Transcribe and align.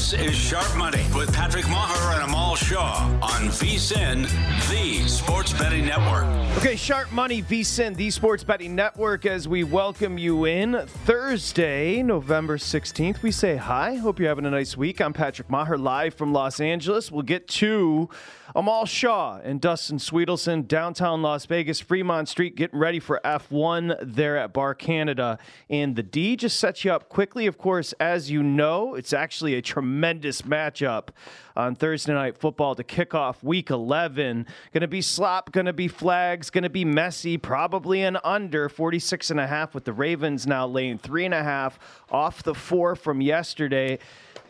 This 0.00 0.14
is 0.14 0.34
Sharp 0.34 0.78
Money 0.78 1.04
with 1.14 1.30
Patrick 1.30 1.66
Meagher 1.66 2.14
and 2.14 2.22
Amal 2.22 2.56
Shah 2.56 3.06
on 3.20 3.48
VSIN, 3.48 4.22
the 4.70 5.06
Sports 5.06 5.52
Betting 5.52 5.84
Network. 5.84 6.24
Okay, 6.56 6.74
Sharp 6.74 7.12
Money, 7.12 7.42
VSIN, 7.42 7.94
the 7.94 8.10
Sports 8.10 8.42
Betting 8.42 8.74
Network, 8.74 9.26
as 9.26 9.46
we 9.46 9.62
welcome 9.62 10.16
you 10.16 10.46
in 10.46 10.86
Thursday, 11.04 12.02
November 12.02 12.56
16th. 12.56 13.20
We 13.20 13.30
say 13.30 13.56
hi. 13.56 13.96
Hope 13.96 14.18
you're 14.18 14.30
having 14.30 14.46
a 14.46 14.50
nice 14.50 14.74
week. 14.74 15.02
I'm 15.02 15.12
Patrick 15.12 15.48
Meagher, 15.48 15.78
live 15.78 16.14
from 16.14 16.32
Los 16.32 16.60
Angeles. 16.60 17.12
We'll 17.12 17.20
get 17.20 17.46
to 17.48 18.08
Amal 18.54 18.84
Shah 18.84 19.38
and 19.44 19.60
Dustin 19.60 19.98
Swedelson, 19.98 20.66
downtown 20.66 21.22
Las 21.22 21.46
Vegas, 21.46 21.78
Fremont 21.78 22.28
Street, 22.28 22.56
getting 22.56 22.78
ready 22.78 22.98
for 22.98 23.20
F1 23.24 23.96
there 24.02 24.36
at 24.36 24.52
Bar 24.52 24.74
Canada. 24.74 25.38
And 25.68 25.94
the 25.94 26.02
D 26.02 26.34
just 26.34 26.58
sets 26.58 26.84
you 26.84 26.92
up 26.92 27.08
quickly. 27.08 27.46
Of 27.46 27.58
course, 27.58 27.92
as 28.00 28.30
you 28.30 28.42
know, 28.42 28.94
it's 28.94 29.12
actually 29.12 29.54
a 29.54 29.62
tremendous 29.62 30.42
matchup 30.42 31.08
on 31.56 31.76
Thursday 31.76 32.12
night 32.12 32.36
football 32.36 32.74
to 32.74 32.82
kick 32.82 33.14
off 33.14 33.42
week 33.44 33.70
11. 33.70 34.46
Going 34.72 34.80
to 34.80 34.88
be 34.88 35.02
slop, 35.02 35.52
going 35.52 35.66
to 35.66 35.72
be 35.72 35.86
flags, 35.86 36.50
going 36.50 36.64
to 36.64 36.70
be 36.70 36.84
messy, 36.84 37.38
probably 37.38 38.02
an 38.02 38.18
under 38.24 38.68
46 38.68 39.30
and 39.30 39.38
a 39.38 39.46
half 39.46 39.74
with 39.74 39.84
the 39.84 39.92
Ravens 39.92 40.46
now 40.46 40.66
laying 40.66 40.98
three 40.98 41.24
and 41.24 41.34
a 41.34 41.44
half 41.44 41.78
off 42.10 42.42
the 42.42 42.54
four 42.54 42.96
from 42.96 43.20
yesterday. 43.20 43.98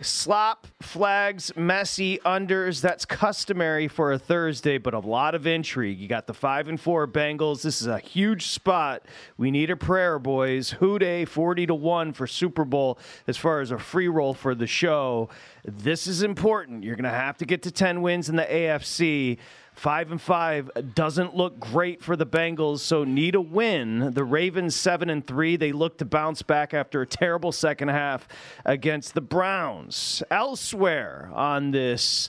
Slop, 0.02 0.66
flags, 0.80 1.52
messy 1.56 2.18
unders. 2.24 2.80
That's 2.80 3.04
customary 3.04 3.86
for 3.86 4.12
a 4.12 4.18
Thursday, 4.18 4.78
but 4.78 4.94
a 4.94 4.98
lot 4.98 5.34
of 5.34 5.46
intrigue. 5.46 5.98
You 5.98 6.08
got 6.08 6.26
the 6.26 6.32
five 6.32 6.68
and 6.68 6.80
four 6.80 7.06
Bengals. 7.06 7.60
This 7.60 7.82
is 7.82 7.86
a 7.86 7.98
huge 7.98 8.46
spot. 8.46 9.02
We 9.36 9.50
need 9.50 9.70
a 9.70 9.76
prayer, 9.76 10.18
boys. 10.18 10.74
Dey 10.80 11.26
40 11.26 11.66
to 11.66 11.74
1 11.74 12.12
for 12.14 12.26
Super 12.26 12.64
Bowl 12.64 12.98
as 13.26 13.36
far 13.36 13.60
as 13.60 13.70
a 13.70 13.78
free 13.78 14.08
roll 14.08 14.32
for 14.32 14.54
the 14.54 14.66
show. 14.66 15.28
This 15.64 16.06
is 16.06 16.22
important. 16.22 16.82
You're 16.82 16.96
going 16.96 17.04
to 17.04 17.10
have 17.10 17.36
to 17.38 17.44
get 17.44 17.62
to 17.64 17.70
10 17.70 18.00
wins 18.00 18.30
in 18.30 18.36
the 18.36 18.44
AFC. 18.44 19.36
Five 19.74 20.10
and 20.10 20.20
five 20.20 20.70
doesn't 20.94 21.34
look 21.34 21.58
great 21.58 22.02
for 22.02 22.14
the 22.14 22.26
Bengals, 22.26 22.80
so 22.80 23.04
need 23.04 23.34
a 23.34 23.40
win. 23.40 24.12
The 24.12 24.24
Ravens 24.24 24.76
seven 24.76 25.08
and 25.08 25.26
three. 25.26 25.56
They 25.56 25.72
look 25.72 25.98
to 25.98 26.04
bounce 26.04 26.42
back 26.42 26.74
after 26.74 27.00
a 27.00 27.06
terrible 27.06 27.50
second 27.50 27.88
half 27.88 28.28
against 28.64 29.14
the 29.14 29.22
Browns. 29.22 30.22
Elsewhere 30.30 31.30
on 31.32 31.70
this 31.70 32.28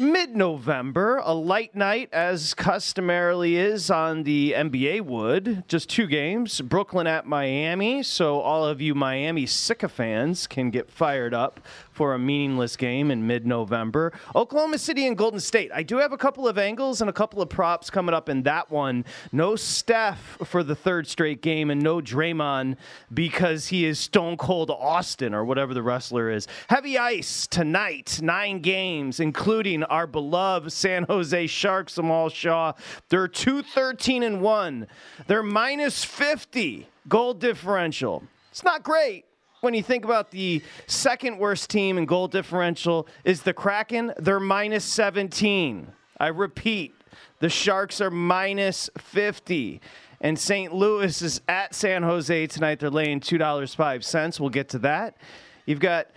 mid 0.00 0.36
November, 0.36 1.20
a 1.24 1.34
light 1.34 1.74
night 1.74 2.08
as 2.12 2.54
customarily 2.54 3.56
is 3.56 3.90
on 3.90 4.22
the 4.22 4.52
NBA 4.52 5.02
wood. 5.02 5.64
Just 5.68 5.88
two 5.88 6.06
games 6.06 6.60
Brooklyn 6.60 7.06
at 7.06 7.26
Miami. 7.26 8.02
So 8.02 8.40
all 8.40 8.64
of 8.64 8.80
you 8.80 8.94
Miami 8.94 9.46
sycophants 9.46 10.46
can 10.46 10.70
get 10.70 10.90
fired 10.90 11.34
up 11.34 11.60
for 11.98 12.14
a 12.14 12.18
meaningless 12.18 12.76
game 12.76 13.10
in 13.10 13.26
mid 13.26 13.44
November. 13.44 14.12
Oklahoma 14.36 14.78
City 14.78 15.06
and 15.06 15.18
Golden 15.18 15.40
State. 15.40 15.70
I 15.74 15.82
do 15.82 15.96
have 15.96 16.12
a 16.12 16.16
couple 16.16 16.46
of 16.46 16.56
angles 16.56 17.00
and 17.00 17.10
a 17.10 17.12
couple 17.12 17.42
of 17.42 17.48
props 17.48 17.90
coming 17.90 18.14
up 18.14 18.28
in 18.28 18.44
that 18.44 18.70
one. 18.70 19.04
No 19.32 19.56
Steph 19.56 20.38
for 20.44 20.62
the 20.62 20.76
third 20.76 21.08
straight 21.08 21.42
game 21.42 21.70
and 21.70 21.82
no 21.82 22.00
Draymond 22.00 22.76
because 23.12 23.66
he 23.66 23.84
is 23.84 23.98
Stone 23.98 24.36
Cold 24.36 24.70
Austin 24.70 25.34
or 25.34 25.44
whatever 25.44 25.74
the 25.74 25.82
wrestler 25.82 26.30
is. 26.30 26.46
Heavy 26.68 26.96
ice 26.96 27.48
tonight, 27.48 28.20
nine 28.22 28.60
games, 28.60 29.18
including 29.18 29.82
our 29.88 30.06
beloved 30.06 30.72
San 30.72 31.04
Jose 31.04 31.46
Sharks, 31.46 31.98
Amal 31.98 32.28
Shah. 32.28 32.72
They're 33.08 33.28
213 33.28 34.22
and 34.22 34.40
1. 34.40 34.86
They're 35.26 35.42
minus 35.42 36.04
50 36.04 36.86
goal 37.08 37.34
differential. 37.34 38.22
It's 38.50 38.64
not 38.64 38.82
great 38.82 39.24
when 39.60 39.74
you 39.74 39.82
think 39.82 40.04
about 40.04 40.30
the 40.30 40.62
second 40.86 41.38
worst 41.38 41.70
team 41.70 41.98
in 41.98 42.06
goal 42.06 42.28
differential 42.28 43.08
is 43.24 43.42
the 43.42 43.52
Kraken. 43.52 44.12
They're 44.18 44.40
minus 44.40 44.84
17. 44.84 45.88
I 46.20 46.28
repeat, 46.28 46.94
the 47.40 47.48
Sharks 47.48 48.00
are 48.00 48.10
minus 48.10 48.90
50. 48.98 49.80
And 50.20 50.38
St. 50.38 50.74
Louis 50.74 51.22
is 51.22 51.40
at 51.48 51.74
San 51.74 52.02
Jose 52.02 52.46
tonight. 52.48 52.80
They're 52.80 52.90
laying 52.90 53.20
$2.05. 53.20 54.40
We'll 54.40 54.50
get 54.50 54.68
to 54.70 54.78
that. 54.80 55.16
You've 55.64 55.80
got 55.80 56.08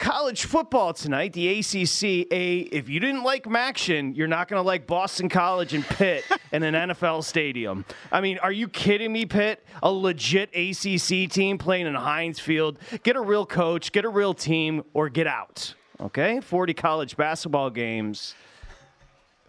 college 0.00 0.46
football 0.46 0.92
tonight, 0.92 1.32
the 1.34 1.60
ACC. 1.60 2.26
A 2.32 2.58
if 2.72 2.88
you 2.88 2.98
didn't 2.98 3.22
like 3.22 3.44
MACtion, 3.44 4.16
you're 4.16 4.26
not 4.26 4.48
going 4.48 4.60
to 4.60 4.66
like 4.66 4.86
Boston 4.86 5.28
College 5.28 5.74
and 5.74 5.84
Pitt 5.84 6.24
in 6.52 6.64
an 6.64 6.74
NFL 6.74 7.22
stadium. 7.22 7.84
I 8.10 8.20
mean, 8.20 8.38
are 8.38 8.50
you 8.50 8.66
kidding 8.66 9.12
me, 9.12 9.26
Pitt? 9.26 9.64
A 9.82 9.92
legit 9.92 10.50
ACC 10.56 11.30
team 11.30 11.58
playing 11.58 11.86
in 11.86 11.94
Heinz 11.94 12.40
Field. 12.40 12.78
Get 13.04 13.14
a 13.14 13.20
real 13.20 13.46
coach, 13.46 13.92
get 13.92 14.04
a 14.04 14.08
real 14.08 14.34
team, 14.34 14.82
or 14.94 15.08
get 15.08 15.28
out. 15.28 15.74
Okay, 16.00 16.40
40 16.40 16.74
college 16.74 17.16
basketball 17.16 17.68
games, 17.68 18.34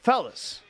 fellas. 0.02 0.62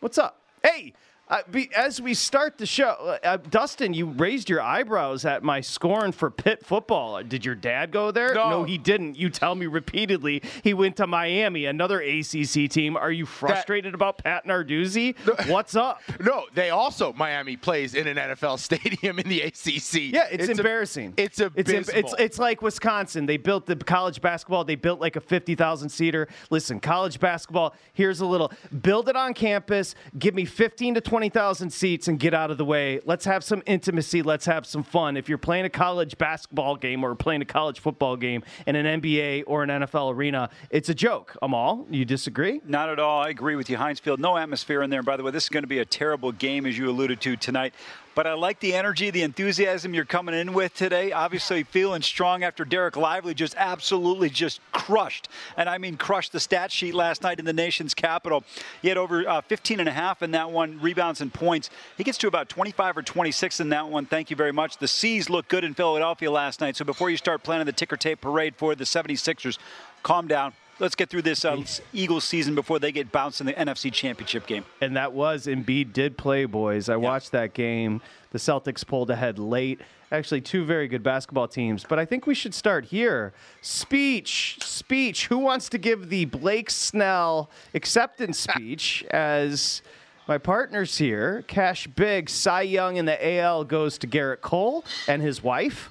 What's 0.00 0.18
up? 0.18 0.40
Hey, 0.64 0.94
uh, 1.32 1.40
be, 1.50 1.70
as 1.74 1.98
we 1.98 2.12
start 2.12 2.58
the 2.58 2.66
show, 2.66 2.90
uh, 2.90 3.18
uh, 3.24 3.36
Dustin, 3.38 3.94
you 3.94 4.04
raised 4.04 4.50
your 4.50 4.60
eyebrows 4.60 5.24
at 5.24 5.42
my 5.42 5.62
scorn 5.62 6.12
for 6.12 6.30
Pitt 6.30 6.64
football. 6.64 7.22
Did 7.22 7.42
your 7.42 7.54
dad 7.54 7.90
go 7.90 8.10
there? 8.10 8.34
No. 8.34 8.50
no 8.50 8.64
he 8.64 8.76
didn't. 8.76 9.16
You 9.16 9.30
tell 9.30 9.54
me 9.54 9.66
repeatedly 9.66 10.42
he 10.62 10.74
went 10.74 10.96
to 10.96 11.06
Miami, 11.06 11.64
another 11.64 12.02
ACC 12.02 12.68
team. 12.68 12.98
Are 12.98 13.10
you 13.10 13.24
frustrated 13.24 13.92
that, 13.92 13.96
about 13.96 14.18
Pat 14.18 14.46
Narduzzi? 14.46 15.16
No, 15.32 15.34
What's 15.52 15.74
up? 15.76 16.02
No, 16.20 16.44
they 16.52 16.70
also 16.70 17.12
Miami 17.12 17.56
plays 17.56 17.94
in 17.94 18.06
an 18.06 18.16
NFL 18.16 18.58
stadium 18.58 19.18
in 19.18 19.28
the 19.28 19.40
ACC. 19.40 20.12
Yeah, 20.12 20.26
it's, 20.30 20.48
it's 20.48 20.58
embarrassing. 20.58 21.14
A, 21.16 21.22
it's 21.22 21.40
a 21.40 21.50
it's, 21.54 21.70
it's 21.70 22.14
it's 22.18 22.38
like 22.38 22.60
Wisconsin. 22.60 23.24
They 23.24 23.36
built 23.36 23.66
the 23.66 23.76
college 23.76 24.20
basketball. 24.20 24.64
They 24.64 24.74
built 24.74 25.00
like 25.00 25.16
a 25.16 25.20
fifty 25.20 25.54
thousand 25.54 25.88
seater. 25.88 26.28
Listen, 26.50 26.80
college 26.80 27.20
basketball. 27.20 27.74
Here's 27.94 28.20
a 28.20 28.26
little. 28.26 28.52
Build 28.82 29.08
it 29.08 29.16
on 29.16 29.32
campus. 29.32 29.94
Give 30.18 30.34
me 30.34 30.44
fifteen 30.44 30.94
to 30.94 31.00
twenty 31.00 31.21
20,000 31.22 31.70
seats 31.70 32.08
and 32.08 32.18
get 32.18 32.34
out 32.34 32.50
of 32.50 32.58
the 32.58 32.64
way. 32.64 32.98
Let's 33.04 33.24
have 33.26 33.44
some 33.44 33.62
intimacy. 33.64 34.22
Let's 34.22 34.44
have 34.46 34.66
some 34.66 34.82
fun. 34.82 35.16
If 35.16 35.28
you're 35.28 35.38
playing 35.38 35.64
a 35.64 35.70
college 35.70 36.18
basketball 36.18 36.74
game 36.74 37.04
or 37.04 37.14
playing 37.14 37.42
a 37.42 37.44
college 37.44 37.78
football 37.78 38.16
game 38.16 38.42
in 38.66 38.74
an 38.74 39.00
NBA 39.00 39.44
or 39.46 39.62
an 39.62 39.68
NFL 39.68 40.12
arena, 40.12 40.50
it's 40.70 40.88
a 40.88 40.94
joke. 40.94 41.36
Amal, 41.40 41.86
you 41.90 42.04
disagree? 42.04 42.60
Not 42.66 42.88
at 42.88 42.98
all. 42.98 43.22
I 43.22 43.28
agree 43.28 43.54
with 43.54 43.70
you. 43.70 43.76
Heinz 43.76 44.00
Field, 44.00 44.18
no 44.18 44.36
atmosphere 44.36 44.82
in 44.82 44.90
there. 44.90 45.04
By 45.04 45.16
the 45.16 45.22
way, 45.22 45.30
this 45.30 45.44
is 45.44 45.48
going 45.48 45.62
to 45.62 45.68
be 45.68 45.78
a 45.78 45.84
terrible 45.84 46.32
game, 46.32 46.66
as 46.66 46.76
you 46.76 46.90
alluded 46.90 47.20
to 47.20 47.36
tonight. 47.36 47.72
But 48.14 48.26
I 48.26 48.34
like 48.34 48.60
the 48.60 48.74
energy, 48.74 49.08
the 49.08 49.22
enthusiasm 49.22 49.94
you're 49.94 50.04
coming 50.04 50.34
in 50.34 50.52
with 50.52 50.74
today. 50.74 51.12
Obviously, 51.12 51.62
feeling 51.62 52.02
strong 52.02 52.44
after 52.44 52.62
Dereck 52.62 52.94
Lively 52.94 53.32
just 53.32 53.54
absolutely 53.56 54.28
just 54.28 54.60
crushed, 54.70 55.28
and 55.56 55.66
I 55.66 55.78
mean 55.78 55.96
crushed 55.96 56.32
the 56.32 56.40
stat 56.40 56.70
sheet 56.70 56.94
last 56.94 57.22
night 57.22 57.38
in 57.38 57.46
the 57.46 57.54
nation's 57.54 57.94
capital. 57.94 58.44
He 58.82 58.88
had 58.88 58.98
over 58.98 59.26
uh, 59.26 59.40
15 59.40 59.80
and 59.80 59.88
a 59.88 59.92
half 59.92 60.22
in 60.22 60.32
that 60.32 60.50
one, 60.50 60.78
rebounds 60.80 61.22
and 61.22 61.32
points. 61.32 61.70
He 61.96 62.04
gets 62.04 62.18
to 62.18 62.28
about 62.28 62.50
25 62.50 62.98
or 62.98 63.02
26 63.02 63.60
in 63.60 63.70
that 63.70 63.88
one. 63.88 64.04
Thank 64.04 64.28
you 64.28 64.36
very 64.36 64.52
much. 64.52 64.76
The 64.76 64.88
C's 64.88 65.30
looked 65.30 65.48
good 65.48 65.64
in 65.64 65.72
Philadelphia 65.72 66.30
last 66.30 66.60
night, 66.60 66.76
so 66.76 66.84
before 66.84 67.08
you 67.08 67.16
start 67.16 67.42
planning 67.42 67.64
the 67.64 67.72
ticker 67.72 67.96
tape 67.96 68.20
parade 68.20 68.56
for 68.56 68.74
the 68.74 68.84
76ers, 68.84 69.56
calm 70.02 70.28
down 70.28 70.52
let's 70.78 70.94
get 70.94 71.10
through 71.10 71.22
this 71.22 71.44
uh, 71.44 71.62
Eagles 71.92 72.24
season 72.24 72.54
before 72.54 72.78
they 72.78 72.92
get 72.92 73.12
bounced 73.12 73.40
in 73.40 73.46
the 73.46 73.52
NFC 73.52 73.92
Championship 73.92 74.46
game. 74.46 74.64
And 74.80 74.96
that 74.96 75.12
was 75.12 75.46
Embiid 75.46 75.92
did 75.92 76.16
play, 76.16 76.44
boys. 76.44 76.88
I 76.88 76.96
watched 76.96 77.32
that 77.32 77.54
game. 77.54 78.00
The 78.30 78.38
Celtics 78.38 78.86
pulled 78.86 79.10
ahead 79.10 79.38
late. 79.38 79.80
Actually, 80.10 80.42
two 80.42 80.64
very 80.64 80.88
good 80.88 81.02
basketball 81.02 81.48
teams. 81.48 81.84
But 81.88 81.98
I 81.98 82.04
think 82.04 82.26
we 82.26 82.34
should 82.34 82.54
start 82.54 82.86
here. 82.86 83.32
Speech, 83.62 84.58
speech. 84.60 85.26
Who 85.28 85.38
wants 85.38 85.68
to 85.70 85.78
give 85.78 86.10
the 86.10 86.26
Blake 86.26 86.70
Snell 86.70 87.50
acceptance 87.74 88.38
speech 88.52 89.04
as 89.10 89.82
my 90.28 90.38
partners 90.38 90.98
here? 90.98 91.44
Cash 91.46 91.86
Big, 91.88 92.28
Cy 92.28 92.62
Young 92.62 92.96
in 92.96 93.06
the 93.06 93.38
AL 93.38 93.64
goes 93.64 93.96
to 93.98 94.06
Gerrit 94.06 94.40
Cole 94.42 94.84
and 95.08 95.22
his 95.22 95.42
wife 95.42 95.90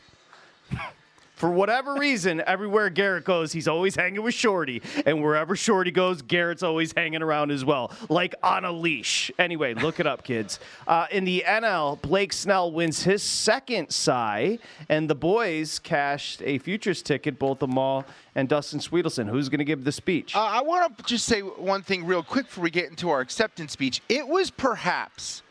for 1.42 1.50
whatever 1.50 1.96
reason, 1.96 2.44
everywhere 2.46 2.92
Gerrit 2.92 3.24
goes, 3.24 3.52
he's 3.52 3.68
always 3.68 3.96
hanging 3.96 4.22
with 4.22 4.36
Shorty. 4.36 4.80
And 5.08 5.24
wherever 5.24 5.56
Shorty 5.56 5.90
goes, 5.90 6.22
Gerrit's 6.22 6.62
always 6.62 6.94
hanging 6.96 7.24
around 7.24 7.50
as 7.50 7.66
well, 7.66 7.92
like 8.10 8.36
on 8.44 8.64
a 8.64 8.72
leash. 8.72 9.32
Anyway, 9.40 9.74
look 9.74 10.00
it 10.00 10.06
up, 10.06 10.24
kids. 10.24 10.60
Uh, 10.86 11.08
in 11.10 11.24
the 11.24 11.44
NL, 11.48 12.00
Blake 12.00 12.32
Snell 12.32 12.72
wins 12.72 13.02
his 13.02 13.24
second 13.24 13.90
Cy, 13.90 14.60
and 14.88 15.10
the 15.10 15.16
boys 15.16 15.80
cashed 15.80 16.44
a 16.44 16.60
futures 16.60 17.02
ticket, 17.02 17.40
both 17.40 17.60
Amal 17.64 18.06
and 18.36 18.48
Dustin 18.48 18.80
Swedelson. 18.80 19.28
Who's 19.28 19.50
going 19.50 19.58
to 19.58 19.66
give 19.66 19.84
the 19.84 19.92
speech? 19.92 20.36
Uh, 20.36 20.42
I 20.42 20.62
want 20.62 20.96
to 20.96 21.04
just 21.06 21.26
say 21.26 21.42
one 21.42 21.82
thing 21.82 22.06
real 22.06 22.22
quick 22.22 22.46
before 22.46 22.66
we 22.66 22.70
get 22.70 22.92
into 22.92 23.10
our 23.10 23.20
acceptance 23.20 23.72
speech. 23.72 24.00
It 24.10 24.28
was 24.28 24.52
perhaps 24.52 25.42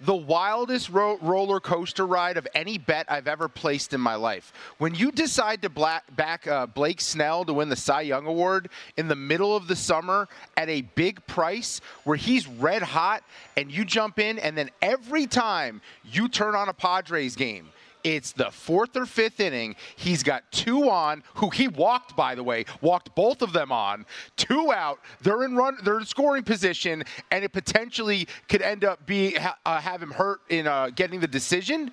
the 0.00 0.14
wildest 0.14 0.90
ro- 0.90 1.18
roller 1.20 1.60
coaster 1.60 2.06
ride 2.06 2.36
of 2.36 2.46
any 2.54 2.78
bet 2.78 3.06
I've 3.10 3.26
ever 3.26 3.48
placed 3.48 3.92
in 3.92 4.00
my 4.00 4.14
life. 4.14 4.52
When 4.78 4.94
you 4.94 5.10
decide 5.10 5.62
to 5.62 5.68
back 5.68 6.46
uh, 6.46 6.66
Blake 6.66 7.00
Snell 7.00 7.44
to 7.44 7.52
win 7.52 7.68
the 7.68 7.76
Cy 7.76 8.02
Young 8.02 8.26
Award 8.26 8.68
in 8.96 9.08
the 9.08 9.16
middle 9.16 9.56
of 9.56 9.66
the 9.66 9.76
summer 9.76 10.28
at 10.56 10.68
a 10.68 10.82
big 10.82 11.26
price 11.26 11.80
where 12.04 12.16
he's 12.16 12.46
red 12.46 12.82
hot 12.82 13.24
and 13.56 13.72
you 13.72 13.84
jump 13.84 14.18
in, 14.18 14.38
and 14.38 14.56
then 14.56 14.70
every 14.80 15.26
time 15.26 15.80
you 16.04 16.28
turn 16.28 16.54
on 16.54 16.68
a 16.68 16.72
Padres 16.74 17.34
game, 17.34 17.68
it's 18.04 18.32
the 18.32 18.50
fourth 18.50 18.96
or 18.96 19.06
fifth 19.06 19.40
inning. 19.40 19.76
He's 19.96 20.22
got 20.22 20.50
two 20.50 20.88
on, 20.88 21.22
who 21.34 21.50
he 21.50 21.68
walked, 21.68 22.16
by 22.16 22.34
the 22.34 22.42
way, 22.42 22.64
walked 22.80 23.14
both 23.14 23.42
of 23.42 23.52
them 23.52 23.72
on. 23.72 24.06
Two 24.36 24.72
out. 24.72 25.00
They're 25.20 25.44
in 25.44 25.56
run. 25.56 25.78
They're 25.82 25.98
in 25.98 26.06
scoring 26.06 26.42
position, 26.42 27.04
and 27.30 27.44
it 27.44 27.52
potentially 27.52 28.28
could 28.48 28.62
end 28.62 28.84
up 28.84 29.04
be 29.06 29.36
uh, 29.36 29.80
have 29.80 30.02
him 30.02 30.10
hurt 30.10 30.40
in 30.48 30.66
uh, 30.66 30.90
getting 30.94 31.20
the 31.20 31.28
decision. 31.28 31.92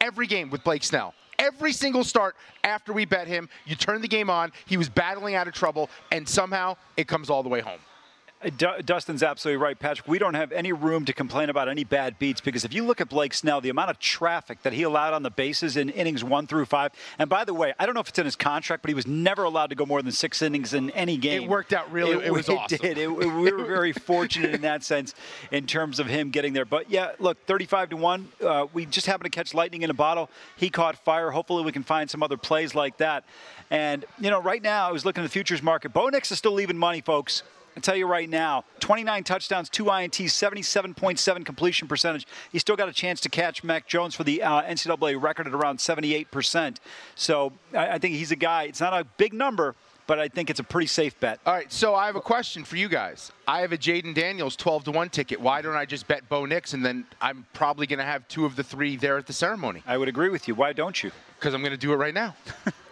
Every 0.00 0.26
game 0.26 0.50
with 0.50 0.64
Blake 0.64 0.84
Snell. 0.84 1.14
Every 1.38 1.72
single 1.72 2.04
start 2.04 2.36
after 2.62 2.92
we 2.92 3.04
bet 3.04 3.26
him, 3.26 3.48
you 3.66 3.74
turn 3.74 4.00
the 4.00 4.08
game 4.08 4.30
on. 4.30 4.52
He 4.66 4.76
was 4.76 4.88
battling 4.88 5.34
out 5.34 5.48
of 5.48 5.54
trouble, 5.54 5.90
and 6.12 6.28
somehow 6.28 6.76
it 6.96 7.08
comes 7.08 7.30
all 7.30 7.42
the 7.42 7.48
way 7.48 7.60
home. 7.60 7.80
D- 8.44 8.66
Dustin's 8.84 9.22
absolutely 9.22 9.62
right, 9.62 9.78
Patrick. 9.78 10.06
We 10.06 10.18
don't 10.18 10.34
have 10.34 10.52
any 10.52 10.72
room 10.72 11.06
to 11.06 11.14
complain 11.14 11.48
about 11.48 11.68
any 11.68 11.82
bad 11.82 12.18
beats 12.18 12.42
because 12.42 12.64
if 12.64 12.74
you 12.74 12.84
look 12.84 13.00
at 13.00 13.08
Blake 13.08 13.32
Snell, 13.32 13.60
the 13.62 13.70
amount 13.70 13.90
of 13.90 13.98
traffic 13.98 14.62
that 14.62 14.74
he 14.74 14.82
allowed 14.82 15.14
on 15.14 15.22
the 15.22 15.30
bases 15.30 15.76
in 15.78 15.88
innings 15.88 16.22
one 16.22 16.46
through 16.46 16.66
five, 16.66 16.92
and 17.18 17.30
by 17.30 17.44
the 17.44 17.54
way, 17.54 17.72
I 17.78 17.86
don't 17.86 17.94
know 17.94 18.02
if 18.02 18.08
it's 18.08 18.18
in 18.18 18.26
his 18.26 18.36
contract, 18.36 18.82
but 18.82 18.90
he 18.90 18.94
was 18.94 19.06
never 19.06 19.44
allowed 19.44 19.70
to 19.70 19.74
go 19.74 19.86
more 19.86 20.02
than 20.02 20.12
six 20.12 20.42
innings 20.42 20.74
in 20.74 20.90
any 20.90 21.16
game. 21.16 21.44
It 21.44 21.48
worked 21.48 21.72
out 21.72 21.90
really. 21.90 22.16
It, 22.16 22.26
it 22.26 22.32
was 22.32 22.48
it 22.48 22.58
awesome. 22.58 22.78
Did. 22.78 22.98
It, 22.98 23.08
we 23.08 23.26
were 23.26 23.64
very 23.64 23.92
fortunate 23.94 24.54
in 24.54 24.60
that 24.60 24.84
sense 24.84 25.14
in 25.50 25.66
terms 25.66 25.98
of 25.98 26.06
him 26.06 26.30
getting 26.30 26.52
there. 26.52 26.66
But 26.66 26.90
yeah, 26.90 27.12
look, 27.18 27.46
35 27.46 27.90
to 27.90 27.96
one. 27.96 28.28
Uh, 28.44 28.66
we 28.74 28.84
just 28.84 29.06
happened 29.06 29.32
to 29.32 29.34
catch 29.34 29.54
lightning 29.54 29.82
in 29.82 29.90
a 29.90 29.94
bottle. 29.94 30.28
He 30.56 30.68
caught 30.68 30.96
fire. 30.96 31.30
Hopefully, 31.30 31.64
we 31.64 31.72
can 31.72 31.82
find 31.82 32.10
some 32.10 32.22
other 32.22 32.36
plays 32.36 32.74
like 32.74 32.98
that. 32.98 33.24
And 33.70 34.04
you 34.20 34.30
know, 34.30 34.42
right 34.42 34.62
now, 34.62 34.86
I 34.86 34.92
was 34.92 35.06
looking 35.06 35.22
at 35.22 35.26
the 35.26 35.32
futures 35.32 35.62
market. 35.62 35.94
Bo 35.94 36.08
Nix 36.10 36.30
is 36.30 36.36
still 36.36 36.52
leaving 36.52 36.76
money, 36.76 37.00
folks. 37.00 37.42
I 37.76 37.80
tell 37.80 37.96
you 37.96 38.06
right 38.06 38.28
now, 38.28 38.64
29 38.80 39.24
touchdowns, 39.24 39.68
two 39.68 39.84
INTs, 39.84 40.26
77.7 40.26 41.44
completion 41.44 41.88
percentage. 41.88 42.26
He 42.52 42.58
still 42.58 42.76
got 42.76 42.88
a 42.88 42.92
chance 42.92 43.20
to 43.22 43.28
catch 43.28 43.64
Mac 43.64 43.88
Jones 43.88 44.14
for 44.14 44.22
the 44.22 44.42
uh, 44.42 44.62
NCAA 44.62 45.20
record 45.20 45.46
at 45.46 45.54
around 45.54 45.78
78%. 45.78 46.76
So 47.16 47.52
I, 47.72 47.88
I 47.92 47.98
think 47.98 48.14
he's 48.14 48.30
a 48.30 48.36
guy. 48.36 48.64
It's 48.64 48.80
not 48.80 48.92
a 48.92 49.04
big 49.16 49.32
number, 49.32 49.74
but 50.06 50.20
I 50.20 50.28
think 50.28 50.50
it's 50.50 50.60
a 50.60 50.64
pretty 50.64 50.86
safe 50.86 51.18
bet. 51.18 51.40
All 51.44 51.52
right, 51.52 51.72
so 51.72 51.96
I 51.96 52.06
have 52.06 52.16
a 52.16 52.20
question 52.20 52.64
for 52.64 52.76
you 52.76 52.88
guys. 52.88 53.32
I 53.48 53.60
have 53.60 53.72
a 53.72 53.78
Jayden 53.78 54.14
Daniels 54.14 54.54
12 54.54 54.84
to 54.84 54.90
1 54.92 55.08
ticket. 55.08 55.40
Why 55.40 55.60
don't 55.60 55.74
I 55.74 55.84
just 55.84 56.06
bet 56.06 56.28
Bo 56.28 56.44
Nix 56.46 56.74
and 56.74 56.84
then 56.84 57.06
I'm 57.20 57.46
probably 57.54 57.88
going 57.88 57.98
to 57.98 58.04
have 58.04 58.26
two 58.28 58.44
of 58.44 58.54
the 58.54 58.62
three 58.62 58.96
there 58.96 59.18
at 59.18 59.26
the 59.26 59.32
ceremony? 59.32 59.82
I 59.86 59.96
would 59.96 60.08
agree 60.08 60.28
with 60.28 60.46
you. 60.46 60.54
Why 60.54 60.72
don't 60.72 61.02
you? 61.02 61.10
Because 61.38 61.54
I'm 61.54 61.60
going 61.60 61.72
to 61.72 61.78
do 61.78 61.92
it 61.92 61.96
right 61.96 62.14
now. 62.14 62.36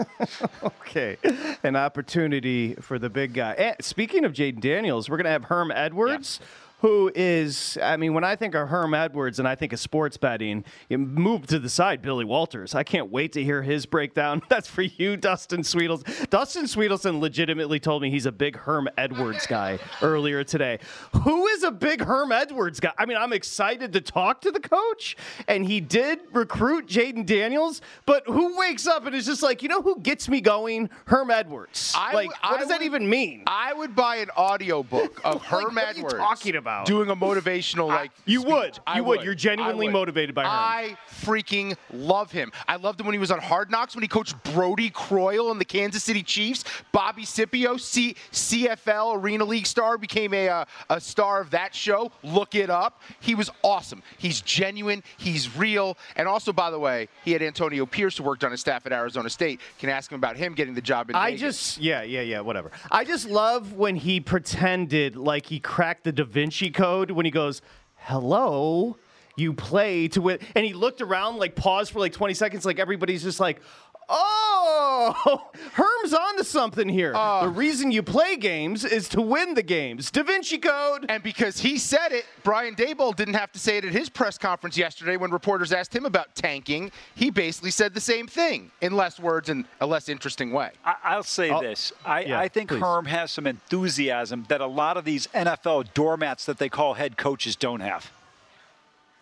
okay, 0.62 1.16
an 1.62 1.76
opportunity 1.76 2.74
for 2.74 2.98
the 2.98 3.10
big 3.10 3.34
guy. 3.34 3.52
And 3.52 3.76
speaking 3.80 4.24
of 4.24 4.32
Jayden 4.32 4.60
Daniels, 4.60 5.08
we're 5.08 5.16
going 5.16 5.24
to 5.24 5.30
have 5.30 5.44
Herm 5.44 5.70
Edwards. 5.70 6.38
Yeah 6.40 6.46
who 6.82 7.12
is, 7.14 7.78
I 7.80 7.96
mean, 7.96 8.12
when 8.12 8.24
I 8.24 8.34
think 8.34 8.56
of 8.56 8.68
Herm 8.68 8.92
Edwards 8.92 9.38
and 9.38 9.46
I 9.46 9.54
think 9.54 9.72
of 9.72 9.78
sports 9.78 10.16
betting, 10.16 10.64
you 10.88 10.98
move 10.98 11.46
to 11.46 11.60
the 11.60 11.68
side, 11.68 12.02
Billy 12.02 12.24
Walters. 12.24 12.74
I 12.74 12.82
can't 12.82 13.08
wait 13.12 13.32
to 13.34 13.44
hear 13.44 13.62
his 13.62 13.86
breakdown. 13.86 14.42
That's 14.48 14.66
for 14.66 14.82
you, 14.82 15.16
Dustin 15.16 15.62
Sweetles. 15.62 16.02
Dustin 16.28 16.64
Swedelson 16.64 17.20
legitimately 17.20 17.78
told 17.78 18.02
me 18.02 18.10
he's 18.10 18.26
a 18.26 18.32
big 18.32 18.56
Herm 18.56 18.88
Edwards 18.98 19.46
guy 19.46 19.78
earlier 20.02 20.42
today. 20.42 20.80
Who 21.22 21.46
is 21.46 21.62
a 21.62 21.70
big 21.70 22.00
Herm 22.02 22.32
Edwards 22.32 22.80
guy? 22.80 22.92
I 22.98 23.06
mean, 23.06 23.16
I'm 23.16 23.32
excited 23.32 23.92
to 23.92 24.00
talk 24.00 24.40
to 24.40 24.50
the 24.50 24.58
coach, 24.58 25.16
and 25.46 25.64
he 25.64 25.80
did 25.80 26.18
recruit 26.32 26.88
Jayden 26.88 27.24
Daniels, 27.24 27.80
but 28.06 28.26
who 28.26 28.58
wakes 28.58 28.88
up 28.88 29.06
and 29.06 29.14
is 29.14 29.26
just 29.26 29.44
like, 29.44 29.62
you 29.62 29.68
know 29.68 29.82
who 29.82 30.00
gets 30.00 30.28
me 30.28 30.40
going? 30.40 30.90
Herm 31.06 31.30
Edwards. 31.30 31.92
I 31.96 32.12
like, 32.12 32.30
w- 32.32 32.52
what 32.54 32.58
does 32.58 32.70
that 32.70 32.82
even 32.82 33.08
mean? 33.08 33.44
I 33.46 33.72
would 33.72 33.94
buy 33.94 34.16
an 34.16 34.30
audio 34.36 34.82
book 34.82 35.20
of 35.24 35.34
like, 35.34 35.42
Herm 35.44 35.78
Edwards. 35.78 36.14
talking 36.14 36.56
about? 36.56 36.71
About 36.72 36.86
doing 36.86 37.10
a 37.10 37.16
motivational 37.16 37.88
like. 37.88 38.10
you 38.24 38.40
speech. 38.40 38.52
would. 38.52 38.78
I 38.86 38.96
you 38.98 39.04
would. 39.04 39.22
You're 39.22 39.34
genuinely 39.34 39.86
would. 39.86 39.92
motivated 39.92 40.34
by 40.34 40.42
her. 40.44 40.48
I 40.48 40.96
freaking 41.22 41.76
love 41.92 42.32
him. 42.32 42.50
I 42.66 42.76
loved 42.76 42.98
him 43.00 43.06
when 43.06 43.12
he 43.14 43.18
was 43.18 43.30
on 43.30 43.40
Hard 43.40 43.70
Knocks 43.70 43.94
when 43.94 44.02
he 44.02 44.08
coached 44.08 44.42
Brodie 44.44 44.90
Croyle 44.90 45.50
and 45.50 45.60
the 45.60 45.64
Kansas 45.64 46.02
City 46.02 46.22
Chiefs. 46.22 46.64
Bobby 46.92 47.24
Sippio, 47.24 47.78
C- 47.78 48.16
CFL 48.32 49.16
Arena 49.16 49.44
League 49.44 49.66
star, 49.66 49.98
became 49.98 50.32
a 50.34 50.48
uh, 50.48 50.64
a 50.90 51.00
star 51.00 51.40
of 51.40 51.50
that 51.50 51.74
show. 51.74 52.10
Look 52.22 52.54
it 52.54 52.70
up. 52.70 53.02
He 53.20 53.34
was 53.34 53.50
awesome. 53.62 54.02
He's 54.18 54.40
genuine. 54.40 55.02
He's 55.16 55.54
real. 55.56 55.96
And 56.16 56.26
also, 56.26 56.52
by 56.52 56.70
the 56.70 56.78
way, 56.78 57.08
he 57.24 57.32
had 57.32 57.42
Antonio 57.42 57.86
Pierce 57.86 58.16
who 58.16 58.24
worked 58.24 58.44
on 58.44 58.50
his 58.50 58.60
staff 58.60 58.86
at 58.86 58.92
Arizona 58.92 59.30
State. 59.30 59.60
Can 59.78 59.90
ask 59.90 60.10
him 60.10 60.16
about 60.16 60.36
him 60.36 60.54
getting 60.54 60.74
the 60.74 60.80
job 60.80 61.10
in. 61.10 61.16
I 61.16 61.30
Vegas. 61.32 61.40
just 61.40 61.78
yeah 61.78 62.02
yeah 62.02 62.22
yeah 62.22 62.40
whatever. 62.40 62.70
I 62.90 63.04
just 63.04 63.28
love 63.28 63.74
when 63.74 63.96
he 63.96 64.20
pretended 64.20 65.16
like 65.16 65.46
he 65.46 65.60
cracked 65.60 66.04
the 66.04 66.12
Da 66.12 66.24
Vinci 66.24 66.61
code 66.70 67.10
when 67.10 67.24
he 67.24 67.30
goes, 67.30 67.62
hello, 67.96 68.96
you 69.36 69.52
play 69.52 70.08
to 70.08 70.20
win. 70.20 70.38
And 70.54 70.64
he 70.64 70.72
looked 70.72 71.00
around, 71.00 71.36
like 71.38 71.54
paused 71.54 71.92
for 71.92 72.00
like 72.00 72.12
20 72.12 72.34
seconds, 72.34 72.64
like 72.64 72.78
everybody's 72.78 73.22
just 73.22 73.40
like, 73.40 73.60
Oh, 74.08 75.50
Herm's 75.72 76.14
onto 76.14 76.44
something 76.44 76.88
here. 76.88 77.14
Uh, 77.14 77.42
the 77.42 77.48
reason 77.48 77.90
you 77.90 78.02
play 78.02 78.36
games 78.36 78.84
is 78.84 79.08
to 79.10 79.20
win 79.20 79.54
the 79.54 79.62
games. 79.62 80.10
Da 80.10 80.22
Vinci 80.22 80.58
Code. 80.58 81.06
And 81.08 81.22
because 81.22 81.58
he 81.60 81.78
said 81.78 82.12
it, 82.12 82.24
Brian 82.42 82.74
Daboll 82.74 83.14
didn't 83.14 83.34
have 83.34 83.52
to 83.52 83.58
say 83.58 83.78
it 83.78 83.84
at 83.84 83.92
his 83.92 84.08
press 84.08 84.38
conference 84.38 84.76
yesterday 84.76 85.16
when 85.16 85.30
reporters 85.30 85.72
asked 85.72 85.94
him 85.94 86.06
about 86.06 86.34
tanking. 86.34 86.90
He 87.14 87.30
basically 87.30 87.70
said 87.70 87.94
the 87.94 88.00
same 88.00 88.26
thing 88.26 88.70
in 88.80 88.96
less 88.96 89.18
words 89.18 89.48
and 89.48 89.64
a 89.80 89.86
less 89.86 90.08
interesting 90.08 90.52
way. 90.52 90.70
I, 90.84 91.16
will 91.16 91.22
say 91.22 91.50
I'll, 91.50 91.60
this. 91.60 91.92
I, 92.04 92.24
yeah, 92.24 92.40
I 92.40 92.48
think 92.48 92.70
please. 92.70 92.80
Herm 92.80 93.06
has 93.06 93.30
some 93.30 93.46
enthusiasm 93.46 94.46
that 94.48 94.60
a 94.60 94.66
lot 94.66 94.96
of 94.96 95.04
these 95.04 95.26
NFL 95.28 95.94
doormats 95.94 96.46
that 96.46 96.58
they 96.58 96.68
call 96.68 96.94
head 96.94 97.16
coaches 97.16 97.56
don't 97.56 97.80
have. 97.80 98.10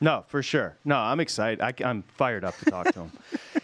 No, 0.00 0.24
for 0.28 0.42
sure. 0.42 0.76
No, 0.84 0.96
I'm 0.96 1.20
excited. 1.20 1.60
I, 1.60 1.74
am 1.88 2.02
fired 2.02 2.44
up 2.44 2.56
to 2.58 2.64
talk 2.66 2.92
to 2.92 3.00
him. 3.00 3.12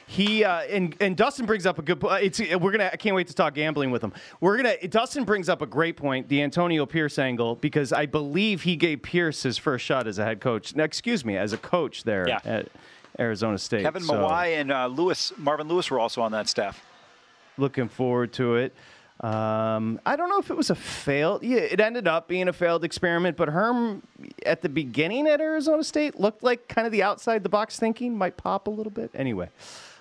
He 0.09 0.45
uh, 0.45 0.61
and 0.61 0.97
and 1.01 1.17
Dustin 1.17 1.47
brings 1.47 1.67
up 1.67 1.81
a 1.81 1.83
good. 1.83 1.99
point. 1.99 2.23
it's 2.23 2.39
we're 2.39 2.71
gonna. 2.71 2.91
I 2.93 2.97
can't 2.97 3.17
wait 3.17 3.27
to 3.27 3.35
talk 3.35 3.55
gambling 3.55 3.91
with 3.91 4.03
him. 4.03 4.13
We're 4.41 4.57
gonna. 4.57 4.87
Dustin 4.87 5.25
brings 5.25 5.49
up 5.49 5.63
a 5.63 5.67
great 5.67 5.97
point, 5.97 6.29
the 6.29 6.43
Antonio 6.43 6.87
Pierce 6.87 7.19
angle, 7.19 7.57
because 7.57 7.93
I 7.93 8.07
believe 8.07 8.63
he 8.63 8.77
gave 8.77 9.03
Pierce 9.03 9.43
his 9.43 9.59
first 9.59 9.85
shot 9.85 10.07
as 10.07 10.21
a 10.21 10.25
head 10.25 10.41
coach. 10.41 10.77
Now, 10.77 10.85
excuse 10.85 11.25
me, 11.25 11.37
as 11.37 11.53
a 11.53 11.59
coach 11.59 12.05
there 12.05 12.29
yeah. 12.29 12.39
at 12.45 12.69
Arizona 13.19 13.59
State. 13.59 13.83
Kevin 13.83 14.03
so, 14.03 14.15
Mawae 14.15 14.61
and 14.61 14.71
uh, 14.71 14.87
Lewis, 14.87 15.33
Marvin 15.37 15.67
Lewis 15.67 15.91
were 15.91 15.99
also 15.99 16.23
on 16.23 16.31
that 16.33 16.49
staff. 16.49 16.85
Looking 17.59 17.89
forward 17.89 18.33
to 18.35 18.55
it. 18.57 18.75
Um, 19.21 19.99
I 20.05 20.15
don't 20.17 20.29
know 20.29 20.39
if 20.39 20.51
it 20.51 20.57
was 20.57 20.71
a 20.71 20.75
failed. 20.75 21.43
Yeah, 21.43 21.59
it 21.59 21.81
ended 21.81 22.07
up 22.07 22.29
being 22.29 22.49
a 22.49 22.53
failed 22.53 22.85
experiment. 22.85 23.37
But 23.37 23.49
Herm, 23.49 24.03
at 24.45 24.61
the 24.61 24.69
beginning 24.69 25.27
at 25.27 25.41
Arizona 25.41 25.83
State, 25.85 26.21
looked 26.21 26.43
like 26.43 26.69
kind 26.69 26.87
of 26.87 26.93
the 26.93 27.03
outside 27.03 27.43
the 27.43 27.49
box 27.49 27.79
thinking 27.79 28.17
might 28.17 28.37
pop 28.37 28.67
a 28.67 28.71
little 28.71 28.93
bit. 28.93 29.11
Anyway, 29.15 29.49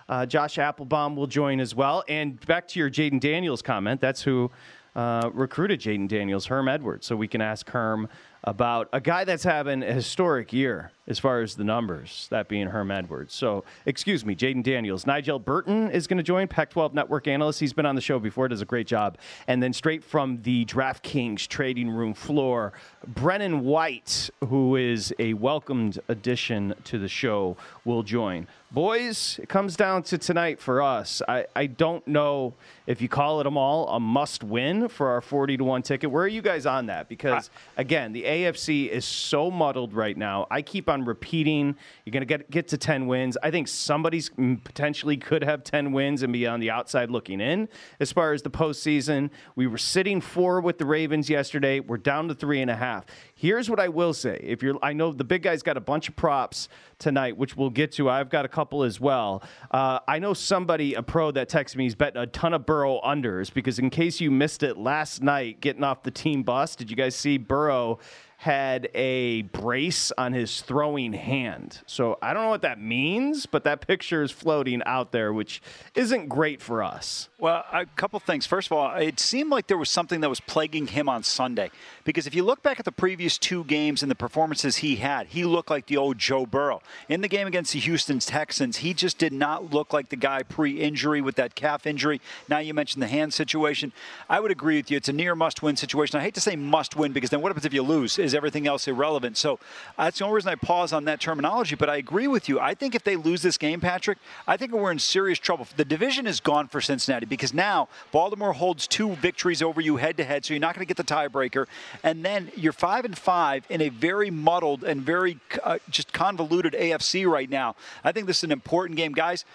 uh, 0.09 0.25
Josh 0.25 0.57
Appelbaum 0.57 1.15
will 1.15 1.27
join 1.27 1.59
as 1.59 1.73
well. 1.73 2.03
And 2.09 2.45
back 2.45 2.67
to 2.69 2.79
your 2.79 2.89
Jayden 2.89 3.19
Daniels 3.21 3.61
comment. 3.61 4.01
That's 4.01 4.21
who 4.21 4.51
uh, 4.95 5.29
recruited 5.33 5.79
Jayden 5.79 6.07
Daniels, 6.07 6.47
Herm 6.47 6.67
Edwards. 6.67 7.05
So 7.05 7.15
we 7.15 7.27
can 7.27 7.41
ask 7.41 7.69
Herm 7.69 8.09
about 8.45 8.87
a 8.93 9.01
guy 9.01 9.23
that's 9.23 9.43
having 9.43 9.83
a 9.83 9.91
historic 9.91 10.53
year 10.53 10.91
as 11.07 11.19
far 11.19 11.41
as 11.41 11.55
the 11.55 11.63
numbers, 11.63 12.27
that 12.31 12.47
being 12.47 12.67
Herm 12.67 12.89
Edwards. 12.89 13.33
So, 13.33 13.63
excuse 13.85 14.25
me, 14.25 14.35
Jayden 14.35 14.63
Daniels. 14.63 15.05
Nigel 15.05 15.37
Burton 15.37 15.91
is 15.91 16.07
going 16.07 16.17
to 16.17 16.23
join, 16.23 16.47
Pac 16.47 16.71
12 16.71 16.93
network 16.93 17.27
analyst. 17.27 17.59
He's 17.59 17.73
been 17.73 17.85
on 17.85 17.95
the 17.95 18.01
show 18.01 18.17
before, 18.17 18.47
does 18.47 18.61
a 18.61 18.65
great 18.65 18.87
job. 18.87 19.17
And 19.47 19.61
then 19.61 19.73
straight 19.73 20.03
from 20.03 20.41
the 20.41 20.65
DraftKings 20.65 21.47
trading 21.47 21.89
room 21.89 22.13
floor, 22.13 22.73
Brennan 23.07 23.63
White, 23.63 24.29
who 24.47 24.75
is 24.75 25.13
a 25.19 25.33
welcomed 25.35 25.99
addition 26.07 26.73
to 26.85 26.97
the 26.97 27.09
show, 27.09 27.57
will 27.83 28.03
join. 28.03 28.47
Boys, 28.75 29.39
it 29.41 29.47
comes 29.47 29.77
down 29.77 30.03
to 30.03 30.17
tonight 30.17 30.59
for 30.59 30.81
us. 30.81 31.21
I, 31.29 31.45
I 31.55 31.65
don't 31.65 32.05
know 32.05 32.55
if 32.87 33.01
you 33.01 33.07
call 33.07 33.39
it 33.39 33.45
them 33.45 33.55
all 33.55 33.87
a 33.87 34.01
must 34.01 34.43
win 34.43 34.89
for 34.89 35.07
our 35.11 35.21
40 35.21 35.55
to 35.55 35.63
1 35.63 35.81
ticket. 35.81 36.11
Where 36.11 36.25
are 36.25 36.27
you 36.27 36.41
guys 36.41 36.65
on 36.65 36.87
that? 36.87 37.07
Because, 37.07 37.49
again, 37.77 38.11
the 38.11 38.23
AFC 38.23 38.89
is 38.89 39.05
so 39.05 39.49
muddled 39.49 39.93
right 39.93 40.17
now. 40.17 40.45
I 40.51 40.61
keep 40.61 40.89
on 40.89 41.05
repeating 41.05 41.77
you're 42.03 42.11
going 42.11 42.19
to 42.19 42.25
get 42.25 42.51
get 42.51 42.67
to 42.67 42.77
10 42.77 43.07
wins. 43.07 43.37
I 43.41 43.49
think 43.49 43.69
somebody's 43.69 44.29
mm, 44.31 44.61
potentially 44.61 45.15
could 45.15 45.45
have 45.45 45.63
10 45.63 45.93
wins 45.93 46.21
and 46.21 46.33
be 46.33 46.45
on 46.45 46.59
the 46.59 46.69
outside 46.69 47.09
looking 47.09 47.39
in 47.39 47.69
as 48.01 48.11
far 48.11 48.33
as 48.33 48.41
the 48.41 48.49
postseason. 48.49 49.29
We 49.55 49.67
were 49.67 49.77
sitting 49.77 50.19
four 50.19 50.59
with 50.59 50.79
the 50.79 50.85
Ravens 50.85 51.29
yesterday. 51.29 51.79
We're 51.79 51.95
down 51.95 52.27
to 52.27 52.35
three 52.35 52.61
and 52.61 52.69
a 52.69 52.75
half. 52.75 53.05
Here's 53.37 53.69
what 53.69 53.81
I 53.81 53.89
will 53.89 54.13
say. 54.13 54.39
If 54.41 54.63
you're, 54.63 54.77
I 54.81 54.93
know 54.93 55.11
the 55.11 55.25
big 55.25 55.43
guy's 55.43 55.61
got 55.61 55.75
a 55.75 55.81
bunch 55.81 56.07
of 56.07 56.15
props 56.15 56.69
tonight, 56.99 57.35
which 57.35 57.57
we'll 57.57 57.69
get 57.69 57.91
to. 57.93 58.09
I've 58.09 58.29
got 58.29 58.45
a 58.45 58.47
couple 58.47 58.83
as 58.83 59.01
well. 59.01 59.43
Uh, 59.71 59.99
I 60.07 60.19
know 60.19 60.33
somebody, 60.33 60.93
a 60.93 61.03
pro 61.03 61.31
that 61.31 61.49
texted 61.49 61.75
me, 61.75 61.83
he's 61.83 61.95
betting 61.95 62.21
a 62.21 62.27
ton 62.27 62.53
of 62.53 62.65
Burrow 62.65 63.01
unders 63.03 63.53
because 63.53 63.77
in 63.77 63.89
case 63.89 64.21
you 64.21 64.31
missed 64.31 64.63
it 64.63 64.77
last 64.77 65.21
night, 65.21 65.59
getting 65.59 65.83
off 65.83 66.03
the 66.03 66.11
team 66.11 66.43
bus, 66.43 66.77
did 66.77 66.89
you 66.89 66.95
guys 66.95 67.13
see 67.13 67.37
Burrow 67.37 67.99
had 68.37 68.89
a 68.93 69.43
brace 69.43 70.11
on 70.17 70.33
his 70.33 70.61
throwing 70.61 71.13
hand. 71.13 71.79
So 71.85 72.17
I 72.21 72.33
don't 72.33 72.43
know 72.43 72.49
what 72.49 72.61
that 72.63 72.79
means, 72.79 73.45
but 73.45 73.63
that 73.63 73.85
picture 73.87 74.21
is 74.23 74.31
floating 74.31 74.81
out 74.85 75.11
there, 75.11 75.31
which 75.33 75.61
isn't 75.95 76.27
great 76.27 76.61
for 76.61 76.83
us. 76.83 77.29
Well, 77.39 77.63
a 77.71 77.85
couple 77.85 78.19
things. 78.19 78.45
First 78.45 78.67
of 78.67 78.73
all, 78.73 78.95
it 78.95 79.19
seemed 79.19 79.51
like 79.51 79.67
there 79.67 79.77
was 79.77 79.89
something 79.89 80.21
that 80.21 80.29
was 80.29 80.39
plaguing 80.39 80.87
him 80.87 81.09
on 81.09 81.23
Sunday. 81.23 81.69
Because 82.03 82.27
if 82.27 82.35
you 82.35 82.43
look 82.43 82.61
back 82.61 82.79
at 82.79 82.85
the 82.85 82.91
previous 82.91 83.37
two 83.37 83.63
games 83.63 84.01
and 84.01 84.11
the 84.11 84.15
performances 84.15 84.77
he 84.77 84.97
had, 84.97 85.27
he 85.27 85.43
looked 85.43 85.69
like 85.69 85.87
the 85.87 85.97
old 85.97 86.17
Joe 86.17 86.45
Burrow. 86.45 86.81
In 87.09 87.21
the 87.21 87.27
game 87.27 87.47
against 87.47 87.73
the 87.73 87.79
Houston 87.79 88.19
Texans, 88.19 88.77
he 88.77 88.93
just 88.93 89.17
did 89.17 89.33
not 89.33 89.73
look 89.73 89.93
like 89.93 90.09
the 90.09 90.15
guy 90.15 90.43
pre 90.43 90.79
injury 90.79 91.21
with 91.21 91.35
that 91.35 91.55
calf 91.55 91.85
injury. 91.85 92.21
Now 92.47 92.59
you 92.59 92.73
mentioned 92.73 93.01
the 93.01 93.07
hand 93.07 93.33
situation. 93.33 93.91
I 94.29 94.39
would 94.39 94.51
agree 94.51 94.77
with 94.77 94.91
you. 94.91 94.97
It's 94.97 95.09
a 95.09 95.13
near 95.13 95.35
must 95.35 95.61
win 95.61 95.75
situation. 95.75 96.19
I 96.19 96.23
hate 96.23 96.35
to 96.35 96.41
say 96.41 96.55
must 96.55 96.95
win 96.95 97.11
because 97.11 97.29
then 97.29 97.41
what 97.41 97.49
happens 97.49 97.65
if 97.65 97.73
you 97.73 97.83
lose? 97.83 98.17
Is 98.25 98.35
everything 98.35 98.67
else 98.67 98.87
irrelevant? 98.87 99.37
So 99.37 99.59
that's 99.97 100.19
the 100.19 100.25
only 100.25 100.35
reason 100.35 100.51
I 100.51 100.55
pause 100.55 100.91
on 100.91 101.05
that 101.05 101.19
terminology. 101.19 101.75
But 101.75 101.89
I 101.89 101.97
agree 101.97 102.27
with 102.27 102.49
you. 102.49 102.59
I 102.59 102.73
think 102.73 102.95
if 102.95 103.03
they 103.03 103.15
lose 103.15 103.41
this 103.41 103.57
game, 103.57 103.79
Patrick, 103.79 104.17
I 104.47 104.57
think 104.57 104.71
we're 104.71 104.91
in 104.91 104.99
serious 104.99 105.39
trouble. 105.39 105.67
The 105.77 105.85
division 105.85 106.27
is 106.27 106.39
gone 106.39 106.67
for 106.67 106.81
Cincinnati 106.81 107.25
because 107.25 107.53
now 107.53 107.87
Baltimore 108.11 108.53
holds 108.53 108.87
two 108.87 109.15
victories 109.15 109.61
over 109.61 109.79
you 109.79 109.97
head 109.97 110.17
to 110.17 110.23
head, 110.23 110.43
so 110.43 110.53
you're 110.53 110.61
not 110.61 110.75
going 110.75 110.85
to 110.85 110.93
get 110.93 110.97
the 110.97 111.13
tiebreaker 111.13 111.67
and 112.03 112.23
then 112.23 112.51
you're 112.55 112.73
five 112.73 113.05
and 113.05 113.17
five 113.17 113.65
in 113.69 113.81
a 113.81 113.89
very 113.89 114.29
muddled 114.29 114.83
and 114.83 115.01
very 115.01 115.39
uh, 115.63 115.79
just 115.89 116.13
convoluted 116.13 116.73
AFC 116.73 117.29
right 117.29 117.49
now. 117.49 117.75
I 118.03 118.11
think 118.11 118.27
this 118.27 118.37
is 118.37 118.43
an 118.43 118.51
important 118.51 118.97
game, 118.97 119.13
guys. 119.13 119.45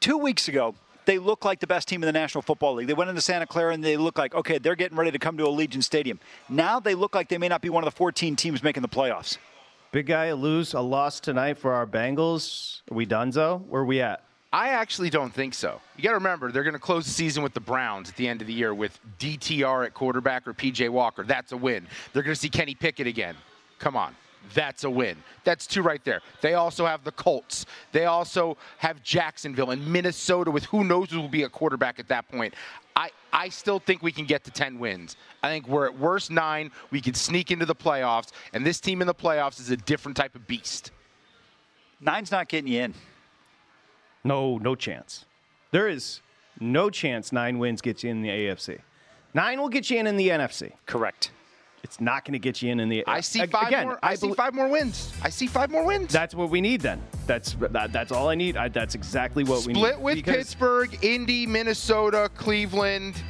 Two 0.00 0.18
weeks 0.18 0.48
ago, 0.48 0.74
they 1.08 1.18
look 1.18 1.42
like 1.42 1.58
the 1.58 1.66
best 1.66 1.88
team 1.88 2.02
in 2.02 2.06
the 2.06 2.12
National 2.12 2.42
Football 2.42 2.74
League. 2.74 2.86
They 2.86 2.92
went 2.92 3.08
into 3.08 3.22
Santa 3.22 3.46
Clara 3.46 3.72
and 3.72 3.82
they 3.82 3.96
look 3.96 4.18
like, 4.18 4.34
okay, 4.34 4.58
they're 4.58 4.76
getting 4.76 4.98
ready 4.98 5.10
to 5.10 5.18
come 5.18 5.38
to 5.38 5.44
Allegiant 5.44 5.82
Stadium. 5.82 6.20
Now 6.50 6.80
they 6.80 6.94
look 6.94 7.14
like 7.14 7.30
they 7.30 7.38
may 7.38 7.48
not 7.48 7.62
be 7.62 7.70
one 7.70 7.82
of 7.82 7.86
the 7.86 7.96
14 7.96 8.36
teams 8.36 8.62
making 8.62 8.82
the 8.82 8.90
playoffs. 8.90 9.38
Big 9.90 10.04
guy, 10.04 10.26
a 10.26 10.36
lose, 10.36 10.74
a 10.74 10.80
loss 10.80 11.18
tonight 11.18 11.56
for 11.56 11.72
our 11.72 11.86
Bengals. 11.86 12.82
Are 12.90 12.94
we 12.94 13.06
done, 13.06 13.32
Zo? 13.32 13.64
Where 13.70 13.80
are 13.80 13.86
we 13.86 14.02
at? 14.02 14.22
I 14.52 14.68
actually 14.68 15.08
don't 15.08 15.32
think 15.32 15.54
so. 15.54 15.80
You 15.96 16.02
got 16.02 16.10
to 16.10 16.16
remember, 16.16 16.52
they're 16.52 16.62
going 16.62 16.74
to 16.74 16.78
close 16.78 17.06
the 17.06 17.10
season 17.10 17.42
with 17.42 17.54
the 17.54 17.60
Browns 17.60 18.10
at 18.10 18.16
the 18.16 18.28
end 18.28 18.42
of 18.42 18.46
the 18.46 18.52
year 18.52 18.74
with 18.74 18.98
DTR 19.18 19.86
at 19.86 19.94
quarterback 19.94 20.46
or 20.46 20.52
PJ 20.52 20.90
Walker. 20.90 21.24
That's 21.24 21.52
a 21.52 21.56
win. 21.56 21.86
They're 22.12 22.22
going 22.22 22.34
to 22.34 22.40
see 22.40 22.50
Kenny 22.50 22.74
Pickett 22.74 23.06
again. 23.06 23.34
Come 23.78 23.96
on. 23.96 24.14
That's 24.54 24.84
a 24.84 24.90
win. 24.90 25.16
That's 25.44 25.66
two 25.66 25.82
right 25.82 26.02
there. 26.04 26.20
They 26.40 26.54
also 26.54 26.86
have 26.86 27.04
the 27.04 27.12
Colts. 27.12 27.66
They 27.92 28.06
also 28.06 28.56
have 28.78 29.02
Jacksonville 29.02 29.70
and 29.70 29.86
Minnesota 29.86 30.50
with 30.50 30.64
who 30.66 30.84
knows 30.84 31.10
who 31.10 31.20
will 31.20 31.28
be 31.28 31.42
a 31.42 31.48
quarterback 31.48 31.98
at 31.98 32.08
that 32.08 32.28
point. 32.28 32.54
I, 32.96 33.10
I 33.32 33.48
still 33.48 33.78
think 33.78 34.02
we 34.02 34.10
can 34.10 34.24
get 34.24 34.44
to 34.44 34.50
10 34.50 34.78
wins. 34.78 35.16
I 35.42 35.48
think 35.48 35.68
we're 35.68 35.86
at 35.86 35.98
worst 35.98 36.30
nine. 36.30 36.72
We 36.90 37.00
can 37.00 37.14
sneak 37.14 37.50
into 37.50 37.66
the 37.66 37.74
playoffs, 37.74 38.32
and 38.52 38.66
this 38.66 38.80
team 38.80 39.00
in 39.00 39.06
the 39.06 39.14
playoffs 39.14 39.60
is 39.60 39.70
a 39.70 39.76
different 39.76 40.16
type 40.16 40.34
of 40.34 40.46
beast. 40.46 40.90
Nine's 42.00 42.30
not 42.30 42.48
getting 42.48 42.72
you 42.72 42.80
in. 42.80 42.94
No, 44.24 44.58
no 44.58 44.74
chance. 44.74 45.26
There 45.70 45.88
is 45.88 46.22
no 46.60 46.90
chance 46.90 47.32
nine 47.32 47.58
wins 47.58 47.80
gets 47.80 48.02
you 48.02 48.10
in 48.10 48.22
the 48.22 48.30
AFC. 48.30 48.80
Nine 49.34 49.60
will 49.60 49.68
get 49.68 49.90
you 49.90 49.98
in 49.98 50.06
in 50.06 50.16
the 50.16 50.28
NFC. 50.28 50.72
Correct. 50.86 51.30
It's 51.82 52.00
not 52.00 52.24
going 52.24 52.32
to 52.32 52.38
get 52.38 52.60
you 52.60 52.70
in 52.70 52.80
in 52.80 52.88
the. 52.88 53.04
I 53.06 53.20
see 53.20 53.46
five 53.46 53.68
again, 53.68 53.86
more. 53.86 53.98
I, 54.02 54.10
I 54.10 54.14
see 54.14 54.32
five 54.32 54.54
more 54.54 54.68
wins. 54.68 55.12
I 55.22 55.28
see 55.30 55.46
five 55.46 55.70
more 55.70 55.84
wins. 55.84 56.12
That's 56.12 56.34
what 56.34 56.50
we 56.50 56.60
need. 56.60 56.80
Then 56.80 57.00
that's 57.26 57.54
that, 57.54 57.92
that's 57.92 58.12
all 58.12 58.28
I 58.28 58.34
need. 58.34 58.56
I, 58.56 58.68
that's 58.68 58.94
exactly 58.94 59.44
what 59.44 59.60
Split 59.60 59.76
we 59.76 59.80
need. 59.80 59.88
Split 59.88 60.00
with 60.00 60.24
Pittsburgh, 60.24 60.98
Indy, 61.02 61.46
Minnesota, 61.46 62.30
Cleveland, 62.36 63.22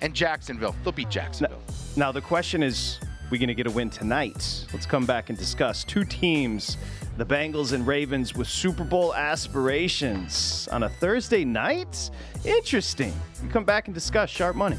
and 0.00 0.14
Jacksonville. 0.14 0.74
They'll 0.82 0.92
beat 0.92 1.10
Jacksonville. 1.10 1.62
Now, 1.96 2.06
now 2.06 2.12
the 2.12 2.22
question 2.22 2.62
is, 2.62 2.98
we 3.30 3.38
going 3.38 3.48
to 3.48 3.54
get 3.54 3.66
a 3.66 3.70
win 3.70 3.90
tonight? 3.90 4.66
Let's 4.72 4.86
come 4.86 5.06
back 5.06 5.28
and 5.28 5.38
discuss 5.38 5.84
two 5.84 6.04
teams 6.04 6.76
the 7.16 7.26
Bengals 7.26 7.72
and 7.74 7.86
Ravens 7.86 8.34
with 8.34 8.48
Super 8.48 8.82
Bowl 8.82 9.14
aspirations 9.14 10.68
on 10.72 10.84
a 10.84 10.88
Thursday 10.88 11.44
night? 11.44 12.10
Interesting. 12.46 13.12
We 13.42 13.50
come 13.50 13.64
back 13.64 13.88
and 13.88 13.94
discuss 13.94 14.30
sharp 14.30 14.56
money. 14.56 14.78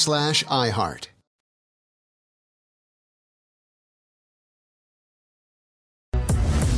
slash 0.01 0.43
iHeart. 0.45 1.07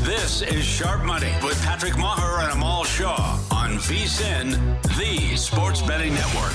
This 0.03 0.41
is 0.41 0.65
Sharp 0.65 1.05
Money 1.05 1.31
with 1.41 1.59
Patrick 1.63 1.93
Meagher 1.93 2.43
and 2.43 2.51
Amal 2.51 2.83
Shah 2.83 3.39
on 3.51 3.77
VSIN, 3.77 4.81
the 4.97 5.37
Sports 5.37 5.81
Betting 5.81 6.13
Network. 6.13 6.53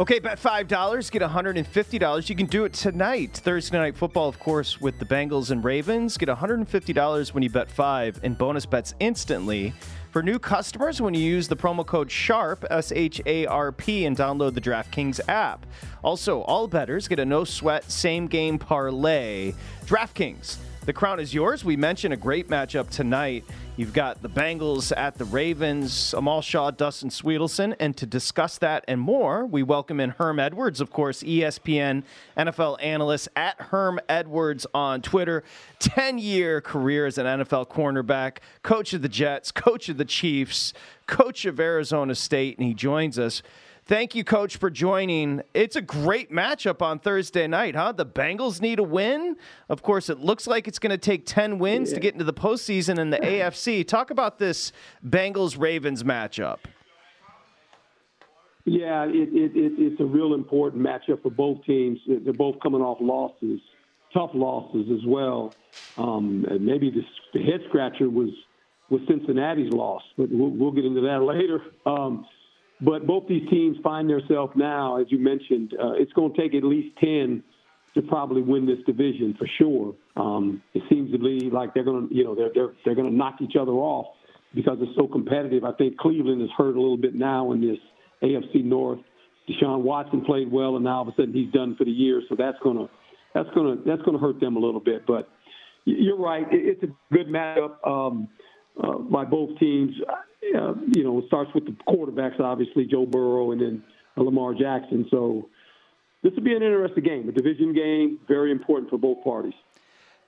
Okay, 0.00 0.18
bet 0.18 0.40
$5, 0.40 1.10
get 1.12 1.22
$150. 1.22 2.28
You 2.28 2.34
can 2.34 2.46
do 2.46 2.64
it 2.64 2.72
tonight. 2.72 3.40
Thursday 3.44 3.78
night 3.78 3.96
football, 3.96 4.28
of 4.28 4.40
course, 4.40 4.80
with 4.80 4.98
the 4.98 5.04
Bengals 5.04 5.52
and 5.52 5.62
Ravens. 5.62 6.16
Get 6.16 6.28
$150 6.28 7.32
when 7.32 7.42
you 7.44 7.50
bet 7.50 7.70
5 7.70 8.20
and 8.24 8.36
bonus 8.36 8.66
bets 8.66 8.94
instantly. 8.98 9.72
For 10.14 10.22
new 10.22 10.38
customers, 10.38 11.02
when 11.02 11.12
you 11.12 11.20
use 11.20 11.48
the 11.48 11.56
promo 11.56 11.84
code 11.84 12.08
SHARP, 12.08 12.64
S 12.70 12.92
H 12.92 13.20
A 13.26 13.46
R 13.46 13.72
P, 13.72 14.04
and 14.04 14.16
download 14.16 14.54
the 14.54 14.60
DraftKings 14.60 15.18
app. 15.26 15.66
Also, 16.04 16.42
all 16.42 16.68
bettors 16.68 17.08
get 17.08 17.18
a 17.18 17.24
no 17.24 17.42
sweat 17.42 17.90
same 17.90 18.28
game 18.28 18.56
parlay. 18.56 19.54
DraftKings 19.86 20.58
the 20.84 20.92
crown 20.92 21.18
is 21.18 21.32
yours. 21.32 21.64
We 21.64 21.76
mentioned 21.76 22.12
a 22.12 22.16
great 22.16 22.48
matchup 22.48 22.90
tonight. 22.90 23.44
You've 23.76 23.92
got 23.92 24.22
the 24.22 24.28
Bengals 24.28 24.96
at 24.96 25.18
the 25.18 25.24
Ravens, 25.24 26.14
Amal 26.16 26.42
Shah, 26.42 26.70
Dustin 26.70 27.08
Swedelson. 27.08 27.74
And 27.80 27.96
to 27.96 28.06
discuss 28.06 28.56
that 28.58 28.84
and 28.86 29.00
more, 29.00 29.44
we 29.46 29.64
welcome 29.64 29.98
in 29.98 30.10
Herm 30.10 30.38
Edwards, 30.38 30.80
of 30.80 30.92
course, 30.92 31.24
ESPN 31.24 32.04
NFL 32.36 32.76
analyst 32.80 33.30
at 33.34 33.60
Herm 33.60 33.98
Edwards 34.08 34.64
on 34.74 35.02
Twitter. 35.02 35.42
10 35.80 36.18
year 36.18 36.60
career 36.60 37.04
as 37.04 37.18
an 37.18 37.26
NFL 37.26 37.66
cornerback, 37.66 38.36
coach 38.62 38.92
of 38.92 39.02
the 39.02 39.08
Jets, 39.08 39.50
coach 39.50 39.88
of 39.88 39.96
the 39.96 40.04
Chiefs, 40.04 40.72
coach 41.08 41.44
of 41.44 41.58
Arizona 41.58 42.14
State. 42.14 42.56
And 42.56 42.68
he 42.68 42.74
joins 42.74 43.18
us 43.18 43.42
Thank 43.86 44.14
you, 44.14 44.24
Coach, 44.24 44.56
for 44.56 44.70
joining. 44.70 45.42
It's 45.52 45.76
a 45.76 45.82
great 45.82 46.32
matchup 46.32 46.80
on 46.80 46.98
Thursday 46.98 47.46
night, 47.46 47.74
huh? 47.74 47.92
The 47.92 48.06
Bengals 48.06 48.62
need 48.62 48.78
a 48.78 48.82
win. 48.82 49.36
Of 49.68 49.82
course, 49.82 50.08
it 50.08 50.20
looks 50.20 50.46
like 50.46 50.66
it's 50.66 50.78
going 50.78 50.90
to 50.90 50.98
take 50.98 51.26
10 51.26 51.58
wins 51.58 51.90
yeah. 51.90 51.96
to 51.96 52.00
get 52.00 52.14
into 52.14 52.24
the 52.24 52.32
postseason 52.32 52.98
in 52.98 53.10
the 53.10 53.18
AFC. 53.18 53.86
Talk 53.86 54.10
about 54.10 54.38
this 54.38 54.72
Bengals 55.06 55.58
Ravens 55.58 56.02
matchup. 56.02 56.60
Yeah, 58.64 59.04
it, 59.04 59.28
it, 59.34 59.52
it, 59.54 59.72
it's 59.76 60.00
a 60.00 60.06
real 60.06 60.32
important 60.32 60.82
matchup 60.82 61.22
for 61.22 61.30
both 61.30 61.62
teams. 61.66 61.98
They're 62.06 62.32
both 62.32 62.56
coming 62.62 62.80
off 62.80 62.96
losses, 63.02 63.60
tough 64.14 64.30
losses 64.32 64.86
as 64.90 65.04
well. 65.06 65.52
Um, 65.98 66.46
maybe 66.58 66.90
this, 66.90 67.04
the 67.34 67.42
head 67.42 67.60
scratcher 67.68 68.08
was 68.08 68.30
was 68.90 69.00
Cincinnati's 69.08 69.72
loss, 69.72 70.02
but 70.16 70.28
we'll, 70.30 70.50
we'll 70.50 70.70
get 70.70 70.84
into 70.84 71.00
that 71.02 71.22
later. 71.22 71.60
Um, 71.86 72.26
but 72.80 73.06
both 73.06 73.28
these 73.28 73.48
teams 73.50 73.76
find 73.82 74.10
themselves 74.10 74.52
now, 74.56 75.00
as 75.00 75.06
you 75.10 75.18
mentioned, 75.18 75.74
uh, 75.80 75.92
it's 75.92 76.12
going 76.12 76.32
to 76.34 76.40
take 76.40 76.54
at 76.54 76.64
least 76.64 76.96
10 76.98 77.42
to 77.94 78.02
probably 78.02 78.42
win 78.42 78.66
this 78.66 78.78
division 78.86 79.34
for 79.38 79.48
sure. 79.58 79.94
Um, 80.16 80.62
it 80.74 80.82
seems 80.90 81.12
to 81.12 81.18
be 81.18 81.48
like 81.50 81.74
they're 81.74 81.84
going 81.84 82.08
to, 82.08 82.14
you 82.14 82.24
know, 82.24 82.34
they're, 82.34 82.50
they're, 82.52 82.72
they're 82.84 82.94
going 82.94 83.08
to 83.08 83.16
knock 83.16 83.36
each 83.40 83.54
other 83.60 83.72
off 83.72 84.06
because 84.54 84.78
it's 84.80 84.96
so 84.96 85.06
competitive. 85.06 85.64
I 85.64 85.72
think 85.72 85.96
Cleveland 85.98 86.40
has 86.40 86.50
hurt 86.56 86.76
a 86.76 86.80
little 86.80 86.96
bit 86.96 87.14
now 87.14 87.52
in 87.52 87.60
this 87.60 87.78
AFC 88.22 88.64
North. 88.64 89.00
Deshaun 89.48 89.82
Watson 89.82 90.24
played 90.24 90.50
well, 90.50 90.76
and 90.76 90.84
now 90.84 90.96
all 90.96 91.02
of 91.02 91.08
a 91.08 91.12
sudden 91.12 91.34
he's 91.34 91.52
done 91.52 91.76
for 91.76 91.84
the 91.84 91.90
year. 91.90 92.22
So 92.28 92.34
that's 92.36 92.58
going 92.62 92.78
to 92.78 92.88
that's 93.34 93.48
going 93.54 93.76
to 93.76 93.82
that's 93.84 94.02
going 94.02 94.16
to 94.16 94.24
hurt 94.24 94.40
them 94.40 94.56
a 94.56 94.60
little 94.60 94.80
bit. 94.80 95.06
But 95.06 95.28
you're 95.84 96.18
right; 96.18 96.46
it's 96.50 96.82
a 96.82 96.86
good 97.12 97.26
matchup 97.26 97.86
um, 97.86 98.28
uh, 98.82 98.98
by 98.98 99.24
both 99.24 99.58
teams 99.58 99.94
uh, 100.54 100.74
you 100.94 101.04
know, 101.04 101.18
it 101.18 101.26
starts 101.26 101.50
with 101.54 101.64
the 101.64 101.76
quarterbacks, 101.88 102.38
obviously, 102.40 102.84
Joe 102.84 103.06
Burrow 103.06 103.52
and 103.52 103.60
then 103.60 103.82
Lamar 104.16 104.54
Jackson. 104.54 105.06
So 105.10 105.48
this 106.22 106.32
will 106.34 106.42
be 106.42 106.54
an 106.54 106.62
interesting 106.62 107.04
game, 107.04 107.28
a 107.28 107.32
division 107.32 107.72
game, 107.72 108.20
very 108.28 108.50
important 108.50 108.90
for 108.90 108.98
both 108.98 109.22
parties. 109.24 109.54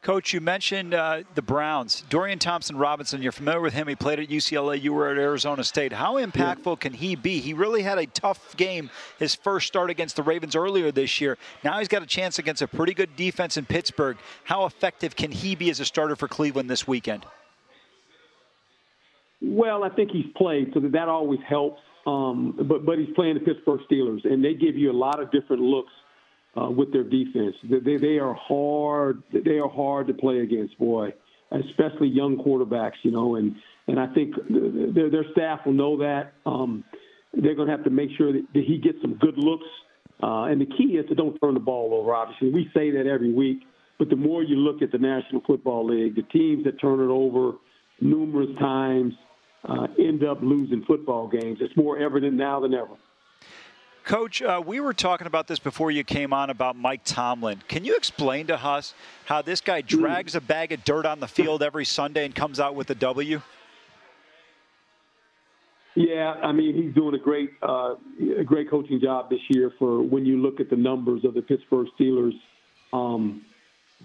Coach, 0.03 0.33
you 0.33 0.41
mentioned 0.41 0.95
uh, 0.95 1.23
the 1.35 1.43
Browns. 1.43 2.05
Dorian 2.09 2.39
Thompson 2.39 2.77
Robinson, 2.77 3.23
you're 3.23 3.33
familiar 3.33 3.61
with 3.61 3.73
him. 3.73 3.89
He 3.89 3.97
played 3.97 4.21
at 4.21 4.29
UCLA. 4.29 4.81
You 4.81 4.93
were 4.93 5.11
at 5.11 5.19
Arizona 5.19 5.65
State. 5.65 5.93
How 5.93 6.15
impactful 6.15 6.67
yeah. 6.67 6.77
can 6.77 6.93
he 6.93 7.17
be? 7.17 7.41
He 7.41 7.55
really 7.55 7.83
had 7.83 7.99
a 7.99 8.07
tough 8.07 8.57
game 8.57 8.91
his 9.19 9.35
first 9.35 9.67
start 9.67 9.91
against 9.91 10.15
the 10.15 10.23
Ravens 10.23 10.55
earlier 10.55 10.93
this 10.93 11.21
year. 11.21 11.39
Now 11.65 11.79
he's 11.79 11.89
got 11.89 12.03
a 12.03 12.07
chance 12.07 12.39
against 12.39 12.63
a 12.63 12.69
pretty 12.69 12.95
good 12.95 13.17
defense 13.17 13.57
in 13.57 13.65
Pittsburgh. 13.65 14.17
How 14.45 14.67
effective 14.67 15.17
can 15.17 15.33
he 15.33 15.57
be 15.57 15.71
as 15.71 15.81
a 15.81 15.85
starter 15.85 16.15
for 16.15 16.29
Cleveland 16.29 16.71
this 16.71 16.87
weekend? 16.87 17.27
Well, 19.41 19.85
I 19.85 19.91
think 19.91 20.11
he's 20.11 20.27
played, 20.37 20.71
so 20.73 20.81
that, 20.81 21.09
always 21.09 21.41
helps. 21.49 21.81
Um, 22.07 22.55
but 22.69 22.87
but 22.87 22.99
he's 22.99 23.13
playing 23.15 23.35
the 23.35 23.41
Pittsburgh 23.41 23.81
Steelers, 23.91 24.25
and 24.25 24.45
they 24.45 24.55
give 24.55 24.77
you 24.77 24.91
a 24.91 24.97
lot 24.97 25.21
of 25.21 25.31
different 25.33 25.63
looks 25.63 25.93
uh, 26.57 26.71
with 26.71 26.93
their 26.93 27.03
defense. 27.03 27.55
They 27.65 27.97
they 27.97 28.19
are 28.19 28.35
hard. 28.35 29.23
They 29.33 29.59
are 29.59 29.69
hard 29.69 30.07
to 30.07 30.15
play 30.15 30.39
against, 30.39 30.79
boy, 30.79 31.13
especially 31.51 32.09
young 32.09 32.39
quarterbacks. 32.39 32.97
You 33.03 33.11
know, 33.11 33.37
and 33.37 33.57
and 33.89 33.99
I 33.99 34.07
think 34.15 34.35
their 34.49 35.11
their 35.11 35.25
staff 35.33 35.61
will 35.67 35.75
know 35.75 35.99
that. 35.99 36.33
Um, 36.47 36.85
they're 37.35 37.55
going 37.55 37.69
to 37.69 37.73
have 37.73 37.85
to 37.85 37.91
make 37.91 38.11
sure 38.17 38.33
that, 38.33 38.47
that 38.55 38.65
he 38.65 38.79
gets 38.79 38.99
some 39.03 39.15
good 39.15 39.37
looks. 39.37 39.67
Uh, 40.23 40.45
and 40.45 40.61
the 40.61 40.67
key 40.67 40.97
is 40.97 41.07
to 41.09 41.15
don't 41.15 41.39
turn 41.41 41.53
the 41.53 41.61
ball 41.61 41.93
over. 41.93 42.15
Obviously, 42.15 42.51
we 42.51 42.71
say 42.75 42.91
that 42.93 43.07
every 43.07 43.33
week, 43.33 43.59
but 43.99 44.09
the 44.09 44.17
more 44.17 44.43
you 44.43 44.57
look 44.57 44.81
at 44.81 44.91
the 44.91 44.99
National 44.99 45.43
Football 45.47 45.87
League, 45.87 46.15
the 46.15 46.23
teams 46.23 46.65
that 46.65 46.81
turn 46.81 47.01
it 47.01 47.13
over 47.13 47.59
numerous 48.01 48.49
times 48.59 49.13
uh, 49.67 49.87
end 49.99 50.25
up 50.25 50.39
losing 50.43 50.85
football 50.85 51.29
games. 51.29 51.59
It's 51.61 51.77
more 51.77 51.99
evident 51.99 52.35
now 52.35 52.61
than 52.61 52.75
ever. 52.75 52.97
Coach, 54.05 54.41
uh, 54.41 54.63
we 54.65 54.79
were 54.79 54.93
talking 54.93 55.27
about 55.27 55.49
this 55.49 55.59
before 55.59 55.91
you 55.91 56.05
came 56.05 56.33
on 56.33 56.51
about 56.51 56.77
Mike 56.77 57.01
Tomlin. 57.05 57.61
Can 57.67 57.85
you 57.85 57.97
explain 57.97 58.47
to 58.47 58.65
us 58.65 58.95
how 59.25 59.43
this 59.43 59.61
guy 59.61 59.83
mm. 59.83 59.87
drags 59.87 60.37
a 60.37 60.41
bag 60.41 60.71
of 60.71 60.85
dirt 60.85 61.05
on 61.07 61.19
the 61.19 61.27
field 61.27 61.63
every 61.63 61.85
Sunday 61.85 62.25
and 62.25 62.33
comes 62.33 62.61
out 62.61 62.77
with 62.77 62.89
a 62.91 62.95
W? 62.95 63.43
Yeah, 65.97 66.35
I 66.43 66.53
mean 66.53 66.75
he's 66.81 66.95
doing 66.95 67.15
a 67.15 67.19
great, 67.19 67.51
uh, 67.63 67.95
a 68.39 68.45
great 68.45 68.71
coaching 68.71 69.01
job 69.01 69.31
this 69.31 69.41
year. 69.49 69.73
For 69.79 70.03
when 70.03 70.25
you 70.25 70.41
look 70.41 70.61
at 70.61 70.71
the 70.71 70.77
numbers 70.77 71.25
of 71.25 71.35
the 71.35 71.43
Pittsburgh 71.43 71.89
Steelers, 71.99 72.35
um, 72.93 73.43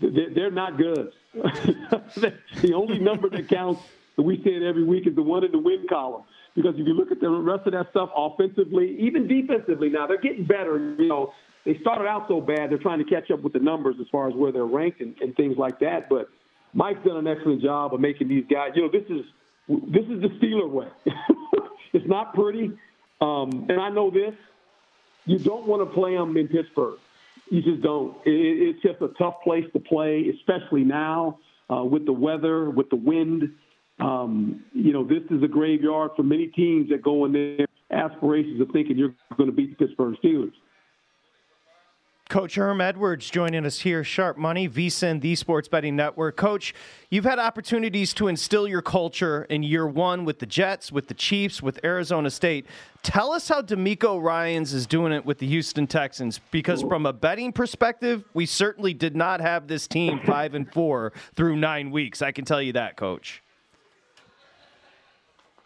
they're 0.01 0.49
not 0.49 0.77
good. 0.77 1.11
the 1.33 2.73
only 2.73 2.97
number 2.97 3.29
that 3.29 3.49
counts 3.49 3.81
we 4.21 4.37
say 4.43 4.51
it 4.51 4.63
every 4.63 4.83
week, 4.83 5.07
is 5.07 5.15
the 5.15 5.21
one 5.21 5.43
in 5.43 5.51
the 5.51 5.59
win 5.59 5.85
column. 5.89 6.23
Because 6.55 6.73
if 6.77 6.85
you 6.85 6.93
look 6.93 7.11
at 7.11 7.21
the 7.21 7.29
rest 7.29 7.65
of 7.65 7.73
that 7.73 7.89
stuff 7.91 8.09
offensively, 8.15 8.97
even 8.99 9.27
defensively 9.27 9.89
now, 9.89 10.05
they're 10.07 10.19
getting 10.19 10.45
better. 10.45 10.77
You 10.99 11.07
know, 11.07 11.33
they 11.65 11.77
started 11.79 12.07
out 12.07 12.25
so 12.27 12.41
bad, 12.41 12.69
they're 12.69 12.77
trying 12.77 12.99
to 12.99 13.05
catch 13.05 13.31
up 13.31 13.41
with 13.41 13.53
the 13.53 13.59
numbers 13.59 13.95
as 14.01 14.07
far 14.11 14.27
as 14.27 14.35
where 14.35 14.51
they're 14.51 14.65
ranked 14.65 15.01
and, 15.01 15.15
and 15.21 15.35
things 15.35 15.57
like 15.57 15.79
that. 15.79 16.09
But 16.09 16.27
Mike's 16.73 17.03
done 17.05 17.17
an 17.17 17.27
excellent 17.27 17.61
job 17.61 17.93
of 17.93 17.99
making 17.99 18.27
these 18.27 18.45
guys, 18.49 18.71
you 18.75 18.81
know, 18.81 18.91
this 18.91 19.09
is 19.09 19.25
this 19.67 20.03
is 20.05 20.21
the 20.21 20.29
Steeler 20.41 20.69
way. 20.69 20.87
it's 21.93 22.07
not 22.07 22.33
pretty. 22.33 22.71
Um, 23.21 23.67
and 23.69 23.79
I 23.79 23.89
know 23.89 24.09
this. 24.09 24.33
You 25.25 25.37
don't 25.37 25.67
want 25.67 25.87
to 25.87 25.93
play 25.93 26.15
them 26.15 26.35
in 26.35 26.47
Pittsburgh. 26.47 26.97
You 27.49 27.61
just 27.61 27.81
don't. 27.81 28.17
It, 28.25 28.75
it's 28.75 28.81
just 28.81 29.01
a 29.01 29.09
tough 29.19 29.35
place 29.43 29.65
to 29.73 29.79
play, 29.79 30.33
especially 30.35 30.83
now 30.83 31.37
uh, 31.69 31.83
with 31.83 32.05
the 32.05 32.13
weather, 32.13 32.69
with 32.69 32.89
the 32.89 32.95
wind. 32.95 33.53
Um, 34.01 34.63
you 34.73 34.93
know, 34.93 35.03
this 35.03 35.23
is 35.29 35.43
a 35.43 35.47
graveyard 35.47 36.11
for 36.15 36.23
many 36.23 36.47
teams 36.47 36.89
that 36.89 37.01
go 37.01 37.25
in 37.25 37.33
there 37.33 37.67
aspirations 37.91 38.59
of 38.61 38.69
thinking 38.71 38.97
you're 38.97 39.13
going 39.37 39.49
to 39.49 39.55
beat 39.55 39.77
the 39.77 39.85
Pittsburgh 39.85 40.15
Steelers. 40.23 40.53
Coach 42.29 42.55
Herm 42.55 42.79
Edwards 42.79 43.29
joining 43.29 43.65
us 43.65 43.81
here, 43.81 44.05
Sharp 44.05 44.37
Money, 44.37 44.69
VSIN, 44.69 45.19
the 45.19 45.35
Sports 45.35 45.67
Betting 45.67 45.97
Network. 45.97 46.37
Coach, 46.37 46.73
you've 47.09 47.25
had 47.25 47.39
opportunities 47.39 48.13
to 48.13 48.29
instill 48.29 48.69
your 48.69 48.81
culture 48.81 49.43
in 49.49 49.63
year 49.63 49.85
one 49.85 50.23
with 50.23 50.39
the 50.39 50.45
Jets, 50.45 50.93
with 50.93 51.09
the 51.09 51.13
Chiefs, 51.13 51.61
with 51.61 51.83
Arizona 51.83 52.29
State. 52.29 52.65
Tell 53.03 53.33
us 53.33 53.49
how 53.49 53.61
DeMeco 53.61 54.23
Ryans 54.23 54.73
is 54.73 54.87
doing 54.87 55.11
it 55.11 55.25
with 55.25 55.39
the 55.39 55.47
Houston 55.47 55.87
Texans, 55.87 56.39
because 56.51 56.81
from 56.83 57.05
a 57.05 57.11
betting 57.11 57.51
perspective, 57.51 58.23
we 58.33 58.45
certainly 58.45 58.93
did 58.93 59.13
not 59.13 59.41
have 59.41 59.67
this 59.67 59.85
team 59.85 60.21
five 60.25 60.55
and 60.55 60.71
four 60.71 61.11
through 61.35 61.57
nine 61.57 61.91
weeks. 61.91 62.21
I 62.21 62.31
can 62.31 62.45
tell 62.45 62.61
you 62.61 62.71
that, 62.71 62.95
Coach. 62.95 63.43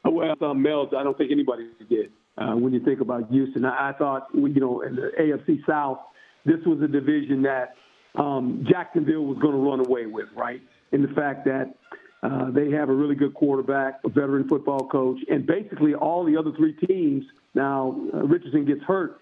Well, 0.05 0.35
um, 0.41 0.61
Mel, 0.61 0.89
I 0.97 1.03
don't 1.03 1.17
think 1.17 1.31
anybody 1.31 1.69
did. 1.89 2.11
Uh, 2.37 2.53
when 2.53 2.73
you 2.73 2.79
think 2.79 3.01
about 3.01 3.29
Houston, 3.31 3.65
I, 3.65 3.89
I 3.89 3.93
thought, 3.93 4.27
you 4.33 4.59
know, 4.59 4.81
in 4.81 4.95
the 4.95 5.11
AFC 5.19 5.65
South– 5.65 5.99
this 6.45 6.59
was 6.65 6.79
a 6.81 6.87
division 6.87 7.41
that 7.41 7.75
um, 8.15 8.65
Jacksonville 8.69 9.25
was 9.25 9.37
going 9.39 9.53
to 9.53 9.59
run 9.59 9.85
away 9.85 10.05
with, 10.05 10.27
right? 10.35 10.61
In 10.91 11.01
the 11.01 11.07
fact 11.09 11.45
that 11.45 11.75
uh, 12.23 12.51
they 12.51 12.71
have 12.71 12.89
a 12.89 12.93
really 12.93 13.15
good 13.15 13.33
quarterback, 13.33 13.99
a 14.05 14.09
veteran 14.09 14.47
football 14.47 14.87
coach, 14.87 15.17
and 15.29 15.45
basically 15.45 15.95
all 15.95 16.23
the 16.23 16.37
other 16.37 16.51
three 16.55 16.73
teams. 16.73 17.25
Now 17.55 17.99
uh, 18.13 18.19
Richardson 18.25 18.65
gets 18.65 18.83
hurt, 18.83 19.19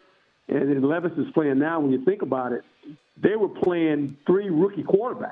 and 0.49 0.69
then 0.69 0.81
Levis 0.83 1.13
is 1.17 1.25
playing 1.33 1.59
now. 1.59 1.79
When 1.79 1.91
you 1.91 2.03
think 2.05 2.21
about 2.21 2.51
it, 2.51 2.63
they 3.17 3.35
were 3.35 3.49
playing 3.49 4.17
three 4.27 4.49
rookie 4.49 4.83
quarterbacks, 4.83 5.31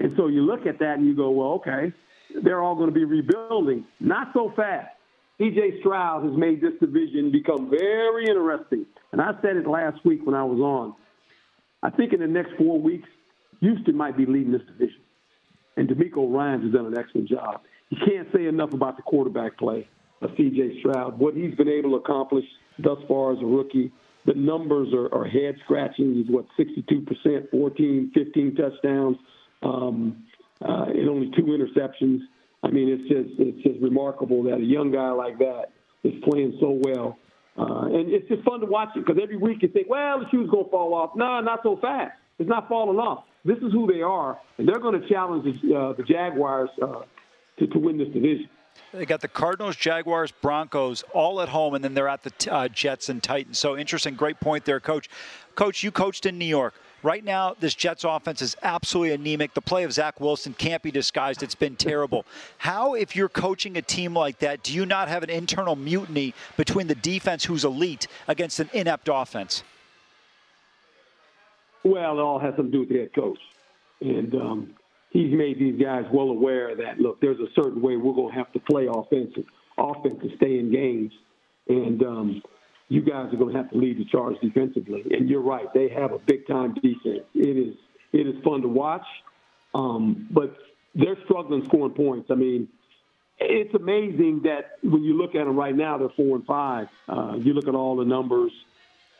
and 0.00 0.14
so 0.16 0.28
you 0.28 0.42
look 0.42 0.66
at 0.66 0.78
that 0.80 0.98
and 0.98 1.06
you 1.06 1.16
go, 1.16 1.30
well, 1.30 1.52
okay, 1.52 1.92
they're 2.42 2.62
all 2.62 2.74
going 2.74 2.88
to 2.88 2.94
be 2.94 3.04
rebuilding. 3.04 3.84
Not 4.00 4.28
so 4.32 4.52
fast. 4.56 4.88
C.J. 5.38 5.80
Stroud 5.80 6.24
has 6.24 6.36
made 6.36 6.60
this 6.60 6.72
division 6.80 7.30
become 7.30 7.70
very 7.70 8.26
interesting. 8.26 8.86
And 9.12 9.20
I 9.20 9.32
said 9.40 9.56
it 9.56 9.66
last 9.66 10.04
week 10.04 10.20
when 10.24 10.34
I 10.34 10.42
was 10.42 10.58
on. 10.58 10.94
I 11.82 11.90
think 11.90 12.12
in 12.12 12.20
the 12.20 12.26
next 12.26 12.50
four 12.58 12.80
weeks, 12.80 13.08
Houston 13.60 13.96
might 13.96 14.16
be 14.16 14.26
leading 14.26 14.52
this 14.52 14.62
division. 14.66 15.00
And 15.76 15.88
DeMeco 15.88 16.32
Ryans 16.32 16.64
has 16.64 16.72
done 16.72 16.86
an 16.86 16.98
excellent 16.98 17.28
job. 17.28 17.60
You 17.90 17.98
can't 18.04 18.28
say 18.34 18.46
enough 18.46 18.72
about 18.72 18.96
the 18.96 19.02
quarterback 19.02 19.56
play 19.58 19.88
of 20.22 20.30
C.J. 20.36 20.80
Stroud, 20.80 21.18
what 21.18 21.34
he's 21.34 21.54
been 21.54 21.68
able 21.68 21.90
to 21.90 21.96
accomplish 21.96 22.44
thus 22.78 22.98
far 23.06 23.32
as 23.32 23.38
a 23.40 23.46
rookie. 23.46 23.92
The 24.26 24.34
numbers 24.34 24.92
are, 24.92 25.12
are 25.14 25.24
head 25.24 25.54
scratching. 25.64 26.14
He's 26.14 26.26
what 26.28 26.46
62%, 26.58 27.50
14, 27.50 28.12
15 28.12 28.54
touchdowns, 28.56 29.16
um, 29.62 30.24
uh, 30.62 30.86
and 30.88 31.08
only 31.08 31.30
two 31.36 31.44
interceptions. 31.44 32.20
I 32.62 32.70
mean, 32.70 32.88
it's 32.88 33.08
just 33.08 33.40
it's 33.40 33.62
just 33.62 33.80
remarkable 33.80 34.42
that 34.44 34.54
a 34.54 34.64
young 34.64 34.90
guy 34.90 35.10
like 35.10 35.38
that 35.38 35.66
is 36.04 36.14
playing 36.24 36.56
so 36.60 36.78
well. 36.82 37.18
Uh, 37.56 37.86
and 37.86 38.10
it's 38.12 38.28
just 38.28 38.42
fun 38.44 38.60
to 38.60 38.66
watch 38.66 38.90
it 38.94 39.04
because 39.04 39.20
every 39.20 39.36
week 39.36 39.58
you 39.62 39.68
think, 39.68 39.88
well, 39.88 40.20
the 40.20 40.26
shoe's 40.30 40.48
going 40.48 40.64
to 40.64 40.70
fall 40.70 40.94
off. 40.94 41.10
No, 41.16 41.40
not 41.40 41.60
so 41.64 41.76
fast. 41.80 42.12
It's 42.38 42.48
not 42.48 42.68
falling 42.68 42.98
off. 42.98 43.24
This 43.44 43.58
is 43.58 43.72
who 43.72 43.90
they 43.92 44.00
are, 44.00 44.38
and 44.58 44.68
they're 44.68 44.78
going 44.78 45.00
to 45.00 45.08
challenge 45.08 45.44
the, 45.44 45.74
uh, 45.74 45.92
the 45.94 46.02
Jaguars 46.04 46.70
uh, 46.82 47.02
to, 47.58 47.66
to 47.66 47.78
win 47.78 47.98
this 47.98 48.08
division. 48.08 48.48
They 48.92 49.06
got 49.06 49.20
the 49.20 49.28
Cardinals, 49.28 49.76
Jaguars, 49.76 50.30
Broncos 50.30 51.02
all 51.12 51.40
at 51.40 51.48
home, 51.48 51.74
and 51.74 51.82
then 51.84 51.94
they're 51.94 52.08
at 52.08 52.22
the 52.22 52.52
uh, 52.52 52.68
Jets 52.68 53.08
and 53.08 53.22
Titans. 53.22 53.58
So 53.58 53.76
interesting, 53.76 54.14
great 54.14 54.38
point 54.40 54.64
there, 54.64 54.80
Coach. 54.80 55.08
Coach, 55.56 55.82
you 55.82 55.90
coached 55.90 56.26
in 56.26 56.38
New 56.38 56.44
York. 56.44 56.74
Right 57.02 57.24
now, 57.24 57.54
this 57.60 57.74
Jets 57.74 58.02
offense 58.02 58.42
is 58.42 58.56
absolutely 58.62 59.14
anemic. 59.14 59.54
The 59.54 59.60
play 59.60 59.84
of 59.84 59.92
Zach 59.92 60.20
Wilson 60.20 60.52
can't 60.54 60.82
be 60.82 60.90
disguised. 60.90 61.42
It's 61.42 61.54
been 61.54 61.76
terrible. 61.76 62.24
How, 62.58 62.94
if 62.94 63.14
you're 63.14 63.28
coaching 63.28 63.76
a 63.76 63.82
team 63.82 64.14
like 64.14 64.40
that, 64.40 64.62
do 64.64 64.72
you 64.74 64.84
not 64.84 65.08
have 65.08 65.22
an 65.22 65.30
internal 65.30 65.76
mutiny 65.76 66.34
between 66.56 66.88
the 66.88 66.96
defense, 66.96 67.44
who's 67.44 67.64
elite, 67.64 68.08
against 68.26 68.58
an 68.58 68.68
inept 68.72 69.08
offense? 69.12 69.62
Well, 71.84 72.18
it 72.18 72.22
all 72.22 72.40
has 72.40 72.54
something 72.56 72.72
to 72.72 72.72
do 72.72 72.80
with 72.80 72.88
the 72.88 72.98
head 72.98 73.14
coach. 73.14 73.38
And 74.00 74.34
um, 74.34 74.74
he's 75.10 75.32
made 75.32 75.60
these 75.60 75.80
guys 75.80 76.04
well 76.12 76.30
aware 76.30 76.74
that, 76.74 76.98
look, 76.98 77.20
there's 77.20 77.38
a 77.38 77.50
certain 77.54 77.80
way 77.80 77.96
we're 77.96 78.12
going 78.12 78.32
to 78.32 78.38
have 78.38 78.52
to 78.52 78.60
play 78.60 78.88
offensive, 78.92 79.44
offense 79.78 80.20
to 80.22 80.36
stay 80.36 80.58
in 80.58 80.72
games. 80.72 81.12
And, 81.68 82.02
um, 82.02 82.42
you 82.88 83.02
guys 83.02 83.32
are 83.32 83.36
going 83.36 83.52
to 83.52 83.58
have 83.58 83.70
to 83.70 83.76
lead 83.76 83.98
the 83.98 84.04
charge 84.06 84.36
defensively. 84.40 85.04
And 85.10 85.28
you're 85.28 85.42
right; 85.42 85.66
they 85.74 85.88
have 85.90 86.12
a 86.12 86.18
big 86.18 86.46
time 86.46 86.74
defense. 86.74 87.24
It 87.34 87.56
is 87.56 87.74
it 88.12 88.26
is 88.26 88.42
fun 88.42 88.62
to 88.62 88.68
watch, 88.68 89.06
um, 89.74 90.26
but 90.30 90.56
they're 90.94 91.18
struggling 91.24 91.64
scoring 91.66 91.94
points. 91.94 92.30
I 92.30 92.34
mean, 92.34 92.68
it's 93.38 93.74
amazing 93.74 94.42
that 94.44 94.78
when 94.82 95.04
you 95.04 95.16
look 95.16 95.34
at 95.34 95.44
them 95.44 95.56
right 95.56 95.76
now, 95.76 95.98
they're 95.98 96.08
four 96.16 96.36
and 96.36 96.46
five. 96.46 96.88
Uh, 97.08 97.36
you 97.38 97.52
look 97.52 97.68
at 97.68 97.74
all 97.74 97.96
the 97.96 98.04
numbers. 98.04 98.52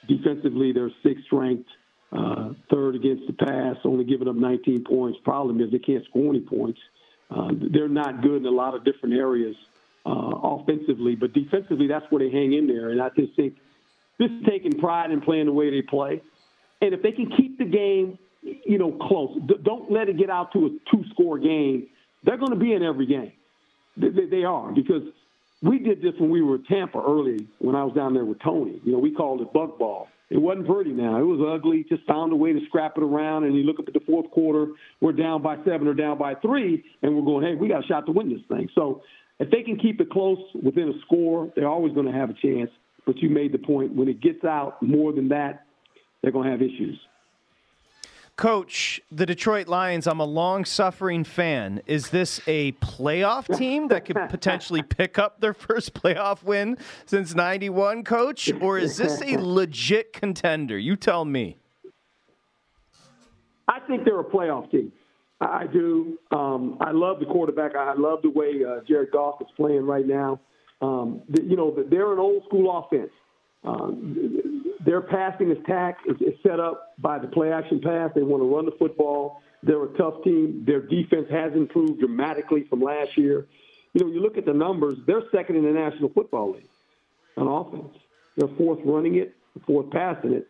Defensively, 0.07 0.73
they're 0.73 0.91
sixth 1.03 1.27
ranked, 1.31 1.69
uh, 2.13 2.51
third 2.71 2.95
against 2.95 3.27
the 3.27 3.33
pass, 3.35 3.77
only 3.85 4.05
giving 4.05 4.29
up 4.29 4.37
19 4.37 4.85
points. 4.85 5.19
Problem 5.23 5.61
is 5.61 5.71
they 5.71 5.79
can't 5.79 6.05
score 6.07 6.31
any 6.31 6.41
points. 6.41 6.81
Uh, 7.31 7.51
they're 7.53 7.89
not 7.89 8.23
good 8.23 8.37
in 8.37 8.47
a 8.47 8.51
lot 8.51 8.75
of 8.75 8.85
different 8.85 9.15
areas 9.15 9.55
uh, 10.09 10.39
offensively, 10.43 11.15
but 11.15 11.33
defensively, 11.33 11.87
that's 11.87 12.07
where 12.11 12.21
they 12.21 12.31
hang 12.31 12.53
in 12.53 12.67
there. 12.67 12.91
And 12.91 13.03
I 13.03 13.11
just 13.11 13.35
think 13.37 13.57
this 14.19 14.31
is 14.31 14.47
taking 14.49 14.73
pride 14.79 15.11
in 15.11 15.21
playing 15.21 15.47
the 15.47 15.53
way 15.53 15.71
they 15.71 15.83
play. 15.83 16.23
And 16.81 16.95
if 16.95 17.03
they 17.03 17.13
can 17.13 17.31
keep 17.37 17.59
the 17.59 17.65
game, 17.65 18.19
you 18.43 18.79
know, 18.79 18.93
close, 18.93 19.39
don't 19.63 19.91
let 19.91 20.09
it 20.09 20.17
get 20.17 20.31
out 20.31 20.53
to 20.53 20.67
a 20.67 20.69
two-score 20.91 21.39
game. 21.39 21.89
They're 22.25 22.39
going 22.39 22.53
to 22.53 22.59
be 22.59 22.73
in 22.73 22.83
every 22.83 23.07
game. 23.07 23.33
They, 23.97 24.27
they, 24.31 24.45
are 24.45 24.73
because 24.73 25.03
we 25.61 25.79
did 25.79 26.01
this 26.01 26.15
when 26.19 26.31
we 26.31 26.41
were 26.41 26.57
at 26.57 26.67
Tampa 26.67 26.99
early 26.99 27.49
when 27.59 27.75
I 27.75 27.85
was 27.85 27.95
down 27.95 28.15
there 28.15 28.25
with 28.25 28.41
Tony. 28.41 28.81
You 28.85 28.93
know, 28.93 28.99
we 28.99 29.13
called 29.13 29.41
it 29.41 29.53
bug 29.53 29.79
ball. 29.79 30.09
It 30.31 30.39
wasn't 30.39 30.67
pretty 30.67 30.93
now. 30.93 31.19
It 31.19 31.25
was 31.25 31.41
ugly. 31.41 31.85
Just 31.89 32.05
found 32.05 32.33
a 32.33 32.37
way 32.37 32.53
to 32.53 32.61
scrap 32.67 32.97
it 32.97 33.03
around. 33.03 33.45
And 33.45 33.57
you 33.57 33.63
look 33.65 33.79
at 33.81 33.93
the 33.93 34.01
fourth 34.01 34.31
quarter, 34.31 34.73
we're 35.01 35.13
down 35.13 35.43
by 35.43 35.57
seven 35.65 35.89
or 35.89 35.95
down 35.95 36.19
by 36.19 36.35
three, 36.35 36.85
and 37.03 37.17
we're 37.17 37.25
going, 37.25 37.45
hey, 37.45 37.55
we 37.55 37.67
got 37.67 37.85
a 37.85 37.87
shot 37.87 38.07
to 38.07 38.13
win 38.13 38.29
this 38.29 38.43
thing. 38.49 38.69
So 38.75 39.03
if 39.39 39.51
they 39.51 39.63
can 39.63 39.79
keep 39.79 40.01
it 40.01 40.11
close 40.11 40.39
within 40.63 40.89
a 40.89 41.01
score, 41.07 41.53
they're 41.55 41.69
always 41.69 41.95
going 41.95 42.07
to 42.07 42.13
have 42.13 42.31
a 42.31 42.35
chance. 42.35 42.71
But 43.07 43.19
you 43.19 43.31
made 43.31 43.53
the 43.53 43.59
point 43.59 43.95
when 43.95 44.09
it 44.09 44.21
gets 44.21 44.45
out 44.45 44.83
more 44.83 45.13
than 45.13 45.29
that, 45.29 45.65
they're 46.23 46.33
going 46.33 46.45
to 46.47 46.51
have 46.51 46.63
issues. 46.63 46.99
Coach, 48.37 49.01
the 49.11 49.27
Detroit 49.27 49.67
Lions, 49.67 50.07
I'm 50.07 50.21
a 50.21 50.25
long 50.25 50.65
suffering 50.65 51.25
fan. 51.25 51.83
Is 51.87 52.11
this 52.11 52.41
a 52.47 52.71
playoff 52.73 53.57
team 53.59 53.89
that 53.89 54.05
could 54.05 54.17
potentially 54.29 54.83
pick 54.83 55.19
up 55.19 55.41
their 55.41 55.55
first 55.55 55.93
playoff 55.93 56.45
win 56.45 56.79
since 57.05 57.35
91, 57.35 58.05
coach? 58.05 58.53
Or 58.61 58.79
is 58.79 58.97
this 58.97 59.21
a 59.23 59.37
legit 59.41 60.13
contender? 60.13 60.79
You 60.79 60.95
tell 60.95 61.25
me. 61.25 61.57
I 63.67 63.81
think 63.81 64.05
they're 64.05 64.21
a 64.21 64.25
playoff 64.25 64.71
team. 64.71 64.93
I 65.41 65.67
do. 65.67 66.19
Um, 66.33 66.79
I 66.81 66.91
love 66.91 67.21
the 67.21 67.27
quarterback. 67.27 67.77
I 67.77 67.95
love 67.95 68.23
the 68.23 68.31
way 68.31 68.65
uh, 68.65 68.81
Jared 68.87 69.13
Goff 69.13 69.41
is 69.41 69.47
playing 69.57 69.87
right 69.87 70.07
now. 70.07 70.41
Um, 70.81 71.23
the, 71.29 71.43
you 71.43 71.57
know, 71.57 71.77
they're 71.89 72.13
an 72.13 72.19
old 72.19 72.45
school 72.47 72.77
offense. 72.77 73.11
Um, 73.65 74.63
their 74.85 75.01
passing 75.01 75.51
attack 75.51 75.99
is, 76.07 76.17
is 76.21 76.35
set 76.43 76.61
up 76.61 76.95
by 76.99 77.19
the 77.19 77.29
play 77.29 77.53
action 77.53 77.81
pass. 77.81 78.11
They 78.15 78.23
want 78.23 78.43
to 78.43 78.55
run 78.55 78.65
the 78.65 78.77
football. 78.79 79.43
They're 79.63 79.85
a 79.85 79.97
tough 79.97 80.23
team. 80.25 80.65
Their 80.67 80.81
defense 80.81 81.27
has 81.31 81.53
improved 81.55 82.01
dramatically 82.01 82.65
from 82.69 82.81
last 82.81 83.17
year. 83.17 83.47
You 83.95 84.05
know, 84.05 84.13
you 84.13 84.21
look 84.21 84.39
at 84.39 84.45
the 84.45 84.53
numbers, 84.53 84.99
they're 85.07 85.23
second 85.33 85.57
in 85.57 85.65
the 85.65 85.73
National 85.73 86.09
Football 86.11 86.53
League 86.53 86.69
on 87.37 87.47
offense. 87.49 87.97
They're 88.37 88.57
fourth 88.57 88.79
running 88.85 89.17
it, 89.17 89.35
fourth 89.67 89.91
passing 89.91 90.33
it. 90.33 90.47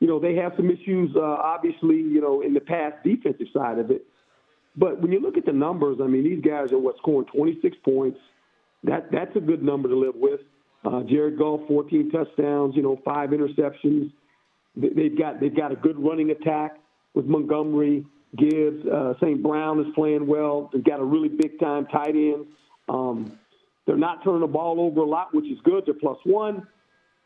You 0.00 0.08
know, 0.08 0.18
they 0.18 0.34
have 0.34 0.52
some 0.56 0.68
issues, 0.68 1.14
uh, 1.14 1.20
obviously, 1.20 1.96
you 1.96 2.20
know, 2.20 2.40
in 2.40 2.54
the 2.54 2.60
pass 2.60 2.92
defensive 3.04 3.46
side 3.54 3.78
of 3.78 3.92
it. 3.92 4.04
But 4.76 5.00
when 5.00 5.12
you 5.12 5.20
look 5.20 5.36
at 5.36 5.44
the 5.44 5.52
numbers, 5.52 5.98
I 6.02 6.06
mean, 6.06 6.24
these 6.24 6.42
guys 6.42 6.72
are 6.72 6.78
what 6.78 6.96
scoring 6.98 7.26
26 7.34 7.76
points. 7.84 8.18
That 8.84 9.10
that's 9.12 9.34
a 9.36 9.40
good 9.40 9.62
number 9.62 9.88
to 9.88 9.96
live 9.96 10.14
with. 10.16 10.40
Uh, 10.84 11.02
Jared 11.04 11.38
Goff, 11.38 11.60
14 11.68 12.10
touchdowns, 12.10 12.74
you 12.74 12.82
know, 12.82 13.00
five 13.04 13.30
interceptions. 13.30 14.12
They've 14.74 15.16
got 15.16 15.38
they've 15.40 15.54
got 15.54 15.70
a 15.70 15.76
good 15.76 15.98
running 15.98 16.30
attack 16.30 16.78
with 17.14 17.26
Montgomery, 17.26 18.04
Gibbs, 18.36 18.84
uh, 18.86 19.14
St. 19.20 19.42
Brown 19.42 19.80
is 19.80 19.86
playing 19.94 20.26
well. 20.26 20.70
They've 20.72 20.82
got 20.82 20.98
a 20.98 21.04
really 21.04 21.28
big 21.28 21.60
time 21.60 21.86
tight 21.86 22.16
end. 22.16 22.46
Um, 22.88 23.38
they're 23.86 23.96
not 23.96 24.24
turning 24.24 24.40
the 24.40 24.46
ball 24.46 24.80
over 24.80 25.00
a 25.00 25.06
lot, 25.06 25.34
which 25.34 25.44
is 25.44 25.58
good. 25.64 25.84
They're 25.84 25.94
plus 25.94 26.18
one. 26.24 26.66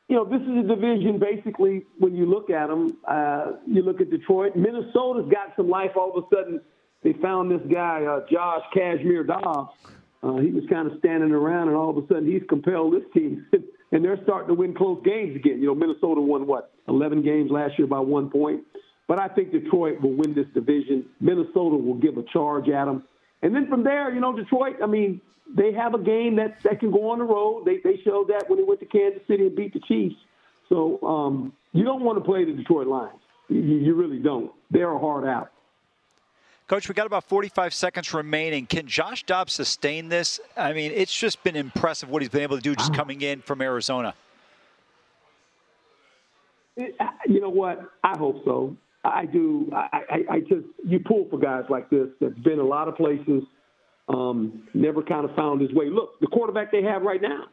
You 0.08 0.16
know, 0.16 0.24
this 0.24 0.40
is 0.42 0.64
a 0.64 0.74
division 0.74 1.18
basically. 1.18 1.84
When 1.98 2.14
you 2.16 2.26
look 2.26 2.50
at 2.50 2.66
them, 2.66 2.98
uh, 3.06 3.52
you 3.66 3.82
look 3.82 4.00
at 4.00 4.10
Detroit. 4.10 4.56
Minnesota's 4.56 5.30
got 5.30 5.54
some 5.56 5.68
life 5.70 5.92
all 5.96 6.16
of 6.16 6.24
a 6.24 6.34
sudden 6.34 6.60
they 7.02 7.12
found 7.14 7.50
this 7.50 7.60
guy, 7.72 8.04
uh, 8.04 8.20
Josh 8.30 8.62
Cashmere 8.74 9.24
Dobbs. 9.24 9.70
Uh, 10.22 10.36
he 10.36 10.50
was 10.50 10.64
kind 10.70 10.90
of 10.90 10.98
standing 10.98 11.30
around, 11.30 11.68
and 11.68 11.76
all 11.76 11.90
of 11.90 11.96
a 12.02 12.06
sudden 12.08 12.26
he's 12.26 12.42
compelled 12.48 12.94
this 12.94 13.04
team, 13.14 13.46
and 13.92 14.04
they're 14.04 14.18
starting 14.24 14.48
to 14.48 14.54
win 14.54 14.74
close 14.74 15.00
games 15.04 15.36
again. 15.36 15.60
You 15.60 15.68
know, 15.68 15.74
Minnesota 15.74 16.20
won 16.20 16.46
what 16.46 16.72
11 16.88 17.22
games 17.22 17.50
last 17.50 17.78
year 17.78 17.86
by 17.86 18.00
one 18.00 18.30
point, 18.30 18.62
but 19.06 19.20
I 19.20 19.28
think 19.28 19.52
Detroit 19.52 20.00
will 20.00 20.14
win 20.14 20.34
this 20.34 20.46
division. 20.54 21.06
Minnesota 21.20 21.76
will 21.76 21.94
give 21.94 22.16
a 22.16 22.24
charge 22.32 22.68
at 22.68 22.86
them, 22.86 23.04
And 23.42 23.54
then 23.54 23.68
from 23.68 23.84
there, 23.84 24.12
you 24.12 24.20
know, 24.20 24.34
Detroit. 24.34 24.76
I 24.82 24.86
mean, 24.86 25.20
they 25.54 25.72
have 25.72 25.94
a 25.94 26.02
game 26.02 26.36
that 26.36 26.56
that 26.64 26.80
can 26.80 26.90
go 26.90 27.10
on 27.10 27.18
the 27.18 27.24
road. 27.24 27.64
They 27.64 27.78
they 27.84 28.00
showed 28.02 28.28
that 28.28 28.48
when 28.48 28.58
they 28.58 28.64
went 28.64 28.80
to 28.80 28.86
Kansas 28.86 29.22
City 29.28 29.46
and 29.46 29.54
beat 29.54 29.74
the 29.74 29.80
Chiefs. 29.86 30.16
So 30.68 31.00
um, 31.02 31.52
you 31.72 31.84
don't 31.84 32.02
want 32.02 32.18
to 32.18 32.24
play 32.24 32.44
the 32.44 32.52
Detroit 32.52 32.88
Lions. 32.88 33.20
You, 33.48 33.60
you 33.60 33.94
really 33.94 34.18
don't. 34.18 34.50
They're 34.70 34.98
hard 34.98 35.24
out. 35.24 35.52
Coach, 36.68 36.88
we 36.88 36.94
got 36.94 37.06
about 37.06 37.22
45 37.24 37.72
seconds 37.72 38.12
remaining. 38.12 38.66
Can 38.66 38.88
Josh 38.88 39.22
Dobbs 39.22 39.52
sustain 39.52 40.08
this? 40.08 40.40
I 40.56 40.72
mean, 40.72 40.90
it's 40.92 41.16
just 41.16 41.42
been 41.44 41.54
impressive 41.54 42.10
what 42.10 42.22
he's 42.22 42.28
been 42.28 42.42
able 42.42 42.56
to 42.56 42.62
do 42.62 42.74
just 42.74 42.92
coming 42.92 43.20
in 43.20 43.40
from 43.40 43.62
Arizona. 43.62 44.14
You 46.76 47.40
know 47.40 47.50
what? 47.50 47.80
I 48.02 48.18
hope 48.18 48.44
so. 48.44 48.76
I 49.04 49.26
do. 49.26 49.70
I, 49.72 50.00
I, 50.10 50.34
I 50.34 50.40
just 50.40 50.66
you 50.84 50.98
pull 50.98 51.28
for 51.30 51.38
guys 51.38 51.62
like 51.70 51.88
this 51.88 52.08
that's 52.20 52.38
been 52.40 52.58
a 52.58 52.64
lot 52.64 52.88
of 52.88 52.96
places, 52.96 53.44
um, 54.08 54.64
never 54.74 55.02
kind 55.02 55.24
of 55.24 55.34
found 55.36 55.60
his 55.60 55.72
way. 55.72 55.88
Look, 55.88 56.18
the 56.20 56.26
quarterback 56.26 56.72
they 56.72 56.82
have 56.82 57.02
right 57.02 57.22
now, 57.22 57.44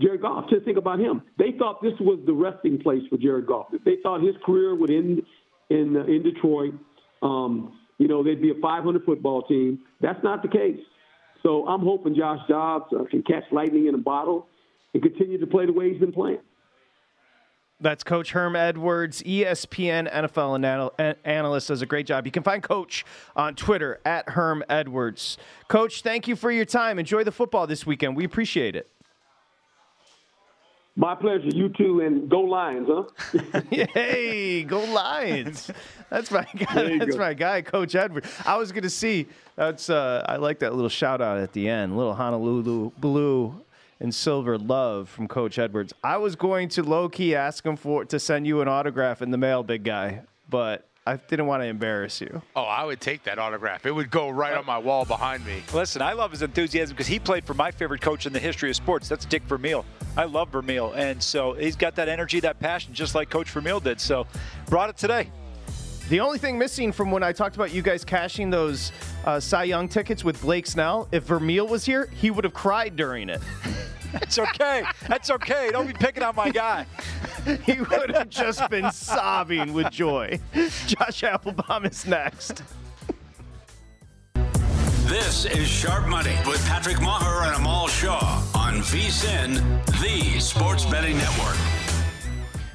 Jared 0.00 0.22
Goff. 0.22 0.48
Just 0.48 0.64
think 0.64 0.78
about 0.78 0.98
him. 0.98 1.22
They 1.38 1.52
thought 1.58 1.82
this 1.82 1.92
was 2.00 2.18
the 2.24 2.32
resting 2.32 2.78
place 2.78 3.02
for 3.10 3.18
Jared 3.18 3.46
Goff. 3.46 3.66
They 3.84 3.96
thought 4.02 4.22
his 4.22 4.34
career 4.46 4.74
would 4.74 4.90
end 4.90 5.20
in 5.68 5.96
uh, 5.96 6.04
in 6.04 6.22
Detroit. 6.22 6.72
Um, 7.20 7.78
you 7.98 8.08
know, 8.08 8.22
they'd 8.22 8.42
be 8.42 8.50
a 8.50 8.60
500 8.60 9.04
football 9.04 9.42
team. 9.42 9.80
That's 10.00 10.22
not 10.22 10.42
the 10.42 10.48
case. 10.48 10.80
So 11.42 11.66
I'm 11.66 11.80
hoping 11.80 12.14
Josh 12.14 12.40
Dobbs 12.48 12.92
uh, 12.92 13.04
can 13.10 13.22
catch 13.22 13.44
lightning 13.50 13.86
in 13.86 13.94
a 13.94 13.98
bottle 13.98 14.46
and 14.94 15.02
continue 15.02 15.38
to 15.38 15.46
play 15.46 15.66
the 15.66 15.72
way 15.72 15.90
he's 15.90 16.00
been 16.00 16.12
playing. 16.12 16.38
That's 17.80 18.04
Coach 18.04 18.30
Herm 18.30 18.54
Edwards, 18.54 19.22
ESPN 19.24 20.12
NFL 20.12 21.16
analyst, 21.24 21.68
does 21.68 21.82
a 21.82 21.86
great 21.86 22.06
job. 22.06 22.26
You 22.26 22.30
can 22.30 22.44
find 22.44 22.62
Coach 22.62 23.04
on 23.34 23.56
Twitter 23.56 24.00
at 24.04 24.28
Herm 24.28 24.62
Edwards. 24.68 25.36
Coach, 25.66 26.02
thank 26.02 26.28
you 26.28 26.36
for 26.36 26.52
your 26.52 26.64
time. 26.64 27.00
Enjoy 27.00 27.24
the 27.24 27.32
football 27.32 27.66
this 27.66 27.84
weekend. 27.84 28.14
We 28.14 28.24
appreciate 28.24 28.76
it. 28.76 28.88
My 30.94 31.14
pleasure. 31.14 31.48
You 31.48 31.70
too, 31.70 32.00
and 32.00 32.28
go 32.28 32.40
Lions, 32.40 32.86
huh? 32.90 33.60
hey, 33.70 34.62
go 34.62 34.84
Lions! 34.84 35.70
That's 36.10 36.30
my 36.30 36.46
guy. 36.56 36.98
That's 36.98 37.12
go. 37.12 37.18
my 37.18 37.32
guy, 37.32 37.62
Coach 37.62 37.94
Edward. 37.94 38.26
I 38.44 38.56
was 38.56 38.72
going 38.72 38.82
to 38.82 38.90
see. 38.90 39.26
That's. 39.56 39.88
Uh, 39.88 40.22
I 40.28 40.36
like 40.36 40.58
that 40.58 40.74
little 40.74 40.90
shout 40.90 41.22
out 41.22 41.38
at 41.38 41.54
the 41.54 41.68
end. 41.68 41.96
Little 41.96 42.14
Honolulu 42.14 42.90
blue 42.98 43.62
and 44.00 44.14
silver 44.14 44.58
love 44.58 45.08
from 45.08 45.28
Coach 45.28 45.58
Edwards. 45.58 45.94
I 46.04 46.18
was 46.18 46.36
going 46.36 46.68
to 46.70 46.82
low 46.82 47.08
key 47.08 47.34
ask 47.34 47.64
him 47.64 47.76
for 47.76 48.04
to 48.04 48.20
send 48.20 48.46
you 48.46 48.60
an 48.60 48.68
autograph 48.68 49.22
in 49.22 49.30
the 49.30 49.38
mail, 49.38 49.62
big 49.62 49.84
guy, 49.84 50.22
but 50.50 50.86
I 51.04 51.16
didn't 51.16 51.46
want 51.46 51.62
to 51.62 51.66
embarrass 51.66 52.20
you. 52.20 52.42
Oh, 52.54 52.62
I 52.62 52.84
would 52.84 53.00
take 53.00 53.24
that 53.24 53.38
autograph. 53.38 53.86
It 53.86 53.90
would 53.90 54.10
go 54.10 54.30
right 54.30 54.54
on 54.54 54.64
my 54.64 54.78
wall 54.78 55.04
behind 55.04 55.44
me. 55.44 55.62
Listen, 55.74 56.00
I 56.00 56.12
love 56.12 56.30
his 56.30 56.42
enthusiasm 56.42 56.94
because 56.94 57.08
he 57.08 57.18
played 57.18 57.44
for 57.44 57.54
my 57.54 57.72
favorite 57.72 58.00
coach 58.00 58.24
in 58.24 58.32
the 58.32 58.38
history 58.38 58.70
of 58.70 58.76
sports. 58.76 59.08
That's 59.08 59.24
Dick 59.24 59.42
Vermeil. 59.42 59.84
I 60.16 60.24
love 60.24 60.50
Vermeil, 60.50 60.92
and 60.92 61.20
so 61.20 61.54
he's 61.54 61.74
got 61.74 61.96
that 61.96 62.08
energy, 62.08 62.38
that 62.40 62.60
passion, 62.60 62.94
just 62.94 63.16
like 63.16 63.30
Coach 63.30 63.50
Vermeil 63.50 63.80
did. 63.80 64.00
So, 64.00 64.28
brought 64.66 64.90
it 64.90 64.96
today. 64.96 65.30
The 66.12 66.20
only 66.20 66.36
thing 66.36 66.58
missing 66.58 66.92
from 66.92 67.10
when 67.10 67.22
I 67.22 67.32
talked 67.32 67.56
about 67.56 67.72
you 67.72 67.80
guys 67.80 68.04
cashing 68.04 68.50
those 68.50 68.92
uh, 69.24 69.40
Cy 69.40 69.64
Young 69.64 69.88
tickets 69.88 70.22
with 70.22 70.42
Blake 70.42 70.66
Snell, 70.66 71.08
if 71.10 71.24
Vermeil 71.24 71.66
was 71.66 71.86
here, 71.86 72.10
he 72.14 72.30
would 72.30 72.44
have 72.44 72.52
cried 72.52 72.96
during 72.96 73.30
it. 73.30 73.40
That's 74.12 74.38
okay. 74.38 74.82
That's 75.08 75.30
okay. 75.30 75.70
Don't 75.72 75.86
be 75.86 75.94
picking 75.94 76.22
on 76.22 76.36
my 76.36 76.50
guy. 76.50 76.84
he 77.64 77.80
would 77.80 78.10
have 78.10 78.28
just 78.28 78.68
been 78.68 78.92
sobbing 78.92 79.72
with 79.72 79.90
joy. 79.90 80.38
Josh 80.52 81.22
Appelbaum 81.22 81.90
is 81.90 82.04
next. 82.04 82.62
This 85.06 85.46
is 85.46 85.66
Sharp 85.66 86.08
Money 86.08 86.36
with 86.46 86.62
Patrick 86.66 86.98
Meagher 86.98 87.46
and 87.46 87.56
Amal 87.56 87.88
Shah 87.88 88.46
on 88.54 88.80
VSIN, 88.80 89.62
the 90.02 90.38
Sports 90.40 90.84
Betting 90.84 91.16
Network. 91.16 91.81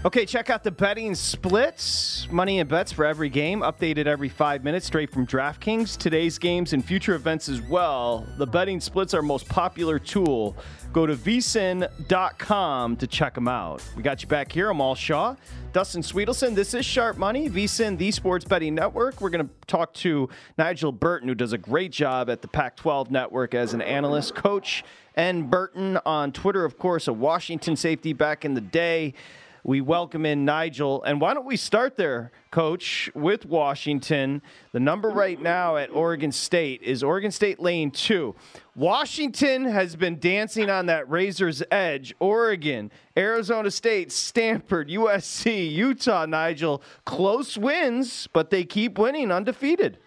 Okay, 0.05 0.27
check 0.27 0.51
out 0.51 0.63
the 0.63 0.69
betting 0.69 1.15
splits. 1.15 2.27
Money 2.29 2.59
and 2.59 2.69
bets 2.69 2.91
for 2.91 3.03
every 3.03 3.29
game, 3.29 3.61
updated 3.61 4.05
every 4.05 4.29
five 4.29 4.63
minutes, 4.63 4.85
straight 4.85 5.11
from 5.11 5.25
DraftKings. 5.25 5.97
Today's 5.97 6.37
games 6.37 6.73
and 6.73 6.85
future 6.85 7.15
events 7.15 7.49
as 7.49 7.61
well. 7.61 8.23
The 8.37 8.45
betting 8.45 8.79
splits 8.79 9.15
are 9.15 9.23
most 9.23 9.49
popular 9.49 9.97
tool. 9.97 10.55
Go 10.93 11.07
to 11.07 11.15
vsin.com 11.15 12.95
to 12.95 13.07
check 13.07 13.33
them 13.33 13.47
out. 13.47 13.83
We 13.95 14.03
got 14.03 14.21
you 14.21 14.27
back 14.27 14.51
here. 14.51 14.69
Amal 14.69 14.93
Shah, 14.93 15.35
Dustin 15.73 16.03
Swedelson. 16.03 16.53
This 16.53 16.75
is 16.75 16.85
Sharp 16.85 17.17
Money, 17.17 17.49
vsin, 17.49 17.97
the 17.97 18.11
Sports 18.11 18.45
Betting 18.45 18.75
Network. 18.75 19.19
We're 19.19 19.31
going 19.31 19.47
to 19.47 19.53
talk 19.65 19.95
to 19.95 20.29
Nigel 20.59 20.91
Burton, 20.91 21.27
who 21.27 21.35
does 21.35 21.53
a 21.53 21.57
great 21.57 21.91
job 21.91 22.29
at 22.29 22.43
the 22.43 22.47
Pac 22.47 22.75
12 22.75 23.09
network 23.09 23.55
as 23.55 23.73
an 23.73 23.81
analyst, 23.81 24.35
coach, 24.35 24.83
and 25.15 25.49
Burton 25.49 25.97
on 26.05 26.31
Twitter, 26.31 26.63
of 26.63 26.77
course, 26.77 27.07
a 27.07 27.13
Washington 27.13 27.75
safety 27.75 28.13
back 28.13 28.45
in 28.45 28.53
the 28.53 28.61
day 28.61 29.15
we 29.63 29.81
welcome 29.81 30.25
in 30.25 30.45
Nigel. 30.45 31.03
And 31.03 31.19
why 31.19 31.33
don't 31.33 31.45
we 31.45 31.57
start 31.57 31.95
there, 31.97 32.31
Coach, 32.51 33.09
with 33.13 33.45
Washington? 33.45 34.41
The 34.71 34.79
number 34.79 35.09
right 35.09 35.41
now 35.41 35.77
at 35.77 35.89
Oregon 35.91 36.31
State 36.31 36.81
is 36.83 37.03
Oregon 37.03 37.31
State 37.31 37.59
lane 37.59 37.91
two. 37.91 38.35
Washington 38.75 39.65
has 39.65 39.95
been 39.95 40.19
dancing 40.19 40.69
on 40.69 40.85
that 40.85 41.09
razor's 41.09 41.63
edge. 41.71 42.13
Oregon, 42.19 42.91
Arizona 43.17 43.71
State, 43.71 44.11
Stanford, 44.11 44.89
USC, 44.89 45.71
Utah, 45.71 46.25
Nigel, 46.25 46.81
close 47.05 47.57
wins, 47.57 48.27
but 48.33 48.49
they 48.49 48.63
keep 48.63 48.97
winning 48.97 49.31
undefeated. 49.31 49.97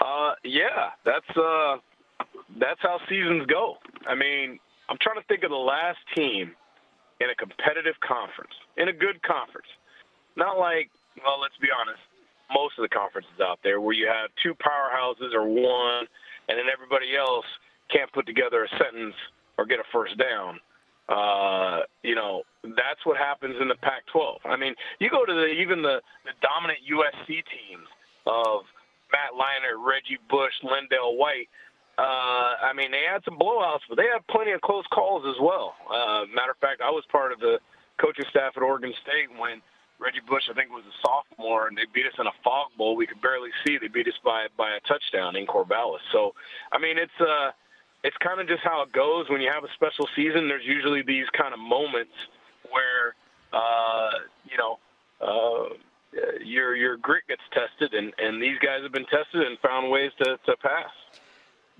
Uh, 0.00 0.32
yeah, 0.44 0.90
that's 1.04 1.36
uh, 1.36 1.76
that's 2.58 2.80
how 2.80 2.98
seasons 3.08 3.46
go. 3.46 3.76
I 4.06 4.14
mean, 4.14 4.58
I'm 4.88 4.96
trying 5.00 5.20
to 5.20 5.26
think 5.26 5.44
of 5.44 5.50
the 5.50 5.56
last 5.56 5.98
team 6.16 6.52
in 7.20 7.30
a 7.30 7.34
competitive 7.34 7.98
conference, 8.00 8.54
in 8.76 8.88
a 8.88 8.92
good 8.92 9.22
conference. 9.22 9.68
Not 10.36 10.58
like, 10.58 10.90
well, 11.24 11.40
let's 11.40 11.58
be 11.58 11.68
honest, 11.68 12.00
most 12.54 12.78
of 12.78 12.82
the 12.82 12.88
conferences 12.88 13.40
out 13.42 13.58
there 13.62 13.80
where 13.80 13.94
you 13.94 14.06
have 14.06 14.30
two 14.42 14.54
powerhouses 14.54 15.34
or 15.34 15.44
one, 15.44 16.06
and 16.48 16.56
then 16.56 16.66
everybody 16.72 17.16
else 17.16 17.46
can't 17.90 18.10
put 18.12 18.26
together 18.26 18.64
a 18.64 18.68
sentence 18.78 19.14
or 19.56 19.66
get 19.66 19.80
a 19.80 19.88
first 19.92 20.16
down. 20.16 20.60
Uh, 21.08 21.80
you 22.02 22.14
know, 22.14 22.42
that's 22.62 23.04
what 23.04 23.16
happens 23.16 23.56
in 23.60 23.68
the 23.68 23.74
Pac-12. 23.76 24.38
I 24.44 24.56
mean, 24.56 24.74
you 25.00 25.10
go 25.10 25.24
to 25.24 25.32
the 25.32 25.46
even 25.46 25.82
the, 25.82 26.00
the 26.24 26.32
dominant 26.40 26.80
USC 26.84 27.26
teams 27.48 27.88
of 28.26 28.62
Matt 29.10 29.32
Leinart, 29.32 29.80
Reggie 29.80 30.20
Bush, 30.28 30.52
LenDale 30.62 31.16
White. 31.16 31.48
Uh, 31.98 32.54
I 32.62 32.72
mean, 32.76 32.92
they 32.92 33.02
had 33.10 33.24
some 33.24 33.36
blowouts, 33.36 33.82
but 33.88 33.98
they 33.98 34.06
had 34.06 34.24
plenty 34.30 34.52
of 34.52 34.60
close 34.60 34.86
calls 34.94 35.24
as 35.26 35.34
well. 35.42 35.74
Uh, 35.90 36.30
matter 36.32 36.52
of 36.52 36.58
fact, 36.58 36.80
I 36.80 36.90
was 36.90 37.02
part 37.10 37.32
of 37.32 37.40
the 37.40 37.58
coaching 38.00 38.24
staff 38.30 38.52
at 38.56 38.62
Oregon 38.62 38.94
State 39.02 39.26
when 39.36 39.60
Reggie 39.98 40.22
Bush, 40.28 40.44
I 40.48 40.54
think, 40.54 40.70
was 40.70 40.84
a 40.86 40.94
sophomore, 41.02 41.66
and 41.66 41.76
they 41.76 41.90
beat 41.92 42.06
us 42.06 42.14
in 42.20 42.26
a 42.28 42.36
fog 42.44 42.68
bowl. 42.78 42.94
We 42.94 43.08
could 43.08 43.20
barely 43.20 43.50
see. 43.66 43.78
They 43.78 43.88
beat 43.88 44.06
us 44.06 44.14
by 44.24 44.46
by 44.56 44.76
a 44.76 44.80
touchdown 44.86 45.34
in 45.34 45.44
Corvallis. 45.44 45.98
So, 46.12 46.34
I 46.70 46.78
mean, 46.78 46.98
it's 46.98 47.18
uh, 47.20 47.50
it's 48.04 48.16
kind 48.18 48.40
of 48.40 48.46
just 48.46 48.62
how 48.62 48.82
it 48.82 48.92
goes 48.92 49.28
when 49.28 49.40
you 49.40 49.50
have 49.52 49.64
a 49.64 49.72
special 49.74 50.06
season. 50.14 50.46
There's 50.46 50.64
usually 50.64 51.02
these 51.02 51.26
kind 51.36 51.52
of 51.52 51.58
moments 51.58 52.14
where, 52.70 53.18
uh, 53.52 54.10
you 54.48 54.56
know. 54.56 54.78
Uh, 55.20 55.74
your 56.42 56.74
your 56.74 56.96
grit 56.96 57.24
gets 57.28 57.42
tested, 57.52 57.92
and, 57.92 58.14
and 58.18 58.40
these 58.40 58.58
guys 58.60 58.82
have 58.82 58.92
been 58.92 59.04
tested 59.06 59.42
and 59.46 59.58
found 59.58 59.90
ways 59.90 60.10
to, 60.22 60.38
to 60.46 60.56
pass. 60.56 60.88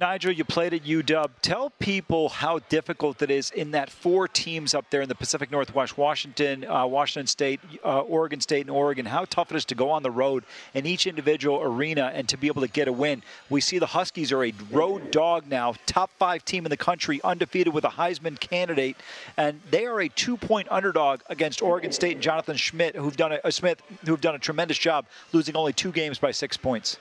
Nigel, 0.01 0.31
you 0.31 0.45
played 0.45 0.75
at 0.75 0.85
UW. 0.85 1.29
Tell 1.43 1.71
people 1.71 2.29
how 2.29 2.61
difficult 2.69 3.21
it 3.21 3.33
is 3.33 3.51
in 3.51 3.73
that 3.73 3.91
four 3.91 4.29
teams 4.29 4.73
up 4.73 4.89
there 4.91 5.03
in 5.03 5.09
the 5.09 5.15
Pacific 5.17 5.51
Northwest 5.51 5.99
Washington, 5.99 6.65
uh, 6.65 6.87
Washington 6.87 7.27
State, 7.27 7.59
uh, 7.85 8.03
Oregon 8.03 8.41
State, 8.41 8.61
and 8.61 8.71
Oregon 8.71 9.07
how 9.07 9.25
tough 9.25 9.51
it 9.51 9.57
is 9.57 9.65
to 9.65 9.75
go 9.75 9.91
on 9.91 10.05
the 10.05 10.11
road 10.11 10.45
in 10.73 10.87
each 10.87 11.09
individual 11.09 11.61
arena 11.61 12.13
and 12.15 12.29
to 12.29 12.37
be 12.37 12.47
able 12.47 12.63
to 12.63 12.69
get 12.69 12.87
a 12.87 12.93
win. 12.93 13.25
We 13.51 13.61
see 13.61 13.81
the 13.81 13.87
Huskies 13.87 14.31
are 14.31 14.45
a 14.45 14.55
road 14.71 15.11
dog 15.11 15.49
now, 15.49 15.75
top 15.87 16.11
five 16.17 16.45
team 16.45 16.65
in 16.65 16.71
the 16.71 16.77
country, 16.77 17.21
undefeated 17.25 17.75
with 17.75 17.85
a 17.85 17.89
Heisman 17.89 18.39
candidate, 18.39 18.97
and 19.37 19.61
they 19.69 19.85
are 19.87 20.01
a 20.01 20.09
two 20.09 20.37
point 20.37 20.69
underdog 20.71 21.23
against 21.29 21.61
Oregon 21.61 21.91
State 21.91 22.13
and 22.13 22.23
Jonathan 22.23 22.57
Schmidt, 22.57 22.95
who've 22.95 23.17
done 23.17 23.33
a, 23.33 23.41
uh, 23.43 23.51
Smith, 23.51 23.83
who've 24.07 24.21
done 24.21 24.37
a 24.37 24.39
tremendous 24.39 24.79
job, 24.79 25.07
losing 25.33 25.57
only 25.57 25.73
two 25.73 25.91
games 25.91 26.21
by 26.21 26.31
six 26.31 26.57
points. 26.57 26.99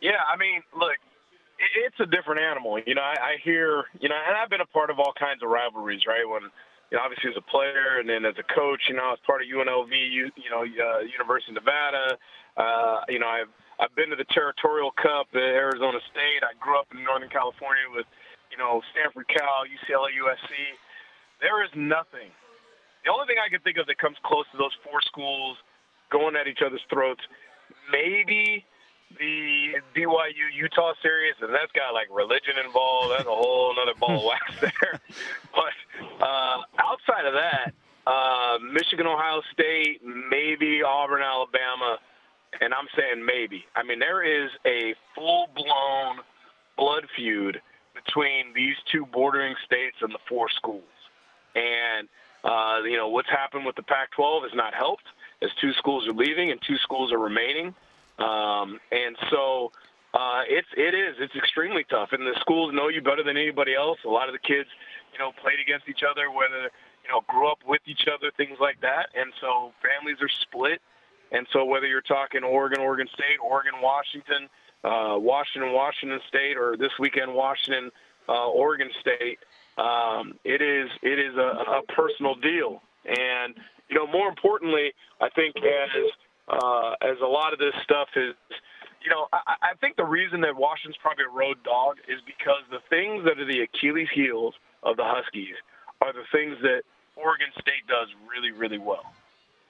Yeah, 0.00 0.20
I 0.28 0.36
mean, 0.36 0.62
look, 0.76 0.96
it's 1.58 1.98
a 2.00 2.06
different 2.06 2.40
animal. 2.40 2.78
You 2.84 2.94
know, 2.94 3.02
I, 3.02 3.16
I 3.16 3.32
hear, 3.42 3.84
you 4.00 4.08
know, 4.08 4.16
and 4.16 4.36
I've 4.36 4.50
been 4.50 4.60
a 4.60 4.68
part 4.68 4.90
of 4.90 4.98
all 4.98 5.12
kinds 5.16 5.42
of 5.42 5.48
rivalries, 5.48 6.04
right? 6.06 6.28
When, 6.28 6.48
you 6.90 6.96
know, 6.96 7.02
obviously 7.02 7.30
as 7.30 7.36
a 7.36 7.46
player 7.48 7.98
and 7.98 8.08
then 8.08 8.24
as 8.24 8.36
a 8.38 8.46
coach, 8.52 8.88
you 8.88 8.94
know, 8.94 9.12
as 9.12 9.18
part 9.26 9.40
of 9.40 9.48
UNLV, 9.48 9.90
you, 9.90 10.30
you 10.36 10.50
know, 10.52 10.62
uh, 10.62 11.00
University 11.00 11.56
of 11.56 11.64
Nevada. 11.64 12.18
Uh, 12.56 13.00
you 13.08 13.18
know, 13.18 13.28
I've 13.28 13.52
I've 13.80 13.92
been 13.96 14.08
to 14.08 14.16
the 14.16 14.28
Territorial 14.32 14.92
Cup 14.96 15.28
at 15.36 15.40
Arizona 15.40 16.00
State. 16.08 16.40
I 16.40 16.56
grew 16.56 16.80
up 16.80 16.88
in 16.96 17.04
Northern 17.04 17.28
California 17.28 17.84
with, 17.92 18.08
you 18.48 18.56
know, 18.56 18.80
Stanford, 18.96 19.28
Cal, 19.28 19.68
UCLA, 19.68 20.16
USC. 20.16 20.52
There 21.44 21.60
is 21.60 21.68
nothing. 21.76 22.32
The 23.04 23.12
only 23.12 23.28
thing 23.28 23.36
I 23.36 23.52
can 23.52 23.60
think 23.60 23.76
of 23.76 23.84
that 23.92 24.00
comes 24.00 24.16
close 24.24 24.48
to 24.52 24.56
those 24.56 24.72
four 24.80 25.04
schools 25.04 25.60
going 26.08 26.36
at 26.36 26.48
each 26.48 26.64
other's 26.64 26.80
throats 26.88 27.20
maybe 27.90 28.64
the 29.18 29.74
BYU 29.94 30.46
Utah 30.54 30.92
series, 31.02 31.34
and 31.40 31.52
that's 31.54 31.72
got 31.72 31.94
like 31.94 32.08
religion 32.10 32.54
involved. 32.64 33.12
That's 33.12 33.28
a 33.28 33.34
whole 33.34 33.74
other 33.80 33.94
ball 33.98 34.18
of 34.18 34.24
wax 34.24 34.60
there. 34.60 35.00
But 35.54 36.24
uh, 36.24 36.62
outside 36.78 37.24
of 37.26 37.34
that, 37.34 37.72
uh, 38.06 38.58
Michigan, 38.72 39.06
Ohio 39.06 39.42
State, 39.52 40.00
maybe 40.04 40.82
Auburn, 40.82 41.22
Alabama, 41.22 41.98
and 42.60 42.72
I'm 42.72 42.86
saying 42.96 43.24
maybe. 43.24 43.64
I 43.74 43.82
mean, 43.82 43.98
there 43.98 44.22
is 44.22 44.50
a 44.66 44.94
full 45.14 45.48
blown 45.54 46.18
blood 46.76 47.06
feud 47.16 47.60
between 47.94 48.52
these 48.54 48.76
two 48.92 49.06
bordering 49.06 49.54
states 49.64 49.96
and 50.02 50.12
the 50.12 50.18
four 50.28 50.48
schools. 50.50 50.84
And, 51.54 52.08
uh, 52.44 52.80
you 52.84 52.96
know, 52.96 53.08
what's 53.08 53.30
happened 53.30 53.64
with 53.64 53.76
the 53.76 53.82
Pac 53.82 54.12
12 54.12 54.44
has 54.44 54.52
not 54.54 54.74
helped 54.74 55.04
as 55.42 55.50
two 55.60 55.72
schools 55.72 56.06
are 56.06 56.12
leaving 56.12 56.50
and 56.50 56.60
two 56.66 56.76
schools 56.78 57.12
are 57.12 57.18
remaining. 57.18 57.74
Um, 58.18 58.80
and 58.90 59.16
so 59.30 59.72
uh, 60.14 60.42
it's 60.48 60.68
it 60.76 60.94
is 60.94 61.16
it's 61.20 61.34
extremely 61.36 61.84
tough, 61.90 62.10
and 62.12 62.22
the 62.22 62.38
schools 62.40 62.72
know 62.72 62.88
you 62.88 63.02
better 63.02 63.22
than 63.22 63.36
anybody 63.36 63.74
else. 63.74 63.98
A 64.04 64.08
lot 64.08 64.28
of 64.28 64.32
the 64.32 64.40
kids, 64.40 64.68
you 65.12 65.18
know, 65.18 65.32
played 65.42 65.60
against 65.60 65.88
each 65.88 66.02
other, 66.08 66.30
whether 66.30 66.72
you 67.04 67.10
know 67.10 67.20
grew 67.28 67.50
up 67.50 67.58
with 67.66 67.82
each 67.86 68.08
other, 68.08 68.30
things 68.36 68.56
like 68.60 68.80
that, 68.80 69.08
and 69.14 69.32
so 69.40 69.72
families 69.84 70.16
are 70.22 70.28
split. 70.28 70.80
And 71.32 71.46
so 71.52 71.64
whether 71.64 71.86
you're 71.86 72.06
talking 72.06 72.44
Oregon, 72.44 72.80
Oregon 72.80 73.08
State, 73.12 73.36
Oregon, 73.42 73.74
Washington, 73.82 74.48
uh, 74.84 75.18
Washington, 75.18 75.72
Washington 75.72 76.20
State, 76.28 76.56
or 76.56 76.76
this 76.76 76.92
weekend 77.00 77.34
Washington, 77.34 77.90
uh, 78.28 78.48
Oregon 78.48 78.90
State, 79.00 79.40
um, 79.76 80.38
it 80.44 80.62
is 80.62 80.88
it 81.02 81.18
is 81.18 81.34
a, 81.36 81.82
a 81.82 81.82
personal 81.92 82.36
deal. 82.36 82.80
And 83.04 83.54
you 83.88 83.96
know, 83.96 84.06
more 84.06 84.28
importantly, 84.28 84.92
I 85.20 85.28
think 85.30 85.56
as 85.56 86.10
uh, 86.48 86.94
as 87.02 87.18
a 87.22 87.26
lot 87.26 87.52
of 87.52 87.58
this 87.58 87.74
stuff 87.82 88.08
is, 88.16 88.34
you 89.02 89.10
know, 89.10 89.28
I, 89.32 89.72
I 89.72 89.74
think 89.80 89.96
the 89.96 90.04
reason 90.04 90.40
that 90.42 90.56
Washington's 90.56 90.98
probably 91.00 91.24
a 91.24 91.34
road 91.34 91.62
dog 91.64 91.96
is 92.08 92.20
because 92.26 92.62
the 92.70 92.82
things 92.90 93.24
that 93.24 93.38
are 93.38 93.46
the 93.46 93.62
Achilles 93.62 94.08
heels 94.14 94.54
of 94.82 94.96
the 94.96 95.04
Huskies 95.04 95.54
are 96.00 96.12
the 96.12 96.26
things 96.32 96.56
that 96.62 96.82
Oregon 97.16 97.48
State 97.60 97.86
does 97.88 98.08
really, 98.28 98.52
really 98.52 98.78
well, 98.78 99.12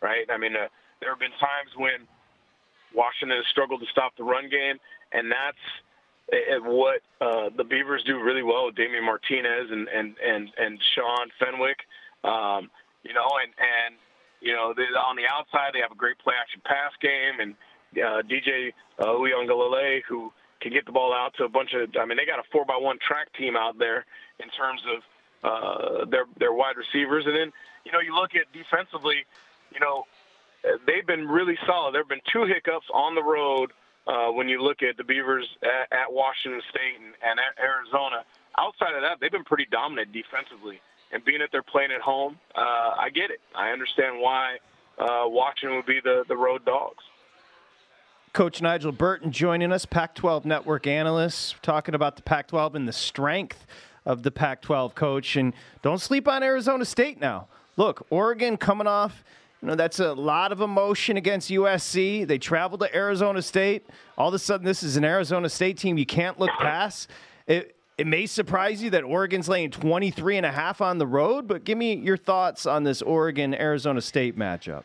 right? 0.02 0.26
I 0.30 0.36
mean, 0.36 0.56
uh, 0.56 0.68
there 1.00 1.10
have 1.10 1.20
been 1.20 1.36
times 1.38 1.70
when 1.76 2.08
Washington 2.94 3.36
has 3.36 3.46
struggled 3.50 3.80
to 3.80 3.86
stop 3.86 4.16
the 4.16 4.24
run 4.24 4.48
game, 4.48 4.76
and 5.12 5.30
that's 5.30 5.64
uh, 6.32 6.60
what 6.64 7.00
uh, 7.20 7.50
the 7.56 7.64
Beavers 7.64 8.02
do 8.04 8.20
really 8.20 8.42
well 8.42 8.66
with 8.66 8.74
Damien 8.74 9.04
Martinez 9.04 9.70
and 9.70 9.88
and 9.88 10.16
and 10.18 10.50
and 10.58 10.78
Sean 10.94 11.28
Fenwick. 11.38 11.78
Um, 12.24 12.70
you 13.04 13.14
know, 13.14 13.28
and 13.42 13.52
and 13.60 13.94
you 14.46 14.52
know, 14.52 14.72
they, 14.74 14.86
on 14.94 15.16
the 15.16 15.26
outside, 15.26 15.74
they 15.74 15.80
have 15.82 15.90
a 15.90 15.98
great 15.98 16.18
play 16.18 16.34
action 16.40 16.62
pass 16.64 16.92
game, 17.02 17.40
and 17.42 17.54
uh, 17.98 18.22
DJ 18.22 18.72
uh, 18.98 19.18
Uiagalelei, 19.18 20.02
who 20.08 20.32
can 20.60 20.72
get 20.72 20.86
the 20.86 20.92
ball 20.92 21.12
out 21.12 21.34
to 21.38 21.44
a 21.44 21.48
bunch 21.48 21.74
of. 21.74 21.90
I 22.00 22.06
mean, 22.06 22.16
they 22.16 22.24
got 22.24 22.38
a 22.38 22.46
four 22.52 22.64
by 22.64 22.76
one 22.78 22.98
track 23.02 23.32
team 23.36 23.56
out 23.56 23.76
there 23.78 24.06
in 24.38 24.48
terms 24.50 24.80
of 24.86 25.02
uh, 25.42 26.04
their 26.06 26.24
their 26.38 26.52
wide 26.52 26.76
receivers, 26.76 27.26
and 27.26 27.34
then 27.34 27.52
you 27.84 27.90
know 27.90 27.98
you 27.98 28.14
look 28.14 28.36
at 28.36 28.46
defensively, 28.52 29.26
you 29.74 29.80
know, 29.80 30.06
they've 30.86 31.06
been 31.06 31.26
really 31.26 31.58
solid. 31.66 31.92
There 31.92 32.02
have 32.02 32.08
been 32.08 32.24
two 32.32 32.44
hiccups 32.44 32.86
on 32.94 33.16
the 33.16 33.22
road 33.22 33.72
uh, 34.06 34.30
when 34.30 34.48
you 34.48 34.62
look 34.62 34.82
at 34.82 34.96
the 34.96 35.04
Beavers 35.04 35.48
at, 35.62 35.90
at 35.90 36.12
Washington 36.12 36.62
State 36.70 37.02
and, 37.02 37.14
and 37.18 37.40
at 37.42 37.58
Arizona. 37.58 38.22
Outside 38.58 38.94
of 38.94 39.02
that, 39.02 39.18
they've 39.20 39.34
been 39.34 39.44
pretty 39.44 39.66
dominant 39.70 40.12
defensively 40.12 40.80
and 41.12 41.24
being 41.24 41.38
that 41.40 41.50
they're 41.52 41.62
playing 41.62 41.90
at 41.92 42.00
home, 42.00 42.38
uh, 42.54 42.60
I 42.98 43.10
get 43.14 43.30
it. 43.30 43.40
I 43.54 43.70
understand 43.70 44.20
why 44.20 44.56
uh, 44.98 45.24
Washington 45.26 45.76
would 45.76 45.86
be 45.86 46.00
the, 46.02 46.24
the 46.28 46.36
road 46.36 46.64
dogs. 46.64 47.02
Coach 48.32 48.60
Nigel 48.60 48.92
Burton 48.92 49.32
joining 49.32 49.72
us, 49.72 49.86
Pac 49.86 50.14
12 50.14 50.44
network 50.44 50.86
analyst, 50.86 51.56
talking 51.62 51.94
about 51.94 52.16
the 52.16 52.22
Pac 52.22 52.48
12 52.48 52.74
and 52.74 52.86
the 52.86 52.92
strength 52.92 53.66
of 54.04 54.22
the 54.22 54.30
Pac 54.30 54.62
12 54.62 54.94
coach. 54.94 55.36
And 55.36 55.54
don't 55.82 56.00
sleep 56.00 56.28
on 56.28 56.42
Arizona 56.42 56.84
State 56.84 57.18
now. 57.18 57.48
Look, 57.76 58.06
Oregon 58.10 58.56
coming 58.56 58.86
off. 58.86 59.24
You 59.62 59.68
know, 59.68 59.74
that's 59.74 60.00
a 60.00 60.12
lot 60.12 60.52
of 60.52 60.60
emotion 60.60 61.16
against 61.16 61.50
USC. 61.50 62.26
They 62.26 62.38
traveled 62.38 62.80
to 62.80 62.94
Arizona 62.94 63.40
State. 63.40 63.86
All 64.18 64.28
of 64.28 64.34
a 64.34 64.38
sudden, 64.38 64.66
this 64.66 64.82
is 64.82 64.96
an 64.96 65.04
Arizona 65.04 65.48
State 65.48 65.78
team 65.78 65.96
you 65.96 66.06
can't 66.06 66.38
look 66.38 66.50
past. 66.58 67.10
It, 67.46 67.75
it 67.98 68.06
may 68.06 68.26
surprise 68.26 68.82
you 68.82 68.90
that 68.90 69.04
Oregon's 69.04 69.48
laying 69.48 69.70
23 69.70 70.36
and 70.36 70.46
a 70.46 70.52
half 70.52 70.80
on 70.80 70.98
the 70.98 71.06
road, 71.06 71.48
but 71.48 71.64
give 71.64 71.78
me 71.78 71.94
your 71.94 72.16
thoughts 72.16 72.66
on 72.66 72.84
this 72.84 73.00
Oregon 73.00 73.54
Arizona 73.54 74.02
State 74.02 74.38
matchup. 74.38 74.84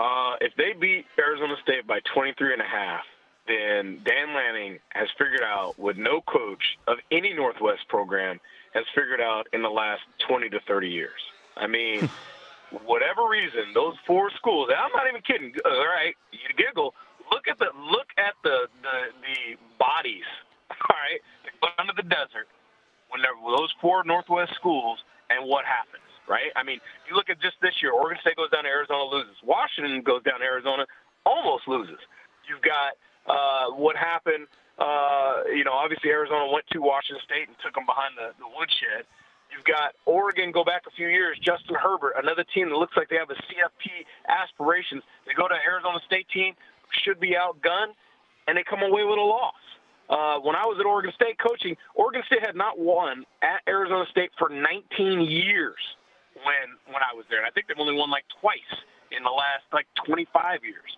Uh, 0.00 0.34
if 0.40 0.52
they 0.56 0.72
beat 0.78 1.06
Arizona 1.16 1.54
State 1.62 1.86
by 1.86 2.00
23 2.12 2.54
and 2.54 2.62
a 2.62 2.64
half, 2.64 3.04
then 3.46 4.00
Dan 4.04 4.34
Lanning 4.34 4.80
has 4.88 5.06
figured 5.16 5.42
out 5.44 5.78
what 5.78 5.96
no 5.96 6.20
coach 6.22 6.62
of 6.88 6.98
any 7.12 7.32
Northwest 7.32 7.86
program 7.88 8.40
has 8.72 8.84
figured 8.94 9.20
out 9.20 9.46
in 9.52 9.62
the 9.62 9.68
last 9.68 10.02
20 10.26 10.48
to 10.48 10.60
30 10.66 10.88
years. 10.88 11.20
I 11.56 11.68
mean, 11.68 12.08
whatever 12.84 13.28
reason, 13.28 13.72
those 13.74 13.94
four 14.06 14.30
schools, 14.36 14.70
I'm 14.76 14.90
not 14.92 15.06
even 15.08 15.22
kidding. 15.22 15.54
All 15.64 15.86
right, 15.86 16.14
you 16.32 16.38
giggle. 16.56 16.94
Look 17.30 17.46
at 17.46 17.58
the 17.58 17.70
look 17.90 18.08
at 18.18 18.34
the 18.42 18.66
the, 18.82 18.98
the 19.22 19.56
bodies 19.78 20.24
all 20.90 20.96
right, 20.96 21.20
they 21.44 21.50
go 21.60 21.68
down 21.76 21.90
the 21.94 22.02
desert 22.02 22.48
when 23.08 23.22
they're 23.22 23.36
those 23.38 23.70
four 23.80 24.02
Northwest 24.04 24.54
schools, 24.58 24.98
and 25.30 25.46
what 25.46 25.64
happens, 25.64 26.06
right? 26.28 26.50
I 26.56 26.62
mean, 26.62 26.80
you 27.08 27.14
look 27.14 27.30
at 27.30 27.40
just 27.40 27.56
this 27.62 27.78
year, 27.82 27.92
Oregon 27.92 28.18
State 28.20 28.36
goes 28.36 28.50
down 28.50 28.64
to 28.64 28.70
Arizona, 28.70 29.04
loses. 29.04 29.36
Washington 29.44 30.02
goes 30.02 30.22
down 30.24 30.40
to 30.40 30.46
Arizona, 30.46 30.86
almost 31.24 31.68
loses. 31.68 32.00
You've 32.48 32.64
got 32.64 32.98
uh, 33.30 33.72
what 33.76 33.96
happened. 33.96 34.48
Uh, 34.78 35.46
you 35.54 35.62
know, 35.62 35.72
obviously 35.72 36.10
Arizona 36.10 36.50
went 36.50 36.66
to 36.74 36.82
Washington 36.82 37.22
State 37.24 37.46
and 37.46 37.56
took 37.62 37.74
them 37.78 37.86
behind 37.86 38.18
the, 38.18 38.34
the 38.42 38.48
woodshed. 38.50 39.06
You've 39.54 39.64
got 39.64 39.94
Oregon 40.04 40.50
go 40.50 40.64
back 40.64 40.82
a 40.88 40.90
few 40.90 41.06
years. 41.06 41.38
Justin 41.38 41.78
Herbert, 41.78 42.18
another 42.18 42.42
team 42.42 42.68
that 42.70 42.76
looks 42.76 42.96
like 42.96 43.08
they 43.08 43.16
have 43.22 43.30
a 43.30 43.38
CFP 43.46 44.02
aspirations. 44.26 45.06
They 45.26 45.34
go 45.38 45.46
to 45.46 45.54
Arizona 45.54 46.02
State 46.04 46.26
team, 46.34 46.54
should 46.90 47.20
be 47.20 47.38
outgunned, 47.38 47.94
and 48.48 48.58
they 48.58 48.64
come 48.66 48.82
away 48.82 49.04
with 49.06 49.18
a 49.18 49.22
loss. 49.22 49.54
Uh, 50.08 50.38
when 50.40 50.54
I 50.54 50.66
was 50.68 50.76
at 50.78 50.86
Oregon 50.86 51.12
State 51.14 51.38
coaching, 51.38 51.76
Oregon 51.94 52.22
State 52.26 52.44
had 52.44 52.56
not 52.56 52.78
won 52.78 53.24
at 53.40 53.62
Arizona 53.66 54.04
State 54.10 54.30
for 54.38 54.48
19 54.48 55.20
years 55.22 55.80
when 56.44 56.76
when 56.92 57.00
I 57.00 57.16
was 57.16 57.24
there, 57.30 57.40
and 57.40 57.48
I 57.48 57.50
think 57.50 57.68
they've 57.68 57.80
only 57.80 57.94
won 57.96 58.10
like 58.10 58.24
twice 58.40 58.72
in 59.12 59.22
the 59.24 59.32
last 59.32 59.64
like 59.72 59.86
25 60.04 60.60
years. 60.64 60.92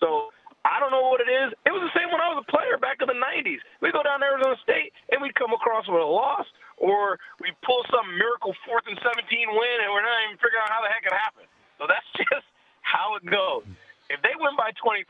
So 0.00 0.32
I 0.64 0.80
don't 0.80 0.90
know 0.90 1.04
what 1.06 1.20
it 1.20 1.30
is. 1.30 1.52
It 1.62 1.70
was 1.70 1.84
the 1.84 1.94
same 1.94 2.10
when 2.10 2.18
I 2.18 2.32
was 2.32 2.42
a 2.42 2.48
player 2.50 2.74
back 2.80 2.98
in 2.98 3.06
the 3.06 3.18
90s. 3.18 3.62
We 3.78 3.92
go 3.92 4.02
down 4.02 4.18
to 4.18 4.26
Arizona 4.26 4.56
State 4.66 4.90
and 5.12 5.20
we'd 5.20 5.36
come 5.38 5.52
across 5.52 5.86
with 5.86 6.00
a 6.00 6.10
loss, 6.10 6.46
or 6.80 7.20
we 7.38 7.52
pull 7.62 7.84
some 7.92 8.08
miracle 8.18 8.56
fourth 8.66 8.88
and 8.90 8.98
17 8.98 9.22
win, 9.52 9.76
and 9.84 9.92
we're 9.94 10.02
not 10.02 10.18
even 10.26 10.40
figuring 10.42 10.64
out 10.64 10.72
how 10.74 10.82
the 10.82 10.90
heck 10.90 11.06
it 11.06 11.14
happened. 11.14 11.50
So 11.78 11.86
that's 11.86 12.08
just 12.26 12.48
how 12.82 13.14
it 13.20 13.24
goes. 13.28 13.62
If 14.10 14.22
they 14.22 14.34
win 14.38 14.58
by 14.58 14.74
23, 14.80 15.06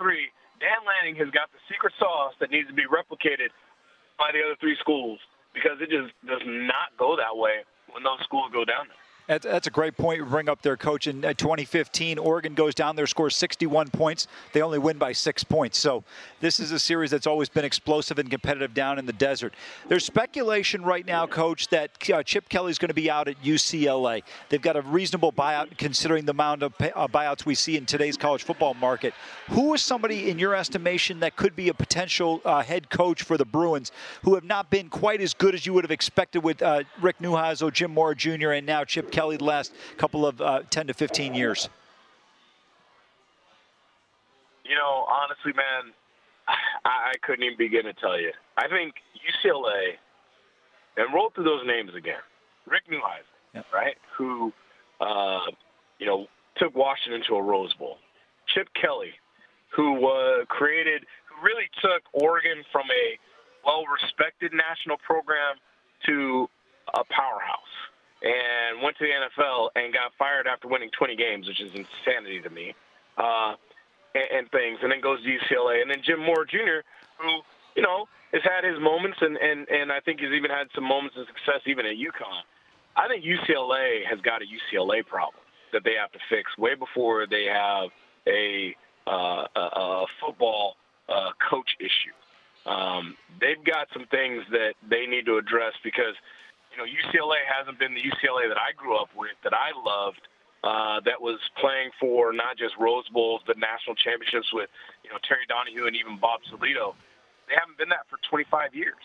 Dan 0.60 0.80
Lanning 0.84 1.16
has 1.20 1.32
got 1.32 1.52
the 1.52 1.60
secret 1.68 1.92
sauce 1.98 2.36
that 2.40 2.50
needs 2.50 2.68
to 2.68 2.76
be 2.76 2.84
replicated 2.84 3.52
by 4.18 4.32
the 4.32 4.44
other 4.44 4.56
three 4.60 4.76
schools 4.80 5.20
because 5.52 5.80
it 5.80 5.88
just 5.88 6.12
does 6.24 6.44
not 6.44 6.92
go 6.96 7.16
that 7.16 7.36
way 7.36 7.64
when 7.92 8.02
those 8.02 8.20
schools 8.24 8.52
go 8.52 8.64
down 8.64 8.88
there. 8.88 9.00
That's 9.66 9.74
a 9.74 9.80
great 9.80 9.96
point 9.96 10.18
you 10.18 10.24
bring 10.24 10.48
up 10.48 10.62
there, 10.62 10.76
Coach. 10.76 11.08
In 11.08 11.24
uh, 11.24 11.34
2015, 11.34 12.20
Oregon 12.20 12.54
goes 12.54 12.72
down 12.72 12.94
there, 12.94 13.08
scores 13.08 13.34
61 13.34 13.88
points. 13.88 14.28
They 14.52 14.62
only 14.62 14.78
win 14.78 14.96
by 14.96 15.10
six 15.10 15.42
points. 15.42 15.76
So 15.76 16.04
this 16.38 16.60
is 16.60 16.70
a 16.70 16.78
series 16.78 17.10
that's 17.10 17.26
always 17.26 17.48
been 17.48 17.64
explosive 17.64 18.20
and 18.20 18.30
competitive 18.30 18.74
down 18.74 19.00
in 19.00 19.06
the 19.06 19.12
desert. 19.12 19.54
There's 19.88 20.04
speculation 20.04 20.84
right 20.84 21.04
now, 21.04 21.26
Coach, 21.26 21.66
that 21.70 21.90
uh, 22.10 22.22
Chip 22.22 22.48
Kelly's 22.48 22.78
going 22.78 22.90
to 22.90 22.94
be 22.94 23.10
out 23.10 23.26
at 23.26 23.42
UCLA. 23.42 24.22
They've 24.50 24.62
got 24.62 24.76
a 24.76 24.82
reasonable 24.82 25.32
buyout 25.32 25.76
considering 25.78 26.26
the 26.26 26.30
amount 26.30 26.62
of 26.62 26.78
pay, 26.78 26.92
uh, 26.92 27.08
buyouts 27.08 27.44
we 27.44 27.56
see 27.56 27.76
in 27.76 27.86
today's 27.86 28.16
college 28.16 28.44
football 28.44 28.74
market. 28.74 29.14
Who 29.48 29.74
is 29.74 29.82
somebody, 29.82 30.30
in 30.30 30.38
your 30.38 30.54
estimation, 30.54 31.18
that 31.20 31.34
could 31.34 31.56
be 31.56 31.70
a 31.70 31.74
potential 31.74 32.40
uh, 32.44 32.62
head 32.62 32.88
coach 32.88 33.24
for 33.24 33.36
the 33.36 33.44
Bruins 33.44 33.90
who 34.22 34.36
have 34.36 34.44
not 34.44 34.70
been 34.70 34.88
quite 34.88 35.20
as 35.20 35.34
good 35.34 35.56
as 35.56 35.66
you 35.66 35.72
would 35.72 35.82
have 35.82 35.90
expected 35.90 36.44
with 36.44 36.62
uh, 36.62 36.84
Rick 37.00 37.18
Neuheisel, 37.18 37.72
Jim 37.72 37.92
Mora 37.92 38.14
Jr., 38.14 38.50
and 38.52 38.64
now 38.64 38.84
Chip 38.84 39.10
Kelly 39.10 39.36
the 39.36 39.44
last 39.56 39.72
couple 39.96 40.26
of 40.26 40.40
uh, 40.40 40.62
10 40.70 40.88
to 40.88 40.94
15 40.94 41.34
years? 41.34 41.68
You 44.64 44.74
know, 44.74 45.06
honestly, 45.08 45.52
man, 45.54 45.92
I, 46.84 47.12
I 47.12 47.12
couldn't 47.22 47.44
even 47.44 47.58
begin 47.58 47.84
to 47.84 47.94
tell 47.94 48.20
you. 48.20 48.32
I 48.56 48.68
think 48.68 48.94
UCLA, 49.16 49.96
and 50.96 51.14
roll 51.14 51.30
through 51.34 51.44
those 51.44 51.66
names 51.66 51.90
again. 51.96 52.24
Rick 52.66 52.84
Neuheisel, 52.90 53.30
yep. 53.54 53.66
right, 53.72 53.96
who, 54.16 54.52
uh, 55.00 55.50
you 55.98 56.06
know, 56.06 56.26
took 56.56 56.74
Washington 56.74 57.22
to 57.28 57.36
a 57.36 57.42
Rose 57.42 57.74
Bowl. 57.74 57.98
Chip 58.52 58.68
Kelly, 58.80 59.12
who 59.74 60.06
uh, 60.08 60.44
created, 60.46 61.04
who 61.28 61.44
really 61.44 61.68
took 61.80 62.02
Oregon 62.12 62.64
from 62.72 62.86
a 62.90 63.18
well-respected 63.64 64.52
national 64.52 64.96
program 64.98 65.56
to 66.06 66.48
a 66.94 67.02
powerhouse 67.10 67.76
and 68.22 68.82
went 68.82 68.96
to 68.98 69.04
the 69.04 69.12
NFL 69.12 69.70
and 69.74 69.92
got 69.92 70.12
fired 70.18 70.46
after 70.46 70.68
winning 70.68 70.90
20 70.96 71.16
games, 71.16 71.46
which 71.46 71.60
is 71.60 71.70
insanity 71.74 72.40
to 72.40 72.50
me. 72.50 72.74
Uh, 73.16 73.54
and, 74.14 74.38
and 74.38 74.50
things, 74.50 74.78
and 74.82 74.90
then 74.90 75.00
goes 75.00 75.20
to 75.22 75.28
UCLA, 75.28 75.82
and 75.82 75.90
then 75.90 76.00
Jim 76.04 76.20
Mora 76.20 76.46
Jr., 76.46 76.80
who 77.18 77.40
you 77.76 77.82
know 77.82 78.06
has 78.32 78.42
had 78.42 78.64
his 78.64 78.80
moments, 78.80 79.18
and 79.20 79.36
and 79.36 79.68
and 79.68 79.92
I 79.92 80.00
think 80.00 80.20
he's 80.20 80.32
even 80.32 80.50
had 80.50 80.68
some 80.74 80.84
moments 80.84 81.16
of 81.16 81.26
success 81.26 81.60
even 81.66 81.86
at 81.86 81.96
UConn. 81.96 82.44
I 82.96 83.08
think 83.08 83.24
UCLA 83.24 84.06
has 84.08 84.20
got 84.20 84.40
a 84.40 84.46
UCLA 84.46 85.06
problem 85.06 85.42
that 85.72 85.84
they 85.84 85.94
have 86.00 86.10
to 86.12 86.18
fix 86.30 86.56
way 86.56 86.74
before 86.74 87.26
they 87.26 87.44
have 87.44 87.90
a 88.26 88.74
uh, 89.06 89.46
a, 89.54 89.60
a 89.60 90.06
football 90.24 90.76
uh, 91.08 91.30
coach 91.50 91.76
issue. 91.78 92.16
Um, 92.66 93.16
they've 93.40 93.62
got 93.64 93.86
some 93.92 94.06
things 94.10 94.42
that 94.50 94.74
they 94.88 95.06
need 95.06 95.26
to 95.26 95.36
address 95.36 95.74
because 95.84 96.16
you 96.76 96.84
know 96.84 96.84
UCLA 96.84 97.40
hasn't 97.48 97.80
been 97.80 97.96
the 97.96 98.04
UCLA 98.04 98.52
that 98.52 98.60
I 98.60 98.76
grew 98.76 99.00
up 99.00 99.08
with, 99.16 99.32
that 99.44 99.56
I 99.56 99.72
loved, 99.72 100.20
uh, 100.60 101.00
that 101.08 101.16
was 101.16 101.40
playing 101.56 101.88
for 101.96 102.32
not 102.36 102.60
just 102.60 102.76
Rose 102.76 103.08
Bowls 103.08 103.40
but 103.46 103.56
national 103.56 103.96
championships 103.96 104.52
with 104.52 104.68
you 105.00 105.08
know 105.08 105.16
Terry 105.24 105.48
Donahue 105.48 105.88
and 105.88 105.96
even 105.96 106.20
Bob 106.20 106.44
Salito. 106.52 106.92
They 107.48 107.56
haven't 107.56 107.80
been 107.80 107.88
that 107.88 108.04
for 108.12 108.20
25 108.28 108.74
years. 108.74 109.00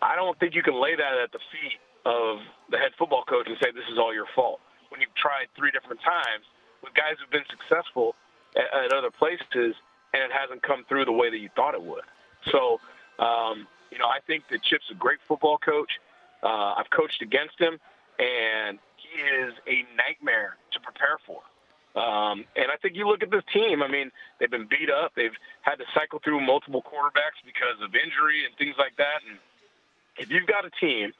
I 0.00 0.16
don't 0.16 0.38
think 0.40 0.54
you 0.54 0.62
can 0.62 0.80
lay 0.80 0.96
that 0.96 1.14
at 1.20 1.32
the 1.36 1.42
feet 1.52 1.82
of 2.06 2.38
the 2.70 2.78
head 2.78 2.96
football 2.98 3.26
coach 3.28 3.46
and 3.46 3.58
say 3.60 3.70
this 3.74 3.86
is 3.92 3.98
all 3.98 4.14
your 4.14 4.26
fault 4.34 4.62
when 4.90 5.00
you've 5.00 5.14
tried 5.14 5.46
three 5.56 5.70
different 5.70 6.00
times 6.00 6.46
with 6.82 6.94
guys 6.94 7.18
who've 7.18 7.30
been 7.30 7.46
successful 7.50 8.14
at, 8.56 8.66
at 8.70 8.90
other 8.92 9.10
places 9.10 9.74
and 10.14 10.20
it 10.28 10.32
hasn't 10.32 10.62
come 10.62 10.84
through 10.88 11.04
the 11.04 11.14
way 11.14 11.30
that 11.30 11.38
you 11.38 11.48
thought 11.54 11.74
it 11.74 11.82
would. 11.82 12.04
So, 12.50 12.78
um, 13.18 13.66
you 13.90 13.98
know, 13.98 14.06
I 14.06 14.18
think 14.26 14.44
that 14.50 14.62
Chip's 14.62 14.90
a 14.90 14.94
great 14.94 15.18
football 15.26 15.58
coach. 15.58 15.90
Uh, 16.42 16.74
I've 16.76 16.90
coached 16.90 17.22
against 17.22 17.58
him, 17.58 17.78
and 18.18 18.78
he 18.96 19.20
is 19.20 19.54
a 19.66 19.84
nightmare 19.96 20.56
to 20.72 20.80
prepare 20.80 21.18
for. 21.26 21.42
Um, 21.94 22.44
and 22.56 22.72
I 22.72 22.76
think 22.80 22.96
you 22.96 23.06
look 23.06 23.22
at 23.22 23.30
this 23.30 23.44
team. 23.52 23.82
I 23.82 23.88
mean, 23.88 24.10
they've 24.40 24.50
been 24.50 24.66
beat 24.66 24.88
up. 24.90 25.12
They've 25.14 25.36
had 25.60 25.76
to 25.76 25.84
cycle 25.94 26.20
through 26.24 26.40
multiple 26.40 26.82
quarterbacks 26.82 27.44
because 27.44 27.76
of 27.84 27.94
injury 27.94 28.46
and 28.46 28.56
things 28.56 28.76
like 28.78 28.96
that. 28.96 29.20
And 29.28 29.38
if 30.16 30.30
you've 30.30 30.46
got 30.46 30.64
a 30.64 30.70
team 30.80 31.12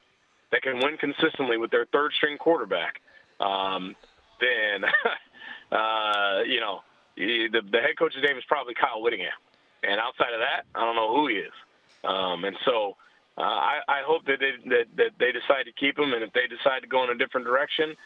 that 0.51 0.63
can 0.63 0.79
win 0.79 0.97
consistently 0.97 1.59
with 1.59 1.71
their 1.71 1.87
third 1.93 2.13
string 2.17 2.39
quarterback, 2.39 3.01
um, 3.41 3.95
then 4.41 4.85
uh, 5.73 6.41
you 6.47 6.61
know 6.61 6.81
the, 7.17 7.61
the 7.71 7.81
head 7.81 7.99
coach's 7.99 8.23
name 8.23 8.39
is 8.39 8.45
probably 8.49 8.75
Kyle 8.75 9.03
Whittingham, 9.03 9.37
and 9.83 10.01
outside 10.01 10.33
of 10.33 10.41
that, 10.41 10.65
I 10.75 10.85
don't 10.85 10.97
know 10.97 11.15
who 11.15 11.29
he 11.29 11.37
is. 11.37 11.53
Um, 12.05 12.45
and 12.45 12.57
so 12.65 12.97
uh, 13.39 13.43
I, 13.43 13.81
I 13.89 14.03
hope 14.05 14.25
that 14.27 14.39
they, 14.41 14.69
that, 14.69 14.85
that 14.97 15.11
they 15.19 15.33
decide 15.33 15.65
to 15.65 15.73
keep 15.73 15.99
him, 15.99 16.13
and 16.13 16.23
if 16.23 16.33
they 16.33 16.47
decide 16.47 16.83
to 16.83 16.89
go 16.89 17.03
in 17.05 17.11
a 17.11 17.15
different 17.15 17.47
direction, 17.47 17.97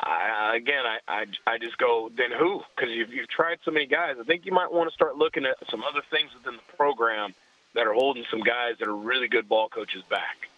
I, 0.00 0.56
again, 0.56 0.84
I, 0.86 0.98
I, 1.08 1.26
I 1.46 1.58
just 1.58 1.78
go, 1.78 2.10
then 2.16 2.30
who? 2.36 2.60
Because 2.74 2.90
you've, 2.90 3.10
you've 3.10 3.28
tried 3.28 3.58
so 3.64 3.70
many 3.70 3.86
guys. 3.86 4.16
I 4.20 4.24
think 4.24 4.46
you 4.46 4.52
might 4.52 4.72
want 4.72 4.88
to 4.88 4.94
start 4.94 5.16
looking 5.16 5.44
at 5.44 5.56
some 5.70 5.82
other 5.82 6.02
things 6.10 6.30
within 6.34 6.56
the 6.56 6.76
program 6.76 7.34
that 7.74 7.86
are 7.86 7.94
holding 7.94 8.24
some 8.30 8.40
guys 8.40 8.74
that 8.78 8.88
are 8.88 8.96
really 8.96 9.28
good 9.28 9.48
ball 9.48 9.68
coaches 9.68 10.02
back. 10.10 10.48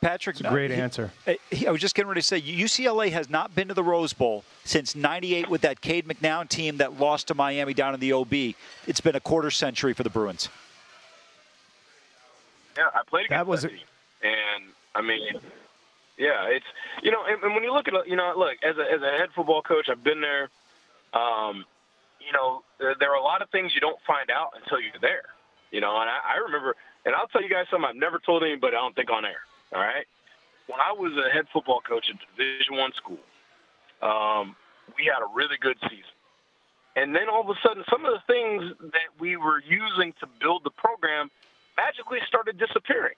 Patrick, 0.00 0.40
a 0.40 0.44
great 0.44 0.70
answer. 0.70 1.10
He, 1.50 1.66
I 1.66 1.70
was 1.70 1.80
just 1.80 1.94
getting 1.94 2.08
ready 2.08 2.22
to 2.22 2.26
say 2.26 2.40
UCLA 2.40 3.12
has 3.12 3.28
not 3.28 3.54
been 3.54 3.68
to 3.68 3.74
the 3.74 3.82
Rose 3.82 4.14
Bowl 4.14 4.44
since 4.64 4.96
'98 4.96 5.50
with 5.50 5.60
that 5.60 5.82
Cade 5.82 6.08
McNown 6.08 6.48
team 6.48 6.78
that 6.78 6.98
lost 6.98 7.28
to 7.28 7.34
Miami 7.34 7.74
down 7.74 7.92
in 7.92 8.00
the 8.00 8.14
OB. 8.14 8.32
It's 8.86 9.00
been 9.02 9.14
a 9.14 9.20
quarter 9.20 9.50
century 9.50 9.92
for 9.92 10.02
the 10.02 10.08
Bruins. 10.08 10.48
Yeah, 12.80 12.88
I 12.94 13.02
played 13.04 13.26
against 13.26 13.38
That 13.38 13.46
was 13.46 13.62
that 13.62 13.68
team, 13.68 13.84
and 14.22 14.72
I 14.94 15.02
mean, 15.02 15.36
yeah, 16.16 16.48
it's 16.48 16.64
you 17.02 17.10
know, 17.10 17.24
and, 17.28 17.42
and 17.42 17.54
when 17.54 17.62
you 17.62 17.74
look 17.74 17.88
at 17.88 18.08
you 18.08 18.16
know, 18.16 18.32
look 18.36 18.56
as 18.62 18.78
a 18.78 18.90
as 18.90 19.02
a 19.02 19.10
head 19.20 19.28
football 19.36 19.60
coach, 19.60 19.88
I've 19.90 20.02
been 20.02 20.22
there. 20.22 20.48
Um, 21.12 21.66
you 22.24 22.32
know, 22.32 22.62
there, 22.78 22.94
there 22.98 23.10
are 23.12 23.20
a 23.20 23.22
lot 23.22 23.42
of 23.42 23.50
things 23.50 23.74
you 23.74 23.82
don't 23.82 24.00
find 24.06 24.30
out 24.30 24.52
until 24.56 24.80
you're 24.80 25.00
there. 25.02 25.28
You 25.70 25.82
know, 25.82 26.00
and 26.00 26.08
I, 26.08 26.36
I 26.36 26.38
remember, 26.38 26.74
and 27.04 27.14
I'll 27.14 27.28
tell 27.28 27.42
you 27.42 27.50
guys 27.50 27.66
something 27.70 27.86
I've 27.86 27.96
never 27.96 28.18
told 28.18 28.44
anybody. 28.44 28.76
I 28.76 28.80
don't 28.80 28.96
think 28.96 29.10
on 29.10 29.26
air. 29.26 29.44
All 29.74 29.80
right, 29.80 30.06
when 30.66 30.80
I 30.80 30.92
was 30.92 31.12
a 31.20 31.28
head 31.30 31.44
football 31.52 31.82
coach 31.86 32.08
at 32.08 32.16
Division 32.34 32.76
One 32.76 32.92
school, 32.96 33.20
um, 34.00 34.56
we 34.96 35.04
had 35.04 35.20
a 35.20 35.28
really 35.34 35.58
good 35.60 35.76
season. 35.82 36.16
And 36.96 37.14
then 37.14 37.28
all 37.28 37.42
of 37.42 37.50
a 37.50 37.60
sudden, 37.62 37.84
some 37.90 38.06
of 38.06 38.12
the 38.12 38.24
things 38.26 38.72
that 38.80 39.12
we 39.20 39.36
were 39.36 39.60
using 39.60 40.14
to 40.20 40.26
build 40.40 40.64
the 40.64 40.70
program 40.70 41.30
magically 41.76 42.18
started 42.26 42.58
disappearing. 42.58 43.14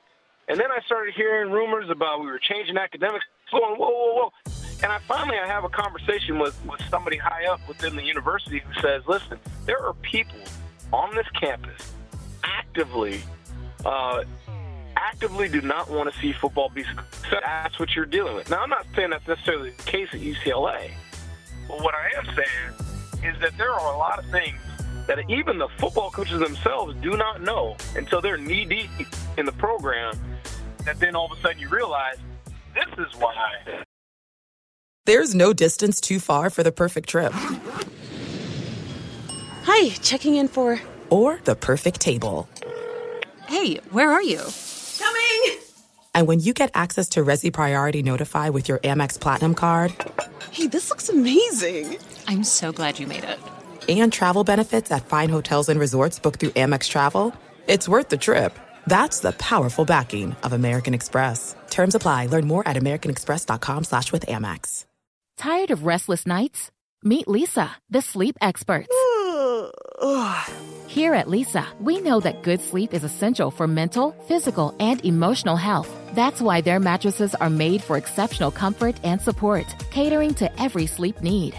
And 0.49 0.59
then 0.59 0.71
I 0.71 0.81
started 0.87 1.15
hearing 1.15 1.53
rumors 1.53 1.89
about 1.89 2.21
we 2.21 2.27
were 2.27 2.39
changing 2.39 2.77
academics. 2.77 3.25
Going, 3.51 3.77
whoa, 3.77 3.91
whoa, 3.91 4.15
whoa! 4.15 4.53
And 4.83 4.91
I 4.91 4.99
finally 5.07 5.39
I 5.39 5.47
have 5.47 5.65
a 5.65 5.69
conversation 5.69 6.39
with 6.39 6.59
with 6.67 6.81
somebody 6.91 7.17
high 7.17 7.47
up 7.47 7.61
within 7.69 7.95
the 7.95 8.03
university 8.03 8.59
who 8.59 8.81
says, 8.81 9.03
"Listen, 9.07 9.39
there 9.67 9.79
are 9.79 9.95
people 9.95 10.41
on 10.93 11.15
this 11.15 11.29
campus 11.41 11.93
actively." 12.43 13.23
Uh, 13.85 14.25
actively 14.97 15.49
do 15.49 15.61
not 15.61 15.91
want 15.91 16.13
to 16.13 16.21
see 16.21 16.33
football 16.33 16.69
be 16.69 16.85
successful. 16.85 17.39
That's 17.43 17.79
what 17.79 17.95
you're 17.95 18.07
dealing 18.07 18.35
with. 18.35 18.51
Now, 18.51 18.63
I'm 18.63 18.71
not 18.71 18.87
saying 18.95 19.11
that's 19.11 19.27
necessarily 19.27 19.71
the 19.71 19.83
case 19.83 20.09
at 20.13 20.21
UCLA, 20.21 20.91
but 21.69 21.83
what 21.83 21.95
I 21.95 22.11
am 22.17 22.27
saying 22.27 23.35
is 23.35 23.41
that 23.41 23.57
there 23.57 23.73
are 23.73 23.95
a 23.95 23.99
lot 23.99 24.19
of 24.19 24.27
things 24.31 24.61
that 25.07 25.19
even 25.29 25.59
the 25.59 25.69
football 25.79 26.11
coaches 26.11 26.39
themselves 26.41 26.95
do 27.03 27.17
not 27.17 27.43
know 27.43 27.77
until 27.97 28.21
they're 28.21 28.37
knee 28.37 28.65
deep 28.65 28.91
in 29.37 29.47
the 29.47 29.53
program. 29.53 30.15
That 30.85 30.99
then 31.01 31.15
all 31.15 31.31
of 31.31 31.39
a 31.39 31.41
sudden 31.41 31.59
you 31.59 31.69
realize 31.69 32.17
this 32.75 32.87
is 32.99 33.13
why. 33.19 33.85
There's 35.05 35.35
no 35.35 35.53
distance 35.53 36.01
too 36.01 36.21
far 36.21 36.49
for 36.51 36.63
the 36.63 36.73
perfect 36.73 37.09
trip. 37.09 37.33
Hi, 39.65 39.91
checking 40.01 40.37
in 40.37 40.49
for. 40.49 40.81
Or 41.11 41.41
the 41.45 41.55
perfect 41.55 42.01
table. 42.01 42.49
Hey, 43.47 43.77
where 43.91 44.11
are 44.11 44.23
you? 44.23 44.41
Coming! 44.99 45.59
And 46.15 46.27
when 46.27 46.41
you 46.41 46.53
get 46.53 46.71
access 46.75 47.09
to 47.11 47.25
Resy 47.25 47.53
Priority 47.53 48.03
Notify 48.03 48.49
with 48.51 48.69
your 48.69 48.79
Amex 48.79 49.19
Platinum 49.21 49.55
card. 49.55 49.93
Hey, 50.51 50.67
this 50.67 50.91
looks 50.91 51.09
amazing. 51.09 51.99
I'm 52.29 52.45
so 52.45 52.73
glad 52.73 52.99
you 52.99 53.07
made 53.07 53.25
it. 53.25 53.39
And 53.89 54.13
travel 54.13 54.45
benefits 54.45 54.91
at 54.91 55.07
fine 55.07 55.29
hotels 55.29 55.69
and 55.69 55.79
resorts 55.81 56.19
booked 56.19 56.41
through 56.41 56.51
Amex 56.51 56.89
Travel. 56.89 57.35
It's 57.67 57.89
worth 57.89 58.09
the 58.09 58.17
trip. 58.17 58.57
That's 58.87 59.21
the 59.21 59.33
powerful 59.33 59.85
backing 59.85 60.37
of 60.43 60.53
American 60.53 60.95
Express. 60.95 61.57
Terms 61.71 61.95
apply. 61.95 62.27
Learn 62.27 62.47
more 62.47 62.67
at 62.67 62.77
americanexpress.com 62.77 63.85
slash 63.85 64.13
with 64.13 64.27
Amex. 64.27 64.85
Tired 65.37 65.71
of 65.71 65.85
restless 65.85 66.27
nights? 66.27 66.71
Meet 67.03 67.27
Leesa, 67.27 67.71
the 67.91 68.03
sleep 68.03 68.37
experts. 68.41 68.89
Here 70.87 71.15
at 71.15 71.27
Leesa, 71.27 71.65
we 71.81 72.01
know 72.01 72.21
that 72.21 72.43
good 72.43 72.61
sleep 72.61 72.93
is 72.95 73.03
essential 73.03 73.51
for 73.51 73.67
mental, 73.67 74.13
physical, 74.29 74.77
and 74.79 75.05
emotional 75.05 75.57
health. 75.57 75.89
That's 76.15 76.41
why 76.41 76.61
their 76.61 76.79
mattresses 76.79 77.35
are 77.35 77.51
made 77.51 77.83
for 77.83 77.97
exceptional 77.97 78.51
comfort 78.51 78.97
and 79.03 79.21
support, 79.21 79.67
catering 79.91 80.35
to 80.35 80.61
every 80.61 80.87
sleep 80.87 81.23
need. 81.23 81.59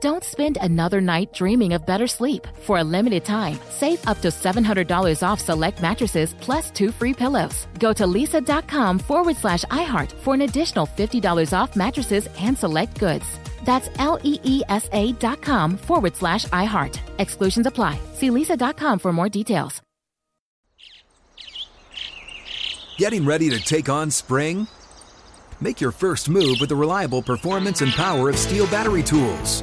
Don't 0.00 0.24
spend 0.24 0.56
another 0.62 1.02
night 1.02 1.34
dreaming 1.34 1.74
of 1.74 1.84
better 1.84 2.06
sleep. 2.06 2.46
For 2.62 2.78
a 2.78 2.84
limited 2.84 3.22
time, 3.24 3.58
save 3.68 4.06
up 4.08 4.20
to 4.22 4.28
$700 4.28 5.22
off 5.22 5.40
select 5.40 5.82
mattresses 5.82 6.34
plus 6.40 6.70
two 6.70 6.90
free 6.90 7.12
pillows. 7.12 7.66
Go 7.78 7.92
to 7.92 8.04
leesa.com 8.04 8.98
forward 8.98 9.36
slash 9.36 9.64
iHeart 9.66 10.12
for 10.12 10.32
an 10.32 10.42
additional 10.42 10.86
$50 10.86 11.52
off 11.52 11.76
mattresses 11.76 12.28
and 12.38 12.56
select 12.56 12.98
goods. 12.98 13.26
That's 13.64 13.90
L 13.98 14.18
E 14.22 14.40
E 14.42 14.62
S 14.70 14.88
A 14.92 15.12
dot 15.12 15.42
com 15.42 15.76
forward 15.76 16.16
slash 16.16 16.46
iHeart. 16.46 16.98
Exclusions 17.18 17.66
apply. 17.66 18.00
See 18.14 18.30
leesa.com 18.30 18.98
for 18.98 19.12
more 19.12 19.28
details. 19.28 19.82
Getting 22.96 23.24
ready 23.24 23.50
to 23.50 23.60
take 23.60 23.88
on 23.88 24.10
spring? 24.10 24.66
Make 25.60 25.80
your 25.80 25.92
first 25.92 26.28
move 26.30 26.56
with 26.58 26.70
the 26.70 26.76
reliable 26.76 27.22
performance 27.22 27.82
and 27.82 27.92
power 27.92 28.30
of 28.30 28.36
STIHL 28.36 28.70
battery 28.70 29.02
tools. 29.02 29.62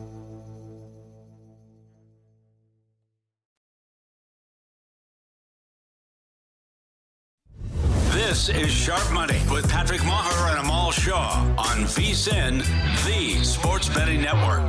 This 8.31 8.47
is 8.47 8.71
Sharp 8.71 9.11
Money 9.11 9.41
with 9.51 9.69
Patrick 9.69 9.99
Meagher 9.99 10.51
and 10.51 10.59
Amal 10.61 10.91
Shah 10.91 11.53
on 11.57 11.83
VSIN, 11.83 12.59
the 13.05 13.43
Sports 13.43 13.89
Betting 13.89 14.21
Network. 14.21 14.61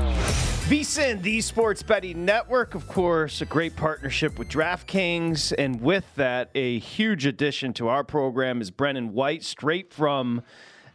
VSIN, 0.67 1.23
the 1.23 1.41
Sports 1.41 1.81
Betting 1.81 2.25
Network, 2.25 2.75
of 2.75 2.89
course, 2.89 3.41
a 3.41 3.45
great 3.45 3.77
partnership 3.77 4.37
with 4.37 4.49
DraftKings. 4.49 5.53
And 5.57 5.81
with 5.81 6.13
that, 6.17 6.51
a 6.57 6.81
huge 6.81 7.25
addition 7.25 7.73
to 7.75 7.87
our 7.87 8.03
program 8.03 8.61
is 8.61 8.73
Brennan 8.73 9.13
White, 9.13 9.45
straight 9.45 9.93
from 9.93 10.43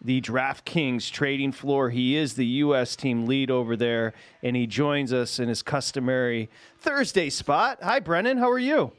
the 0.02 0.20
DraftKings 0.20 1.10
trading 1.10 1.54
floor. 1.54 1.90
He 1.90 2.18
is 2.18 2.34
the 2.34 2.46
U.S. 2.48 2.98
team 2.98 3.28
lead 3.28 3.50
over 3.50 3.78
there, 3.78 4.12
and 4.44 4.58
he 4.58 4.68
joins 4.68 5.14
us 5.14 5.40
in 5.40 5.48
his 5.48 5.64
customary 5.64 6.50
Thursday 6.80 7.30
spot. 7.30 7.80
Hi, 7.82 8.02
Brennan. 8.02 8.40
How 8.40 8.52
are 8.52 8.60
you? 8.60 8.92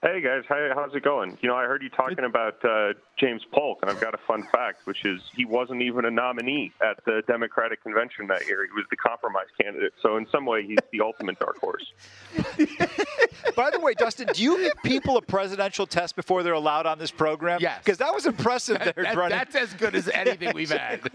Hey 0.00 0.20
guys, 0.22 0.42
How, 0.48 0.68
how's 0.76 0.94
it 0.94 1.02
going? 1.02 1.36
You 1.40 1.48
know, 1.48 1.56
I 1.56 1.64
heard 1.64 1.82
you 1.82 1.88
talking 1.88 2.24
about 2.24 2.64
uh, 2.64 2.92
James 3.18 3.42
Polk, 3.52 3.78
and 3.82 3.90
I've 3.90 4.00
got 4.00 4.14
a 4.14 4.18
fun 4.18 4.44
fact, 4.52 4.86
which 4.86 5.04
is 5.04 5.20
he 5.34 5.44
wasn't 5.44 5.82
even 5.82 6.04
a 6.04 6.10
nominee 6.10 6.72
at 6.82 7.04
the 7.04 7.22
Democratic 7.26 7.82
convention 7.82 8.26
that 8.28 8.46
year. 8.46 8.64
He 8.64 8.72
was 8.72 8.84
the 8.90 8.96
compromise 8.96 9.46
candidate. 9.60 9.92
So 10.02 10.16
in 10.16 10.26
some 10.30 10.46
way, 10.46 10.64
he's 10.66 10.78
the 10.92 11.00
ultimate 11.00 11.38
dark 11.38 11.58
horse. 11.58 11.92
By 13.56 13.70
the 13.70 13.80
way, 13.80 13.94
Dustin, 13.94 14.28
do 14.32 14.42
you 14.42 14.58
give 14.58 14.72
people 14.84 15.16
a 15.16 15.22
presidential 15.22 15.86
test 15.86 16.16
before 16.16 16.42
they're 16.42 16.52
allowed 16.52 16.86
on 16.86 16.98
this 16.98 17.10
program? 17.10 17.58
Yes. 17.60 17.80
Because 17.84 17.98
that 17.98 18.14
was 18.14 18.26
impressive 18.26 18.78
there, 18.78 18.94
That- 18.96 19.14
Brennan. 19.14 19.38
that's 19.38 19.54
as 19.56 19.74
good 19.74 19.94
as 19.94 20.08
anything 20.08 20.52
we've 20.54 20.70
had. 20.70 21.00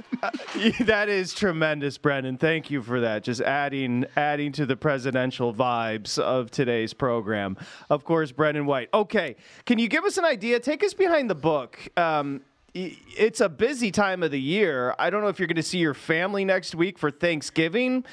that 0.81 1.09
is 1.09 1.33
tremendous, 1.33 1.97
Brennan. 1.97 2.37
Thank 2.37 2.69
you 2.69 2.81
for 2.81 3.01
that. 3.01 3.23
Just 3.23 3.41
adding 3.41 4.05
adding 4.15 4.51
to 4.53 4.65
the 4.65 4.75
presidential 4.75 5.53
vibes 5.53 6.17
of 6.19 6.51
today's 6.51 6.93
program. 6.93 7.57
Of 7.89 8.03
course, 8.03 8.31
Brennan 8.31 8.65
White. 8.65 8.89
Okay, 8.93 9.35
can 9.65 9.79
you 9.79 9.87
give 9.87 10.03
us 10.03 10.17
an 10.17 10.25
idea? 10.25 10.59
Take 10.59 10.83
us 10.83 10.93
behind 10.93 11.29
the 11.29 11.35
book. 11.35 11.79
Um, 11.97 12.41
it's 12.73 13.39
a 13.39 13.49
busy 13.49 13.91
time 13.91 14.23
of 14.23 14.31
the 14.31 14.41
year. 14.41 14.95
I 14.97 15.11
don't 15.11 15.21
know 15.21 15.27
if 15.27 15.37
you're 15.37 15.47
going 15.47 15.57
to 15.57 15.63
see 15.63 15.77
your 15.77 15.93
family 15.93 16.43
next 16.43 16.73
week 16.73 16.97
for 16.97 17.11
Thanksgiving, 17.11 18.03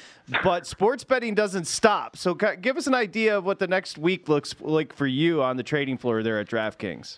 but 0.43 0.67
sports 0.67 1.03
betting 1.03 1.33
doesn't 1.33 1.65
stop. 1.65 2.15
So, 2.15 2.35
give 2.35 2.77
us 2.77 2.85
an 2.85 2.93
idea 2.93 3.37
of 3.37 3.43
what 3.43 3.57
the 3.57 3.67
next 3.67 3.97
week 3.97 4.29
looks 4.29 4.53
like 4.59 4.93
for 4.93 5.07
you 5.07 5.41
on 5.41 5.57
the 5.57 5.63
trading 5.63 5.97
floor 5.97 6.21
there 6.21 6.39
at 6.39 6.47
DraftKings. 6.47 7.17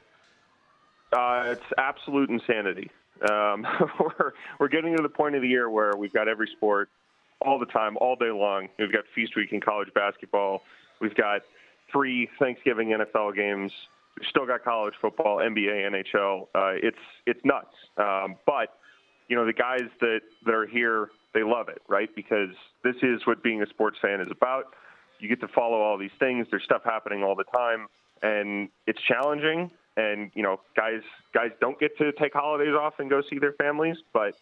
Uh, 1.12 1.44
it's 1.48 1.66
absolute 1.78 2.30
insanity. 2.30 2.90
Um, 3.30 3.68
we're 4.00 4.34
we're 4.60 4.68
getting 4.70 4.96
to 4.96 5.04
the 5.04 5.10
point 5.10 5.36
of 5.36 5.42
the 5.42 5.48
year 5.48 5.70
where 5.70 5.92
we've 5.98 6.14
got 6.14 6.30
every 6.30 6.48
sport 6.56 6.90
all 7.42 7.60
the 7.60 7.66
time, 7.66 7.98
all 7.98 8.16
day 8.16 8.32
long. 8.32 8.70
We've 8.80 8.92
got 8.92 9.04
feast 9.14 9.36
week 9.36 9.52
in 9.52 9.60
college 9.60 9.90
basketball. 9.94 10.62
We've 11.02 11.16
got 11.16 11.42
three 11.92 12.30
Thanksgiving 12.40 12.90
NFL 12.90 13.36
games. 13.36 13.72
Still 14.30 14.46
got 14.46 14.64
college 14.64 14.94
football, 15.02 15.38
NBA, 15.38 15.90
NHL. 16.16 16.44
Uh, 16.54 16.78
it's 16.82 16.98
it's 17.26 17.40
nuts. 17.44 17.74
Um, 17.98 18.36
but 18.46 18.78
you 19.28 19.36
know 19.36 19.46
the 19.46 19.54
guys 19.54 19.90
that 20.02 20.22
that 20.46 20.54
are 20.54 20.68
here, 20.68 21.10
they 21.34 21.44
love 21.44 21.70
it, 21.70 21.82
right? 21.88 22.10
Because 22.16 22.50
this 22.84 22.96
is 23.02 23.26
what 23.26 23.42
being 23.44 23.62
a 23.64 23.68
sports 23.68 23.98
fan 24.02 24.22
is 24.22 24.28
about. 24.30 24.66
You 25.20 25.30
get 25.30 25.40
to 25.42 25.48
follow 25.48 25.82
all 25.82 25.98
these 25.98 26.12
things. 26.20 26.48
There's 26.52 26.64
stuff 26.64 26.82
happening 26.84 27.24
all 27.24 27.36
the 27.36 27.46
time, 27.46 27.88
and 28.22 28.70
it's 28.86 29.00
challenging. 29.08 29.72
And 29.98 30.32
you 30.36 30.44
know, 30.44 30.60
guys 30.76 31.02
guys 31.34 31.50
don't 31.60 31.80
get 31.80 31.98
to 31.98 32.12
take 32.14 32.34
holidays 32.34 32.76
off 32.80 32.96
and 33.00 33.10
go 33.10 33.22
see 33.30 33.40
their 33.40 33.54
families, 33.54 33.98
but 34.14 34.36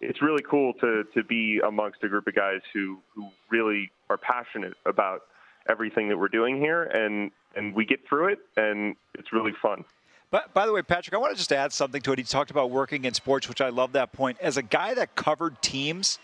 it's 0.00 0.20
really 0.20 0.42
cool 0.42 0.72
to 0.80 1.04
to 1.14 1.22
be 1.24 1.60
amongst 1.66 2.02
a 2.02 2.08
group 2.08 2.26
of 2.26 2.34
guys 2.34 2.60
who 2.74 2.98
who 3.14 3.28
really 3.50 3.90
are 4.10 4.16
passionate 4.16 4.74
about 4.84 5.22
everything 5.68 6.08
that 6.08 6.18
we're 6.18 6.28
doing 6.28 6.56
here, 6.56 6.82
and 6.82 7.30
and 7.56 7.74
we 7.74 7.84
get 7.84 8.06
through 8.08 8.28
it, 8.28 8.38
and 8.56 8.96
it's 9.14 9.32
really 9.32 9.52
fun. 9.60 9.84
But 10.30 10.54
by 10.54 10.64
the 10.64 10.72
way, 10.72 10.80
Patrick, 10.82 11.14
I 11.14 11.18
want 11.18 11.32
to 11.34 11.38
just 11.38 11.52
add 11.52 11.72
something 11.72 12.00
to 12.00 12.12
it. 12.12 12.18
He 12.18 12.24
talked 12.24 12.50
about 12.50 12.70
working 12.70 13.04
in 13.04 13.12
sports, 13.12 13.48
which 13.48 13.60
I 13.60 13.68
love 13.68 13.92
that 13.92 14.12
point. 14.12 14.38
As 14.40 14.56
a 14.56 14.62
guy 14.62 14.94
that 14.94 15.14
covered 15.14 15.60
teams, 15.60 16.18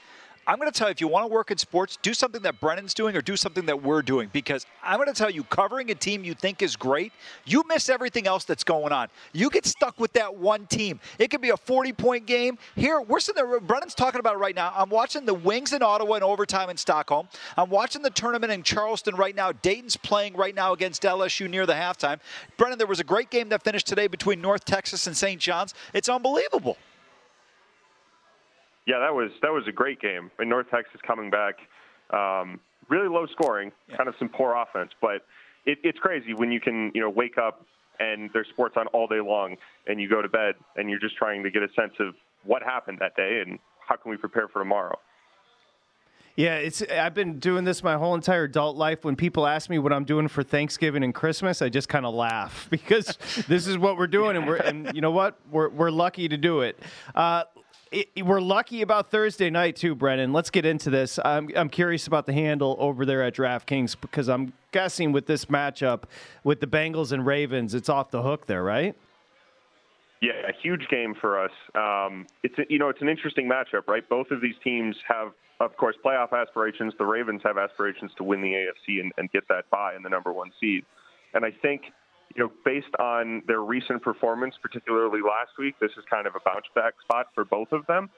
I'm 0.49 0.59
going 0.59 0.73
to 0.73 0.77
tell 0.77 0.89
you 0.89 0.93
if 0.93 1.01
you 1.03 1.09
want 1.09 1.25
to 1.25 1.33
work 1.33 1.51
in 1.51 1.59
sports, 1.59 1.99
do 2.01 2.15
something 2.15 2.41
that 2.41 2.59
Brennan's 2.59 2.95
doing 2.95 3.15
or 3.15 3.21
do 3.21 3.37
something 3.37 3.67
that 3.67 3.83
we're 3.83 4.01
doing. 4.01 4.31
Because 4.33 4.65
I'm 4.83 4.97
going 4.97 5.13
to 5.13 5.15
tell 5.15 5.29
you, 5.29 5.45
covering 5.45 5.91
a 5.91 5.95
team 5.95 6.25
you 6.25 6.33
think 6.33 6.63
is 6.63 6.75
great, 6.75 7.13
you 7.45 7.63
miss 7.69 7.91
everything 7.91 8.27
else 8.27 8.45
that's 8.45 8.65
going 8.65 8.91
on. 8.91 9.09
You 9.35 9.51
get 9.51 9.67
stuck 9.67 10.01
with 10.01 10.15
that 10.15 10.37
one 10.37 10.67
team. 10.67 11.01
It 11.19 11.29
could 11.31 11.43
be 11.43 11.51
a 11.51 11.57
40 11.59 11.93
point 11.93 12.25
game. 12.25 12.57
Here, 12.77 12.99
we're 12.99 13.21
sitting 13.21 13.45
there, 13.45 13.61
Brennan's 13.61 13.95
talking 13.95 14.21
about 14.21 14.37
it 14.37 14.39
right 14.39 14.55
now. 14.55 14.73
I'm 14.75 14.89
watching 14.89 15.27
the 15.27 15.35
Wings 15.35 15.75
in 15.75 15.83
Ottawa 15.83 16.15
in 16.15 16.23
overtime 16.23 16.71
in 16.71 16.79
Stockholm. 16.79 17.29
I'm 17.59 17.69
watching 17.69 18.01
the 18.01 18.09
tournament 18.09 18.51
in 18.51 18.63
Charleston 18.63 19.17
right 19.17 19.37
now. 19.37 19.53
Dayton's 19.53 19.99
playing 19.99 20.35
right 20.35 20.55
now 20.55 20.73
against 20.73 21.03
LSU 21.03 21.51
near 21.51 21.67
the 21.67 21.75
halftime. 21.75 22.21
Brennan, 22.57 22.79
there 22.79 22.87
was 22.87 23.01
a 23.01 23.05
great 23.05 23.29
game 23.29 23.51
that 23.51 23.63
finished 23.63 23.87
today 23.87 24.07
between 24.07 24.41
North 24.41 24.65
Texas 24.65 25.07
and 25.07 25.15
St. 25.15 25.39
John's. 25.39 25.75
It's 25.93 26.09
unbelievable. 26.09 26.79
Yeah, 28.89 29.01
that 29.01 29.15
was 29.15 29.31
that 29.43 29.53
was 29.53 29.65
a 29.69 29.73
great 29.73 30.01
game. 30.01 30.31
And 30.39 30.49
North 30.49 30.71
Texas 30.71 30.99
coming 31.07 31.29
back, 31.29 31.57
um, 32.11 32.59
really 32.89 33.07
low 33.07 33.27
scoring, 33.27 33.71
kind 33.95 34.09
of 34.09 34.15
some 34.19 34.31
poor 34.31 34.57
offense, 34.57 34.93
but 35.03 35.27
it, 35.67 35.77
it's 35.85 35.99
crazy 35.99 36.33
when 36.33 36.51
you 36.51 36.59
can 36.59 36.91
you 36.95 37.03
know 37.03 37.11
wake 37.11 37.37
up 37.37 37.67
and 38.01 38.31
there's 38.33 38.47
sports 38.49 38.77
on 38.79 38.87
all 38.89 39.07
day 39.07 39.21
long, 39.21 39.57
and 39.89 40.01
you 40.01 40.09
go 40.09 40.23
to 40.23 40.29
bed 40.29 40.55
and 40.77 40.89
you're 40.89 40.99
just 40.99 41.17
trying 41.17 41.43
to 41.43 41.51
get 41.51 41.63
a 41.63 41.69
sense 41.75 41.93
of 42.01 42.15
what 42.45 42.63
happened 42.63 42.97
that 43.01 43.15
day 43.15 43.43
and 43.47 43.59
how 43.87 43.97
can 43.97 44.11
we 44.11 44.17
prepare 44.17 44.49
for 44.49 44.61
tomorrow. 44.61 44.99
Yeah, 46.37 46.55
it's 46.55 46.81
I've 46.81 47.15
been 47.15 47.41
doing 47.41 47.65
this 47.65 47.83
my 47.83 47.97
whole 47.97 48.15
entire 48.15 48.45
adult 48.45 48.79
life. 48.79 49.05
When 49.05 49.17
people 49.17 49.47
ask 49.47 49.69
me 49.69 49.79
what 49.79 49.93
I'm 49.93 50.05
doing 50.05 50.29
for 50.29 50.43
Thanksgiving 50.43 51.05
and 51.05 51.15
Christmas, 51.15 51.61
I 51.61 51.69
just 51.69 51.91
kind 51.91 52.07
of 52.07 52.15
laugh 52.15 52.69
because 52.71 53.19
this 53.49 53.67
is 53.67 53.77
what 53.77 53.99
we're 53.99 54.07
doing, 54.07 54.39
and 54.39 54.47
we're 54.47 54.57
and 54.57 54.91
you 54.95 55.03
know 55.03 55.11
what 55.11 55.39
we're 55.51 55.69
we're 55.69 55.91
lucky 55.91 56.27
to 56.29 56.39
do 56.39 56.63
it. 56.63 56.79
Uh, 57.15 57.43
it, 57.91 58.25
we're 58.25 58.41
lucky 58.41 58.83
about 58.83 59.11
Thursday 59.11 59.51
night 59.51 59.77
too, 59.77 59.95
Brennan. 59.95 60.33
Let's 60.33 60.51
get 60.51 60.65
into 60.65 60.91
this. 60.91 61.19
I'm 61.25 61.49
I'm 61.57 61.69
curious 61.69 62.07
about 62.07 62.27
the 62.27 62.33
handle 62.33 62.77
over 62.79 63.05
there 63.05 63.23
at 63.23 63.35
DraftKings 63.35 63.97
because 64.01 64.29
I'm 64.29 64.53
guessing 64.73 65.13
with 65.13 65.27
this 65.27 65.47
matchup 65.47 66.05
with 66.45 66.61
the 66.61 66.67
Bengals 66.67 67.13
and 67.13 67.25
Ravens, 67.25 67.75
it's 67.75 67.89
off 67.89 68.11
the 68.11 68.23
hook 68.23 68.47
there, 68.47 68.63
right? 68.63 68.95
Yeah, 70.21 70.33
a 70.49 70.53
huge 70.63 70.89
game 70.91 71.15
for 71.21 71.43
us. 71.43 71.53
Um, 71.75 72.27
it's 72.43 72.59
a, 72.59 72.63
you 72.69 72.79
know 72.79 72.89
it's 72.89 73.01
an 73.01 73.09
interesting 73.09 73.49
matchup, 73.49 73.87
right? 73.87 74.07
Both 74.09 74.31
of 74.31 74.41
these 74.41 74.57
teams 74.65 74.97
have, 75.07 75.33
of 75.61 75.77
course, 75.77 75.97
playoff 76.05 76.33
aspirations. 76.33 76.93
The 76.99 77.07
Ravens 77.07 77.41
have 77.45 77.57
aspirations 77.57 78.11
to 78.19 78.25
win 78.25 78.43
the 78.43 78.53
AFC 78.53 79.01
and, 79.01 79.13
and 79.17 79.31
get 79.31 79.47
that 79.49 79.71
bye 79.71 79.95
in 79.97 80.03
the 80.03 80.09
number 80.09 80.33
one 80.33 80.51
seed. 80.61 80.85
And 81.35 81.45
I 81.45 81.51
think, 81.63 81.83
you 82.39 82.45
know, 82.45 82.53
based 82.65 82.95
on 83.01 83.43
their 83.49 83.63
recent 83.63 84.01
performance, 84.01 84.55
particularly 84.63 85.21
last 85.21 85.59
week, 85.59 85.75
this 85.81 85.91
is 85.99 86.05
kind 86.09 86.25
of 86.25 86.37
a 86.37 86.41
bounce 86.45 86.67
back 86.73 86.95
spot 87.03 87.27
for 87.35 87.45
both 87.45 87.73
of 87.73 87.85
them. 87.87 88.09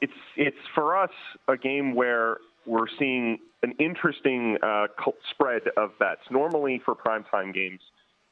It's 0.00 0.12
it's 0.36 0.56
for 0.72 0.96
us 0.96 1.10
a 1.48 1.56
game 1.56 1.96
where 1.96 2.38
we're 2.64 2.86
seeing 2.96 3.38
an 3.64 3.74
interesting 3.80 4.56
uh, 4.62 4.86
spread 5.32 5.62
of 5.76 5.98
bets. 5.98 6.20
Normally 6.30 6.80
for 6.84 6.94
primetime 6.94 7.52
games, 7.52 7.80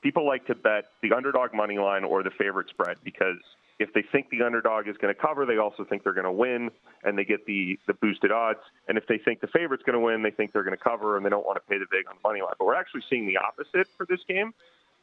people 0.02 0.24
like 0.24 0.46
to 0.46 0.54
bet 0.54 0.84
the 1.02 1.12
underdog 1.12 1.52
money 1.52 1.78
line 1.78 2.04
or 2.04 2.22
the 2.22 2.30
favorite 2.30 2.68
spread 2.68 2.98
because 3.02 3.42
if 3.80 3.92
they 3.94 4.04
think 4.12 4.30
the 4.30 4.42
underdog 4.42 4.86
is 4.86 4.96
going 4.98 5.12
to 5.12 5.20
cover, 5.20 5.46
they 5.46 5.58
also 5.58 5.84
think 5.84 6.04
they're 6.04 6.12
going 6.12 6.24
to 6.24 6.32
win, 6.32 6.70
and 7.02 7.18
they 7.18 7.24
get 7.24 7.44
the 7.44 7.76
the 7.88 7.94
boosted 7.94 8.30
odds. 8.30 8.60
And 8.86 8.96
if 8.96 9.08
they 9.08 9.18
think 9.18 9.40
the 9.40 9.48
favorite's 9.48 9.82
going 9.82 9.98
to 9.98 10.04
win, 10.04 10.22
they 10.22 10.30
think 10.30 10.52
they're 10.52 10.62
going 10.62 10.76
to 10.76 10.82
cover, 10.82 11.16
and 11.16 11.26
they 11.26 11.30
don't 11.30 11.44
want 11.44 11.56
to 11.56 11.68
pay 11.68 11.78
the 11.78 11.86
big 11.90 12.06
on 12.08 12.14
the 12.22 12.28
money 12.28 12.40
line. 12.40 12.54
But 12.56 12.66
we're 12.66 12.76
actually 12.76 13.02
seeing 13.10 13.26
the 13.26 13.38
opposite 13.38 13.88
for 13.96 14.06
this 14.06 14.20
game. 14.28 14.54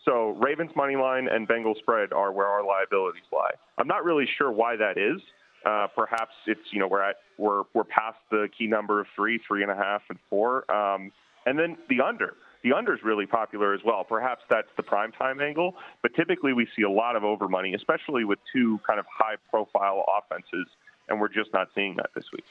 So 0.06 0.30
Ravens 0.40 0.72
money 0.76 0.96
line 0.96 1.28
and 1.28 1.48
Bengals 1.48 1.80
spread 1.80 2.14
are 2.14 2.32
where 2.32 2.48
our 2.48 2.64
liabilities 2.64 3.24
lie. 3.34 3.52
I'm 3.78 3.88
not 3.88 4.06
really 4.06 4.28
sure 4.38 4.52
why 4.52 4.76
that 4.76 4.98
is. 4.98 5.20
Uh, 5.66 5.88
perhaps 5.96 6.34
it's 6.46 6.62
you 6.72 6.80
know 6.80 6.88
we're 6.88 7.02
at 7.02 7.16
we're 7.40 7.64
we're 7.74 7.84
past 7.84 8.20
the 8.30 8.48
key 8.56 8.68
number 8.68 9.02
of 9.02 9.08
three, 9.16 9.40
three 9.48 9.64
and 9.64 9.72
a 9.72 9.76
half, 9.76 10.04
and 10.10 10.20
four, 10.30 10.72
um, 10.72 11.12
and 11.48 11.58
then 11.58 11.76
the 11.90 12.02
under. 12.02 12.36
The 12.64 12.74
under 12.74 12.94
is 12.94 13.00
really 13.04 13.26
popular 13.26 13.74
as 13.74 13.82
well. 13.84 14.04
Perhaps 14.04 14.44
that's 14.50 14.68
the 14.78 14.84
prime 14.84 15.12
time 15.12 15.42
angle, 15.42 15.76
but 16.04 16.14
typically 16.16 16.54
we 16.54 16.68
see 16.76 16.84
a 16.84 16.90
lot 16.90 17.16
of 17.16 17.24
over 17.24 17.48
money, 17.48 17.74
especially 17.74 18.26
with 18.26 18.40
two 18.54 18.80
kind 18.88 19.00
of 19.00 19.06
high 19.12 19.36
profile 19.50 20.06
offenses, 20.18 20.68
and 21.10 21.20
we're 21.20 21.30
just 21.30 21.52
not 21.52 21.70
seeing 21.74 21.96
that 21.96 22.10
this 22.16 22.26
week. 22.32 22.46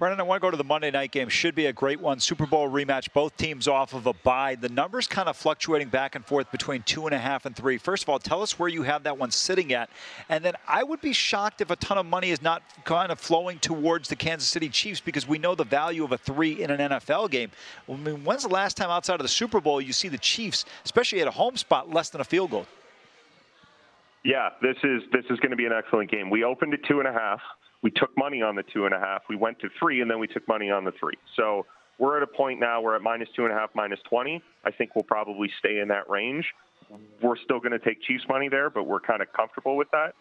Brennan, 0.00 0.18
I 0.18 0.22
want 0.22 0.40
to 0.40 0.46
go 0.46 0.50
to 0.50 0.56
the 0.56 0.64
Monday 0.64 0.90
night 0.90 1.12
game. 1.12 1.28
Should 1.28 1.54
be 1.54 1.66
a 1.66 1.74
great 1.74 2.00
one. 2.00 2.20
Super 2.20 2.46
Bowl 2.46 2.70
rematch. 2.70 3.12
Both 3.12 3.36
teams 3.36 3.68
off 3.68 3.92
of 3.92 4.06
a 4.06 4.14
bye. 4.14 4.54
The 4.54 4.70
numbers 4.70 5.06
kind 5.06 5.28
of 5.28 5.36
fluctuating 5.36 5.90
back 5.90 6.14
and 6.14 6.24
forth 6.24 6.50
between 6.50 6.82
two 6.84 7.04
and 7.04 7.14
a 7.14 7.18
half 7.18 7.44
and 7.44 7.54
three. 7.54 7.76
First 7.76 8.04
of 8.04 8.08
all, 8.08 8.18
tell 8.18 8.40
us 8.40 8.58
where 8.58 8.70
you 8.70 8.82
have 8.82 9.02
that 9.02 9.18
one 9.18 9.30
sitting 9.30 9.74
at. 9.74 9.90
And 10.30 10.42
then 10.42 10.54
I 10.66 10.84
would 10.84 11.02
be 11.02 11.12
shocked 11.12 11.60
if 11.60 11.70
a 11.70 11.76
ton 11.76 11.98
of 11.98 12.06
money 12.06 12.30
is 12.30 12.40
not 12.40 12.62
kind 12.86 13.12
of 13.12 13.20
flowing 13.20 13.58
towards 13.58 14.08
the 14.08 14.16
Kansas 14.16 14.48
City 14.48 14.70
Chiefs 14.70 15.00
because 15.02 15.28
we 15.28 15.36
know 15.36 15.54
the 15.54 15.64
value 15.64 16.02
of 16.02 16.12
a 16.12 16.18
three 16.18 16.62
in 16.62 16.70
an 16.70 16.92
NFL 16.92 17.30
game. 17.30 17.50
I 17.86 17.94
mean, 17.94 18.24
when's 18.24 18.44
the 18.44 18.48
last 18.48 18.78
time 18.78 18.88
outside 18.88 19.16
of 19.16 19.22
the 19.22 19.28
Super 19.28 19.60
Bowl 19.60 19.82
you 19.82 19.92
see 19.92 20.08
the 20.08 20.16
Chiefs, 20.16 20.64
especially 20.82 21.20
at 21.20 21.28
a 21.28 21.30
home 21.30 21.58
spot, 21.58 21.90
less 21.90 22.08
than 22.08 22.22
a 22.22 22.24
field 22.24 22.52
goal? 22.52 22.64
Yeah, 24.24 24.48
this 24.62 24.76
is 24.82 25.02
this 25.12 25.26
is 25.28 25.38
going 25.40 25.50
to 25.50 25.56
be 25.56 25.66
an 25.66 25.72
excellent 25.72 26.10
game. 26.10 26.30
We 26.30 26.42
opened 26.42 26.72
at 26.72 26.80
two 26.88 27.00
and 27.00 27.06
a 27.06 27.12
half. 27.12 27.42
We 27.82 27.90
took 27.90 28.16
money 28.16 28.42
on 28.42 28.56
the 28.56 28.62
two 28.62 28.84
and 28.84 28.94
a 28.94 28.98
half. 28.98 29.22
We 29.28 29.36
went 29.36 29.58
to 29.60 29.68
three, 29.78 30.00
and 30.02 30.10
then 30.10 30.18
we 30.18 30.26
took 30.26 30.46
money 30.46 30.70
on 30.70 30.84
the 30.84 30.92
three. 30.92 31.16
So 31.36 31.66
we're 31.98 32.16
at 32.16 32.22
a 32.22 32.26
point 32.26 32.60
now. 32.60 32.80
We're 32.80 32.96
at 32.96 33.02
minus 33.02 33.28
two 33.34 33.44
and 33.44 33.52
a 33.52 33.56
half, 33.56 33.70
minus 33.74 34.00
twenty. 34.08 34.42
I 34.64 34.70
think 34.70 34.94
we'll 34.94 35.04
probably 35.04 35.50
stay 35.58 35.78
in 35.80 35.88
that 35.88 36.08
range. 36.08 36.46
we're 37.22 37.36
still 37.36 37.58
going 37.58 37.72
to 37.72 37.78
take 37.78 38.02
Chiefs 38.02 38.24
money 38.28 38.48
there, 38.48 38.70
but 38.70 38.84
we're 38.84 39.00
kind 39.00 39.22
of 39.22 39.32
comfortable 39.32 39.76
with 39.76 39.90
that. 39.92 40.14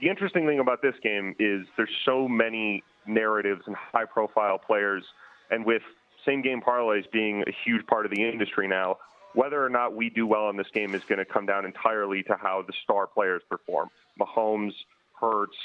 The 0.00 0.08
interesting 0.08 0.46
thing 0.46 0.58
about 0.58 0.82
this 0.82 0.94
game 1.02 1.34
is 1.38 1.66
there's 1.76 1.90
so 2.04 2.28
many 2.28 2.82
narratives 3.06 3.62
and 3.66 3.76
high 3.76 4.04
profile 4.04 4.58
players, 4.58 5.04
and 5.50 5.64
with 5.64 5.82
same 6.24 6.42
game 6.42 6.60
parlays 6.60 7.10
being 7.12 7.42
a 7.46 7.52
huge 7.64 7.86
part 7.86 8.06
of 8.06 8.12
the 8.12 8.22
industry 8.22 8.68
now, 8.68 8.96
whether 9.34 9.64
or 9.64 9.68
not 9.68 9.94
we 9.94 10.10
do 10.10 10.26
well 10.26 10.50
in 10.50 10.56
this 10.56 10.68
game 10.72 10.94
is 10.94 11.02
going 11.08 11.18
to 11.18 11.24
come 11.24 11.46
down 11.46 11.64
entirely 11.64 12.22
to 12.24 12.36
how 12.40 12.62
the 12.66 12.72
star 12.84 13.06
players 13.06 13.42
perform. 13.48 13.88
Mahomes, 14.20 14.72
Hurts, 15.20 15.56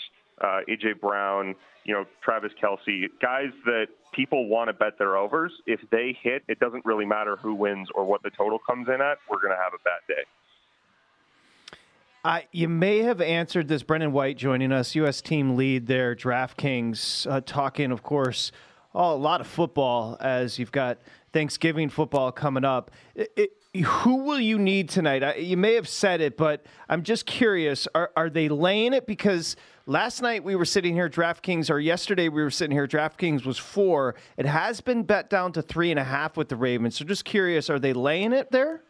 uh, 0.42 0.62
AJ 0.70 1.00
Brown, 1.02 1.56
you 1.84 1.94
know, 1.94 2.06
Travis 2.22 2.52
Kelce, 2.62 3.06
guys 3.22 3.52
that 3.66 3.88
people 4.14 4.48
want 4.48 4.70
to 4.70 4.74
bet 4.74 4.98
their 4.98 5.18
overs. 5.18 5.52
If 5.66 5.80
they 5.92 6.18
hit, 6.22 6.44
it 6.48 6.60
doesn't 6.60 6.86
really 6.86 7.06
matter 7.06 7.38
who 7.38 7.54
wins 7.54 7.88
or 7.96 8.06
what 8.06 8.24
the 8.24 8.30
total 8.30 8.60
comes 8.60 8.88
in 8.88 9.02
at. 9.02 9.18
We're 9.30 9.42
going 9.42 9.56
to 9.56 9.62
have 9.62 9.74
a 9.74 9.84
bad 9.84 10.02
day. 10.08 10.24
Uh, 12.24 12.42
you 12.52 12.68
may 12.68 13.00
have 13.00 13.22
answered 13.22 13.68
this. 13.68 13.84
Brendan 13.84 14.12
White 14.12 14.38
joining 14.38 14.72
us, 14.72 14.96
U.S. 14.96 15.22
team 15.22 15.56
lead 15.56 15.88
there, 15.88 16.14
DraftKings, 16.14 17.26
uh, 17.32 17.42
talking, 17.46 17.92
of 17.92 18.04
course, 18.04 18.52
oh, 18.94 19.14
a 19.14 19.16
lot 19.16 19.40
of 19.40 19.48
football 19.48 20.18
as 20.20 20.60
you've 20.60 20.72
got 20.72 20.98
Thanksgiving 21.32 21.88
football 21.88 22.32
coming 22.32 22.66
up. 22.66 22.92
It, 23.16 23.32
it, 23.38 23.86
who 23.86 24.24
will 24.24 24.40
you 24.40 24.58
need 24.58 24.90
tonight? 24.90 25.24
I, 25.24 25.36
you 25.36 25.56
may 25.56 25.76
have 25.76 25.88
said 25.88 26.20
it, 26.20 26.36
but 26.36 26.66
I'm 26.90 27.04
just 27.04 27.26
curious. 27.26 27.88
Are, 27.96 28.12
are 28.18 28.30
they 28.30 28.50
laying 28.50 28.94
it? 28.94 29.06
Because 29.06 29.56
last 29.88 30.22
night 30.22 30.44
we 30.44 30.56
were 30.56 30.66
sitting 30.66 30.94
here, 30.94 31.10
DraftKings, 31.10 31.72
or 31.72 31.80
yesterday 31.80 32.30
we 32.30 32.44
were 32.44 32.52
sitting 32.52 32.76
here, 32.76 32.88
DraftKings 32.88 33.46
was 33.46 33.58
four. 33.58 34.16
It 34.38 34.46
has 34.46 34.82
been 34.82 35.04
bet 35.04 35.30
down 35.30 35.54
to 35.54 35.62
three 35.64 35.90
and 35.90 36.00
a 36.00 36.04
half 36.04 36.38
with 36.38 36.50
the 36.50 36.56
Ravens. 36.56 36.98
So 36.98 37.06
just 37.06 37.26
curious, 37.26 37.70
are 37.70 37.80
they 37.80 37.94
laying 37.94 38.34
it 38.34 38.52
there? 38.52 38.84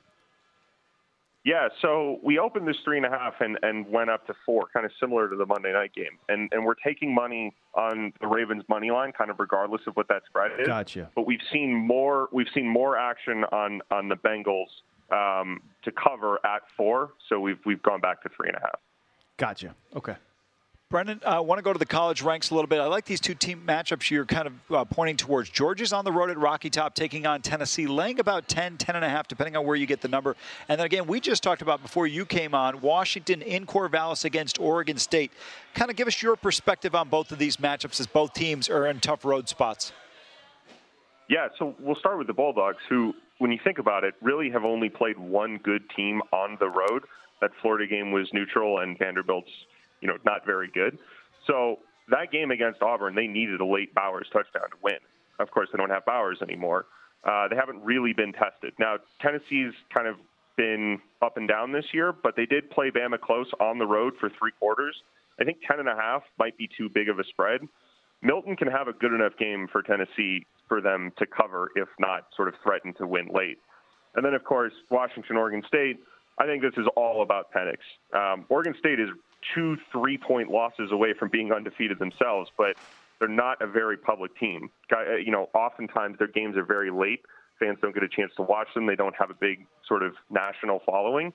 Yeah, 1.45 1.69
so 1.81 2.19
we 2.21 2.39
opened 2.39 2.67
this 2.67 2.75
three 2.83 2.97
and 2.97 3.05
a 3.05 3.09
half 3.09 3.35
and, 3.39 3.57
and 3.61 3.87
went 3.87 4.09
up 4.09 4.27
to 4.27 4.33
four, 4.45 4.67
kind 4.73 4.85
of 4.85 4.91
similar 4.99 5.29
to 5.29 5.35
the 5.37 5.45
Monday 5.45 5.71
night 5.71 5.93
game. 5.95 6.19
And 6.27 6.49
and 6.51 6.65
we're 6.65 6.75
taking 6.85 7.15
money 7.15 7.55
on 7.73 8.11
the 8.19 8.27
Ravens 8.27 8.63
money 8.67 8.91
line, 8.91 9.13
kind 9.17 9.31
of 9.31 9.39
regardless 9.39 9.79
of 9.87 9.95
what 9.95 10.09
that 10.09 10.23
spread 10.27 10.51
is. 10.59 10.67
Gotcha. 10.67 11.09
But 11.15 11.25
we've 11.25 11.39
seen 11.53 11.73
more 11.73 12.27
we've 12.33 12.49
seen 12.53 12.67
more 12.67 12.97
action 12.97 13.45
on 13.53 13.79
on 13.91 14.09
the 14.09 14.15
Bengals 14.15 14.65
um, 15.09 15.61
to 15.85 15.91
cover 15.91 16.45
at 16.45 16.63
four, 16.75 17.11
so 17.29 17.39
we've 17.39 17.59
we've 17.65 17.81
gone 17.81 18.01
back 18.01 18.21
to 18.23 18.29
three 18.35 18.49
and 18.49 18.57
a 18.57 18.61
half. 18.61 18.81
Gotcha. 19.37 19.73
Okay. 19.95 20.15
Brendan, 20.89 21.19
I 21.25 21.41
want 21.41 21.59
to 21.59 21.63
go 21.63 21.73
to 21.73 21.79
the 21.79 21.85
college 21.85 22.21
ranks 22.21 22.49
a 22.49 22.55
little 22.55 22.69
bit. 22.69 22.79
I 22.79 22.85
like 22.85 23.03
these 23.03 23.19
two 23.19 23.33
team 23.33 23.61
matchups 23.67 24.09
you're 24.09 24.23
kind 24.23 24.47
of 24.47 24.53
uh, 24.71 24.85
pointing 24.85 25.17
towards. 25.17 25.49
Georgia's 25.49 25.91
on 25.91 26.05
the 26.05 26.13
road 26.13 26.29
at 26.29 26.37
Rocky 26.37 26.69
Top 26.69 26.95
taking 26.95 27.25
on 27.25 27.41
Tennessee, 27.41 27.87
laying 27.87 28.21
about 28.21 28.47
10, 28.47 28.77
10 28.77 28.95
and 28.95 29.03
a 29.03 29.09
half, 29.09 29.27
depending 29.27 29.57
on 29.57 29.65
where 29.65 29.75
you 29.75 29.85
get 29.85 29.99
the 29.99 30.07
number. 30.07 30.37
And 30.69 30.79
then 30.79 30.85
again, 30.85 31.05
we 31.05 31.19
just 31.19 31.43
talked 31.43 31.61
about 31.61 31.81
before 31.81 32.07
you 32.07 32.25
came 32.25 32.55
on, 32.55 32.79
Washington 32.79 33.41
in 33.41 33.65
Corvallis 33.65 34.23
against 34.23 34.61
Oregon 34.61 34.97
State. 34.97 35.33
Kind 35.73 35.91
of 35.91 35.97
give 35.97 36.07
us 36.07 36.21
your 36.21 36.37
perspective 36.37 36.95
on 36.95 37.09
both 37.09 37.33
of 37.33 37.37
these 37.37 37.57
matchups 37.57 37.99
as 37.99 38.07
both 38.07 38.31
teams 38.31 38.69
are 38.69 38.87
in 38.87 39.01
tough 39.01 39.25
road 39.25 39.49
spots. 39.49 39.91
Yeah, 41.29 41.49
so 41.59 41.75
we'll 41.81 41.97
start 41.97 42.17
with 42.17 42.27
the 42.27 42.33
Bulldogs, 42.33 42.79
who, 42.87 43.13
when 43.39 43.51
you 43.51 43.59
think 43.61 43.77
about 43.77 44.05
it, 44.05 44.13
really 44.21 44.49
have 44.51 44.63
only 44.63 44.87
played 44.87 45.19
one 45.19 45.59
good 45.61 45.83
team 45.97 46.21
on 46.31 46.55
the 46.61 46.69
road. 46.69 47.03
That 47.41 47.51
Florida 47.61 47.87
game 47.87 48.13
was 48.13 48.29
neutral, 48.31 48.79
and 48.79 48.97
Vanderbilt's– 48.97 49.51
you 50.01 50.07
know, 50.07 50.17
not 50.25 50.45
very 50.45 50.69
good. 50.73 50.97
So 51.45 51.79
that 52.09 52.31
game 52.31 52.51
against 52.51 52.81
Auburn, 52.81 53.15
they 53.15 53.27
needed 53.27 53.61
a 53.61 53.65
late 53.65 53.93
Bowers 53.93 54.27
touchdown 54.31 54.69
to 54.69 54.77
win. 54.81 54.99
Of 55.39 55.51
course, 55.51 55.69
they 55.71 55.77
don't 55.77 55.89
have 55.89 56.05
Bowers 56.05 56.39
anymore. 56.41 56.85
Uh, 57.23 57.47
they 57.47 57.55
haven't 57.55 57.83
really 57.83 58.13
been 58.13 58.33
tested. 58.33 58.73
Now, 58.79 58.97
Tennessee's 59.21 59.73
kind 59.93 60.07
of 60.07 60.15
been 60.55 60.99
up 61.21 61.37
and 61.37 61.47
down 61.47 61.71
this 61.71 61.85
year, 61.93 62.11
but 62.11 62.35
they 62.35 62.45
did 62.45 62.69
play 62.71 62.89
Bama 62.89 63.19
close 63.19 63.47
on 63.59 63.77
the 63.77 63.85
road 63.85 64.13
for 64.19 64.29
three 64.39 64.51
quarters. 64.59 64.95
I 65.39 65.43
think 65.43 65.57
ten 65.67 65.79
and 65.79 65.89
a 65.89 65.95
half 65.95 66.23
might 66.39 66.57
be 66.57 66.69
too 66.77 66.89
big 66.89 67.09
of 67.09 67.19
a 67.19 67.23
spread. 67.25 67.61
Milton 68.23 68.55
can 68.55 68.67
have 68.67 68.87
a 68.87 68.93
good 68.93 69.13
enough 69.13 69.33
game 69.37 69.67
for 69.71 69.83
Tennessee 69.83 70.45
for 70.67 70.81
them 70.81 71.11
to 71.19 71.25
cover, 71.27 71.69
if 71.75 71.87
not 71.99 72.27
sort 72.35 72.47
of 72.47 72.55
threaten 72.63 72.93
to 72.95 73.05
win 73.05 73.27
late. 73.31 73.59
And 74.15 74.25
then, 74.25 74.33
of 74.33 74.43
course, 74.43 74.73
Washington, 74.89 75.37
Oregon 75.37 75.61
State. 75.67 75.99
I 76.39 76.45
think 76.45 76.63
this 76.63 76.73
is 76.77 76.87
all 76.95 77.21
about 77.21 77.51
Penix. 77.53 77.77
Um, 78.13 78.45
Oregon 78.49 78.73
State 78.79 78.99
is 78.99 79.09
two 79.53 79.77
three 79.91 80.17
point 80.17 80.49
losses 80.49 80.91
away 80.91 81.13
from 81.13 81.29
being 81.29 81.51
undefeated 81.51 81.99
themselves, 81.99 82.49
but 82.57 82.75
they're 83.19 83.27
not 83.27 83.61
a 83.61 83.67
very 83.67 83.97
public 83.97 84.37
team. 84.37 84.69
Uh, 84.91 85.15
you 85.15 85.31
know, 85.31 85.49
oftentimes 85.53 86.17
their 86.17 86.27
games 86.27 86.55
are 86.55 86.65
very 86.65 86.91
late. 86.91 87.21
Fans 87.59 87.77
don't 87.81 87.93
get 87.93 88.03
a 88.03 88.09
chance 88.09 88.31
to 88.37 88.43
watch 88.43 88.67
them. 88.75 88.85
They 88.85 88.95
don't 88.95 89.15
have 89.15 89.31
a 89.31 89.33
big 89.33 89.65
sort 89.87 90.03
of 90.03 90.13
national 90.29 90.81
following, 90.85 91.33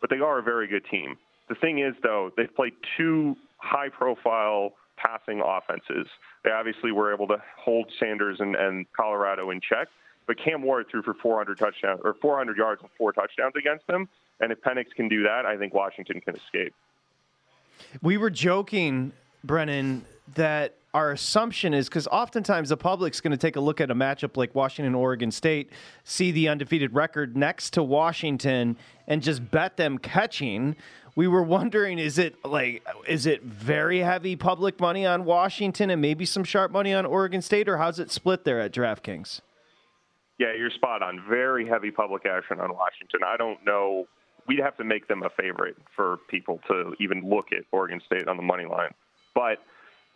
but 0.00 0.10
they 0.10 0.18
are 0.18 0.38
a 0.38 0.42
very 0.42 0.66
good 0.66 0.84
team. 0.90 1.16
The 1.48 1.54
thing 1.54 1.78
is, 1.78 1.94
though, 2.02 2.30
they've 2.36 2.54
played 2.54 2.74
two 2.96 3.36
high 3.56 3.88
profile 3.88 4.74
passing 4.96 5.42
offenses. 5.44 6.06
They 6.44 6.50
obviously 6.50 6.92
were 6.92 7.12
able 7.12 7.26
to 7.28 7.42
hold 7.56 7.90
Sanders 7.98 8.38
and, 8.40 8.54
and 8.54 8.86
Colorado 8.92 9.50
in 9.50 9.60
check, 9.60 9.88
but 10.26 10.36
Cam 10.38 10.62
Ward 10.62 10.86
threw 10.90 11.02
for 11.02 11.14
400 11.14 11.58
touchdowns 11.58 12.00
or 12.04 12.14
400 12.14 12.56
yards 12.56 12.82
and 12.82 12.90
four 12.98 13.12
touchdowns 13.12 13.54
against 13.56 13.86
them. 13.86 14.08
And 14.40 14.52
if 14.52 14.60
Penix 14.60 14.86
can 14.94 15.08
do 15.08 15.22
that, 15.22 15.46
I 15.46 15.56
think 15.56 15.72
Washington 15.72 16.20
can 16.20 16.36
escape. 16.36 16.74
We 18.02 18.16
were 18.16 18.30
joking, 18.30 19.12
Brennan, 19.44 20.04
that 20.34 20.74
our 20.94 21.12
assumption 21.12 21.72
is 21.72 21.88
because 21.88 22.06
oftentimes 22.08 22.68
the 22.68 22.76
public's 22.76 23.20
going 23.20 23.30
to 23.30 23.36
take 23.36 23.56
a 23.56 23.60
look 23.60 23.80
at 23.80 23.90
a 23.90 23.94
matchup 23.94 24.36
like 24.36 24.54
Washington 24.54 24.94
Oregon 24.94 25.30
State, 25.30 25.70
see 26.04 26.30
the 26.30 26.48
undefeated 26.48 26.94
record 26.94 27.36
next 27.36 27.70
to 27.70 27.82
Washington, 27.82 28.76
and 29.06 29.22
just 29.22 29.50
bet 29.50 29.76
them 29.76 29.98
catching. 29.98 30.76
We 31.14 31.28
were 31.28 31.42
wondering 31.42 31.98
is 31.98 32.18
it 32.18 32.42
like 32.44 32.86
is 33.06 33.26
it 33.26 33.42
very 33.42 34.00
heavy 34.00 34.36
public 34.36 34.80
money 34.80 35.06
on 35.06 35.24
Washington 35.24 35.90
and 35.90 36.00
maybe 36.00 36.24
some 36.24 36.44
sharp 36.44 36.72
money 36.72 36.92
on 36.92 37.06
Oregon 37.06 37.42
State, 37.42 37.68
or 37.68 37.78
how's 37.78 37.98
it 37.98 38.10
split 38.10 38.44
there 38.44 38.60
at 38.60 38.72
DraftKings? 38.72 39.40
Yeah, 40.38 40.54
you're 40.56 40.70
spot 40.70 41.02
on. 41.02 41.22
Very 41.28 41.66
heavy 41.66 41.90
public 41.90 42.26
action 42.26 42.60
on 42.60 42.72
Washington. 42.72 43.20
I 43.24 43.36
don't 43.36 43.64
know 43.64 44.06
we'd 44.46 44.60
have 44.60 44.76
to 44.76 44.84
make 44.84 45.08
them 45.08 45.22
a 45.22 45.30
favorite 45.30 45.76
for 45.94 46.18
people 46.28 46.60
to 46.68 46.94
even 47.00 47.28
look 47.28 47.46
at 47.52 47.64
Oregon 47.72 48.00
State 48.06 48.28
on 48.28 48.36
the 48.36 48.42
money 48.42 48.64
line. 48.64 48.92
But 49.34 49.58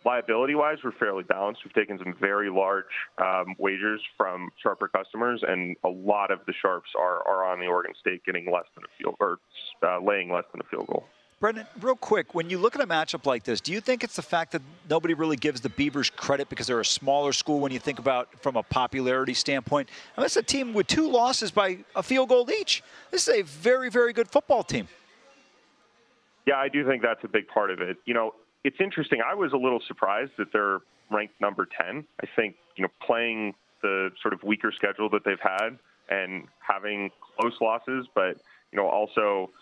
liability 0.05 0.55
wise, 0.55 0.77
we're 0.83 0.91
fairly 0.91 1.23
balanced. 1.23 1.61
We've 1.65 1.73
taken 1.73 1.97
some 1.97 2.13
very 2.19 2.49
large 2.49 2.85
um, 3.17 3.55
wagers 3.57 4.01
from 4.17 4.49
sharper 4.61 4.87
customers, 4.87 5.43
and 5.47 5.75
a 5.83 5.89
lot 5.89 6.31
of 6.31 6.39
the 6.47 6.53
sharps 6.61 6.89
are, 6.97 7.27
are 7.27 7.51
on 7.51 7.59
the 7.59 7.67
Oregon 7.67 7.93
State 7.99 8.23
getting 8.25 8.51
less 8.51 8.65
than 8.75 8.83
a 8.83 9.03
field 9.03 9.15
or 9.19 9.39
uh, 9.83 9.99
laying 9.99 10.31
less 10.31 10.45
than 10.51 10.61
a 10.61 10.69
field 10.69 10.87
goal. 10.87 11.05
Brendan, 11.39 11.67
real 11.81 11.95
quick, 11.95 12.33
when 12.33 12.49
you 12.49 12.57
look 12.57 12.73
at 12.73 12.81
a 12.81 12.87
matchup 12.87 13.27
like 13.27 13.43
this, 13.43 13.61
do 13.61 13.71
you 13.71 13.79
think 13.79 14.03
it's 14.03 14.15
the 14.15 14.23
fact 14.23 14.53
that 14.53 14.61
nobody 14.89 15.13
really 15.13 15.35
gives 15.35 15.61
the 15.61 15.69
Beavers 15.69 16.09
credit 16.09 16.49
because 16.49 16.65
they're 16.65 16.79
a 16.79 16.85
smaller 16.85 17.31
school 17.31 17.59
when 17.59 17.71
you 17.71 17.77
think 17.77 17.99
about 17.99 18.41
from 18.41 18.55
a 18.55 18.63
popularity 18.63 19.35
standpoint? 19.35 19.87
I 20.15 20.21
mean, 20.21 20.25
it's 20.25 20.35
a 20.35 20.41
team 20.41 20.73
with 20.73 20.87
two 20.87 21.07
losses 21.07 21.51
by 21.51 21.77
a 21.95 22.01
field 22.01 22.29
goal 22.29 22.49
each. 22.49 22.81
This 23.11 23.27
is 23.27 23.35
a 23.35 23.43
very, 23.43 23.91
very 23.91 24.13
good 24.13 24.27
football 24.27 24.63
team. 24.63 24.87
Yeah, 26.47 26.55
I 26.55 26.69
do 26.69 26.83
think 26.87 27.03
that's 27.03 27.23
a 27.23 27.27
big 27.27 27.47
part 27.47 27.69
of 27.69 27.81
it. 27.81 27.97
You 28.05 28.15
know, 28.15 28.33
it's 28.63 28.77
interesting. 28.79 29.19
I 29.21 29.35
was 29.35 29.53
a 29.53 29.57
little 29.57 29.81
surprised 29.87 30.31
that 30.39 30.51
they're 30.51 30.79
ranked 31.11 31.39
number 31.39 31.67
10. 31.79 32.03
I 32.19 32.25
think, 32.35 32.55
you 32.77 32.81
know, 32.81 32.89
playing 33.05 33.53
the 33.83 34.09
sort 34.23 34.33
of 34.33 34.41
weaker 34.41 34.71
schedule 34.71 35.07
that 35.11 35.23
they've 35.23 35.39
had 35.39 35.77
and 36.09 36.47
having 36.67 37.11
close 37.39 37.53
losses, 37.61 38.07
but, 38.15 38.37
you 38.71 38.77
know, 38.77 38.87
also– 38.87 39.51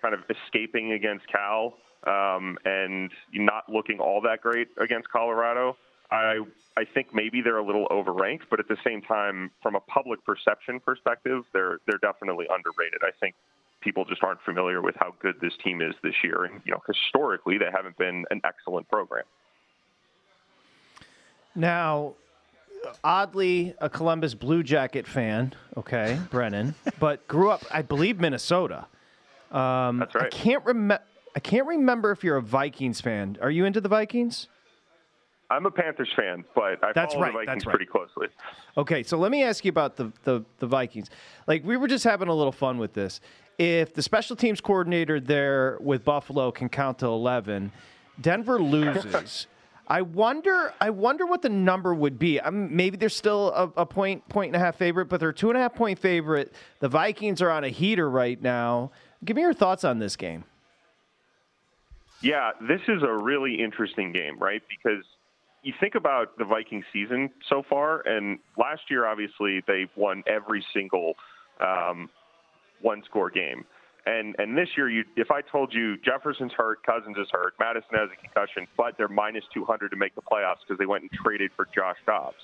kind 0.00 0.14
of 0.14 0.20
escaping 0.28 0.92
against 0.92 1.26
Cal 1.28 1.74
um, 2.06 2.58
and 2.64 3.10
not 3.32 3.68
looking 3.68 3.98
all 3.98 4.20
that 4.22 4.40
great 4.40 4.68
against 4.80 5.08
Colorado. 5.10 5.76
I 6.10 6.40
I 6.76 6.84
think 6.84 7.08
maybe 7.12 7.40
they're 7.42 7.58
a 7.58 7.66
little 7.66 7.86
overranked, 7.90 8.42
but 8.50 8.60
at 8.60 8.68
the 8.68 8.76
same 8.84 9.02
time, 9.02 9.50
from 9.62 9.74
a 9.74 9.80
public 9.80 10.24
perception 10.24 10.80
perspective, 10.80 11.44
they're 11.52 11.78
they're 11.86 11.98
definitely 11.98 12.46
underrated. 12.50 13.00
I 13.02 13.10
think 13.20 13.34
people 13.80 14.04
just 14.04 14.22
aren't 14.22 14.40
familiar 14.42 14.80
with 14.80 14.94
how 14.98 15.14
good 15.20 15.34
this 15.40 15.52
team 15.62 15.82
is 15.82 15.94
this 16.02 16.14
year, 16.22 16.44
and 16.44 16.60
you 16.64 16.72
know, 16.72 16.82
historically, 16.86 17.58
they 17.58 17.70
haven't 17.72 17.98
been 17.98 18.24
an 18.30 18.40
excellent 18.44 18.88
program. 18.88 19.24
Now, 21.54 22.14
oddly, 23.02 23.74
a 23.80 23.90
Columbus 23.90 24.34
Blue 24.34 24.62
Jacket 24.62 25.06
fan, 25.06 25.54
okay, 25.76 26.18
Brennan, 26.30 26.74
but 27.00 27.26
grew 27.28 27.50
up, 27.50 27.64
I 27.70 27.82
believe, 27.82 28.20
Minnesota. 28.20 28.86
Um, 29.50 29.98
That's 29.98 30.14
right. 30.14 30.24
I 30.26 30.28
can't 30.28 30.64
remember. 30.64 31.04
I 31.36 31.40
can't 31.40 31.66
remember 31.66 32.10
if 32.10 32.24
you're 32.24 32.36
a 32.36 32.42
Vikings 32.42 33.00
fan. 33.00 33.38
Are 33.40 33.50
you 33.50 33.64
into 33.64 33.80
the 33.80 33.88
Vikings? 33.88 34.48
I'm 35.50 35.64
a 35.66 35.70
Panthers 35.70 36.12
fan, 36.14 36.44
but 36.54 36.82
I 36.82 36.92
That's 36.92 37.14
follow 37.14 37.24
right. 37.24 37.32
the 37.32 37.38
Vikings 37.38 37.46
That's 37.46 37.66
right. 37.66 37.76
pretty 37.76 37.86
closely. 37.86 38.26
Okay, 38.76 39.02
so 39.02 39.16
let 39.16 39.30
me 39.30 39.42
ask 39.42 39.64
you 39.64 39.70
about 39.70 39.96
the, 39.96 40.12
the 40.24 40.44
the 40.58 40.66
Vikings. 40.66 41.10
Like 41.46 41.64
we 41.64 41.76
were 41.76 41.88
just 41.88 42.04
having 42.04 42.28
a 42.28 42.34
little 42.34 42.52
fun 42.52 42.78
with 42.78 42.92
this. 42.92 43.20
If 43.56 43.94
the 43.94 44.02
special 44.02 44.36
teams 44.36 44.60
coordinator 44.60 45.20
there 45.20 45.78
with 45.80 46.04
Buffalo 46.04 46.50
can 46.50 46.68
count 46.68 46.98
to 46.98 47.06
eleven, 47.06 47.72
Denver 48.20 48.60
loses. 48.60 49.46
I 49.90 50.02
wonder. 50.02 50.74
I 50.82 50.90
wonder 50.90 51.24
what 51.24 51.40
the 51.40 51.48
number 51.48 51.94
would 51.94 52.18
be. 52.18 52.38
I 52.40 52.50
mean, 52.50 52.76
maybe 52.76 52.98
they're 52.98 53.08
still 53.08 53.50
a, 53.52 53.72
a 53.80 53.86
point, 53.86 54.28
point 54.28 54.48
and 54.48 54.56
a 54.56 54.58
half 54.58 54.76
favorite, 54.76 55.06
but 55.06 55.18
they're 55.18 55.32
two 55.32 55.48
and 55.48 55.56
a 55.56 55.62
half 55.62 55.74
point 55.74 55.98
favorite. 55.98 56.52
The 56.80 56.90
Vikings 56.90 57.40
are 57.40 57.50
on 57.50 57.64
a 57.64 57.70
heater 57.70 58.08
right 58.10 58.40
now. 58.40 58.90
Give 59.24 59.36
me 59.36 59.42
your 59.42 59.54
thoughts 59.54 59.84
on 59.84 59.98
this 59.98 60.16
game. 60.16 60.44
Yeah, 62.22 62.50
this 62.60 62.80
is 62.88 63.02
a 63.02 63.12
really 63.12 63.62
interesting 63.62 64.12
game, 64.12 64.38
right? 64.38 64.62
Because 64.68 65.04
you 65.62 65.72
think 65.78 65.94
about 65.94 66.36
the 66.38 66.44
Viking 66.44 66.84
season 66.92 67.30
so 67.48 67.62
far, 67.68 68.00
and 68.06 68.38
last 68.56 68.82
year, 68.90 69.06
obviously, 69.06 69.62
they've 69.66 69.90
won 69.96 70.22
every 70.26 70.64
single 70.72 71.14
um, 71.60 72.08
one 72.80 73.02
score 73.04 73.30
game. 73.30 73.64
And 74.06 74.34
and 74.38 74.56
this 74.56 74.68
year, 74.76 74.88
you 74.88 75.04
if 75.16 75.30
I 75.30 75.42
told 75.42 75.74
you 75.74 75.96
Jefferson's 75.98 76.52
hurt, 76.52 76.82
Cousins 76.82 77.16
is 77.18 77.28
hurt, 77.30 77.54
Madison 77.60 77.90
has 77.92 78.08
a 78.12 78.20
concussion, 78.20 78.66
but 78.76 78.96
they're 78.96 79.08
minus 79.08 79.44
200 79.52 79.90
to 79.90 79.96
make 79.96 80.14
the 80.14 80.22
playoffs 80.22 80.58
because 80.66 80.78
they 80.78 80.86
went 80.86 81.02
and 81.02 81.10
traded 81.12 81.50
for 81.54 81.68
Josh 81.74 81.98
Dobbs, 82.06 82.36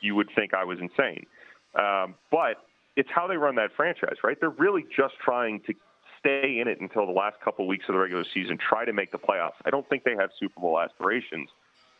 you 0.00 0.14
would 0.14 0.28
think 0.36 0.54
I 0.54 0.64
was 0.64 0.78
insane. 0.78 1.26
Um, 1.74 2.14
but 2.30 2.62
it's 2.96 3.08
how 3.12 3.26
they 3.26 3.36
run 3.36 3.56
that 3.56 3.70
franchise, 3.76 4.16
right? 4.22 4.36
They're 4.38 4.50
really 4.50 4.84
just 4.96 5.14
trying 5.24 5.60
to 5.66 5.74
stay 6.18 6.58
in 6.60 6.68
it 6.68 6.80
until 6.80 7.06
the 7.06 7.12
last 7.12 7.40
couple 7.40 7.66
weeks 7.66 7.84
of 7.88 7.94
the 7.94 7.98
regular 7.98 8.24
season, 8.34 8.58
try 8.58 8.84
to 8.84 8.92
make 8.92 9.12
the 9.12 9.18
playoffs. 9.18 9.58
I 9.64 9.70
don't 9.70 9.88
think 9.88 10.04
they 10.04 10.16
have 10.18 10.30
Super 10.38 10.60
Bowl 10.60 10.78
aspirations, 10.80 11.48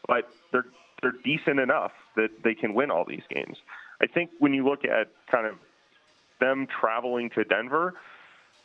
but 0.06 0.28
they're 0.52 0.66
they're 1.00 1.14
decent 1.24 1.60
enough 1.60 1.92
that 2.16 2.28
they 2.42 2.54
can 2.54 2.74
win 2.74 2.90
all 2.90 3.04
these 3.04 3.22
games. 3.32 3.56
I 4.02 4.06
think 4.06 4.30
when 4.38 4.52
you 4.52 4.64
look 4.68 4.84
at 4.84 5.08
kind 5.30 5.46
of 5.46 5.54
them 6.40 6.66
traveling 6.80 7.30
to 7.30 7.44
Denver, 7.44 7.94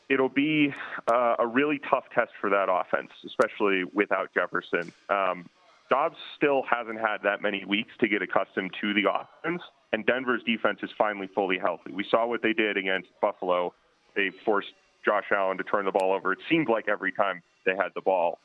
it'll 0.09 0.29
be 0.29 0.73
uh, 1.11 1.35
a 1.39 1.47
really 1.47 1.79
tough 1.89 2.05
test 2.13 2.31
for 2.41 2.49
that 2.49 2.69
offense, 2.69 3.11
especially 3.25 3.83
without 3.93 4.33
Jefferson. 4.33 4.91
Um, 5.09 5.49
Dobbs 5.89 6.17
still 6.35 6.63
hasn't 6.69 6.99
had 6.99 7.17
that 7.23 7.41
many 7.41 7.65
weeks 7.65 7.91
to 7.99 8.07
get 8.07 8.21
accustomed 8.21 8.71
to 8.81 8.93
the 8.93 9.03
offense, 9.09 9.61
and 9.91 10.05
Denver's 10.05 10.41
defense 10.43 10.79
is 10.81 10.89
finally 10.97 11.27
fully 11.27 11.59
healthy. 11.59 11.91
We 11.91 12.05
saw 12.09 12.25
what 12.25 12.41
they 12.41 12.53
did 12.53 12.77
against 12.77 13.09
Buffalo. 13.21 13.73
They 14.15 14.31
forced 14.45 14.71
Josh 15.05 15.25
Allen 15.31 15.57
to 15.57 15.63
turn 15.63 15.85
the 15.85 15.91
ball 15.91 16.13
over. 16.13 16.33
It 16.33 16.39
seemed 16.49 16.69
like 16.69 16.87
every 16.87 17.11
time 17.11 17.41
they 17.65 17.75
had 17.75 17.89
the 17.95 18.01
ball. 18.01 18.39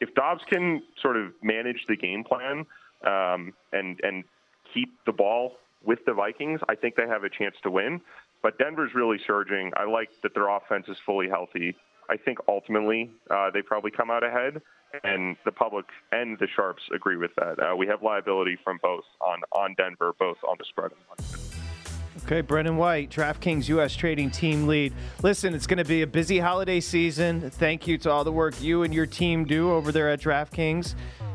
If 0.00 0.14
Dobbs 0.14 0.42
can 0.50 0.82
sort 1.00 1.16
of 1.16 1.32
manage 1.42 1.84
the 1.88 1.96
game 1.96 2.24
plan 2.24 2.66
um, 3.06 3.52
and 3.72 4.00
and 4.02 4.24
keep 4.74 4.90
the 5.06 5.12
ball 5.12 5.56
with 5.84 6.00
the 6.06 6.14
Vikings, 6.14 6.60
I 6.68 6.74
think 6.74 6.96
they 6.96 7.06
have 7.06 7.24
a 7.24 7.30
chance 7.30 7.54
to 7.62 7.70
win. 7.70 8.00
But 8.42 8.58
Denver's 8.58 8.92
really 8.94 9.18
surging. 9.26 9.70
I 9.76 9.84
like 9.84 10.10
that 10.22 10.34
their 10.34 10.48
offense 10.48 10.86
is 10.88 10.96
fully 11.06 11.28
healthy. 11.28 11.76
I 12.10 12.16
think 12.16 12.38
ultimately 12.48 13.10
uh, 13.30 13.50
they 13.52 13.62
probably 13.62 13.92
come 13.92 14.10
out 14.10 14.24
ahead, 14.24 14.60
and 15.04 15.36
the 15.44 15.52
public 15.52 15.86
and 16.10 16.36
the 16.38 16.48
sharps 16.54 16.82
agree 16.92 17.16
with 17.16 17.30
that. 17.36 17.58
Uh, 17.60 17.76
we 17.76 17.86
have 17.86 18.02
liability 18.02 18.58
from 18.64 18.78
both 18.82 19.04
on 19.20 19.40
on 19.52 19.74
Denver, 19.78 20.12
both 20.18 20.38
on 20.48 20.56
the 20.58 20.64
spread 20.64 20.90
and 20.90 21.00
money. 21.08 21.51
Okay, 22.32 22.40
Brendan 22.40 22.78
White, 22.78 23.10
DraftKings 23.10 23.68
U.S. 23.68 23.94
Trading 23.94 24.30
Team 24.30 24.66
Lead. 24.66 24.94
Listen, 25.22 25.52
it's 25.52 25.66
going 25.66 25.76
to 25.76 25.84
be 25.84 26.00
a 26.00 26.06
busy 26.06 26.38
holiday 26.38 26.80
season. 26.80 27.50
Thank 27.50 27.86
you 27.86 27.98
to 27.98 28.10
all 28.10 28.24
the 28.24 28.32
work 28.32 28.58
you 28.58 28.84
and 28.84 28.94
your 28.94 29.04
team 29.04 29.44
do 29.44 29.70
over 29.70 29.92
there 29.92 30.08
at 30.08 30.22
DraftKings. 30.22 30.94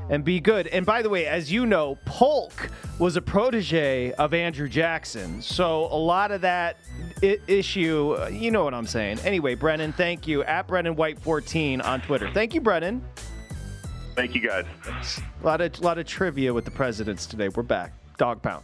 And 0.09 0.23
be 0.23 0.39
good. 0.39 0.65
And 0.65 0.87
by 0.87 1.03
the 1.03 1.09
way, 1.09 1.27
as 1.27 1.51
you 1.51 1.67
know, 1.67 1.99
Polk 2.05 2.71
was 2.97 3.15
a 3.15 3.21
protege 3.21 4.11
of 4.13 4.33
Andrew 4.33 4.67
Jackson. 4.67 5.39
So 5.39 5.85
a 5.91 5.99
lot 5.99 6.31
of 6.31 6.41
that 6.41 6.77
I- 7.21 7.37
issue, 7.45 8.15
uh, 8.19 8.29
you 8.29 8.49
know 8.49 8.63
what 8.63 8.73
I'm 8.73 8.87
saying. 8.87 9.19
Anyway, 9.19 9.53
Brennan, 9.53 9.93
thank 9.93 10.27
you. 10.27 10.43
At 10.45 10.67
Brennan 10.67 10.95
White 10.95 11.19
14 11.19 11.79
on 11.79 12.01
Twitter. 12.01 12.31
Thank 12.33 12.55
you, 12.55 12.61
Brennan. 12.61 13.05
Thank 14.15 14.33
you, 14.33 14.41
guys. 14.41 14.65
A 15.43 15.45
lot 15.45 15.61
of, 15.61 15.79
lot 15.79 15.99
of 15.99 16.07
trivia 16.07 16.51
with 16.51 16.65
the 16.65 16.71
presidents 16.71 17.27
today. 17.27 17.49
We're 17.49 17.61
back. 17.61 17.93
Dog 18.17 18.41
Pound. 18.41 18.63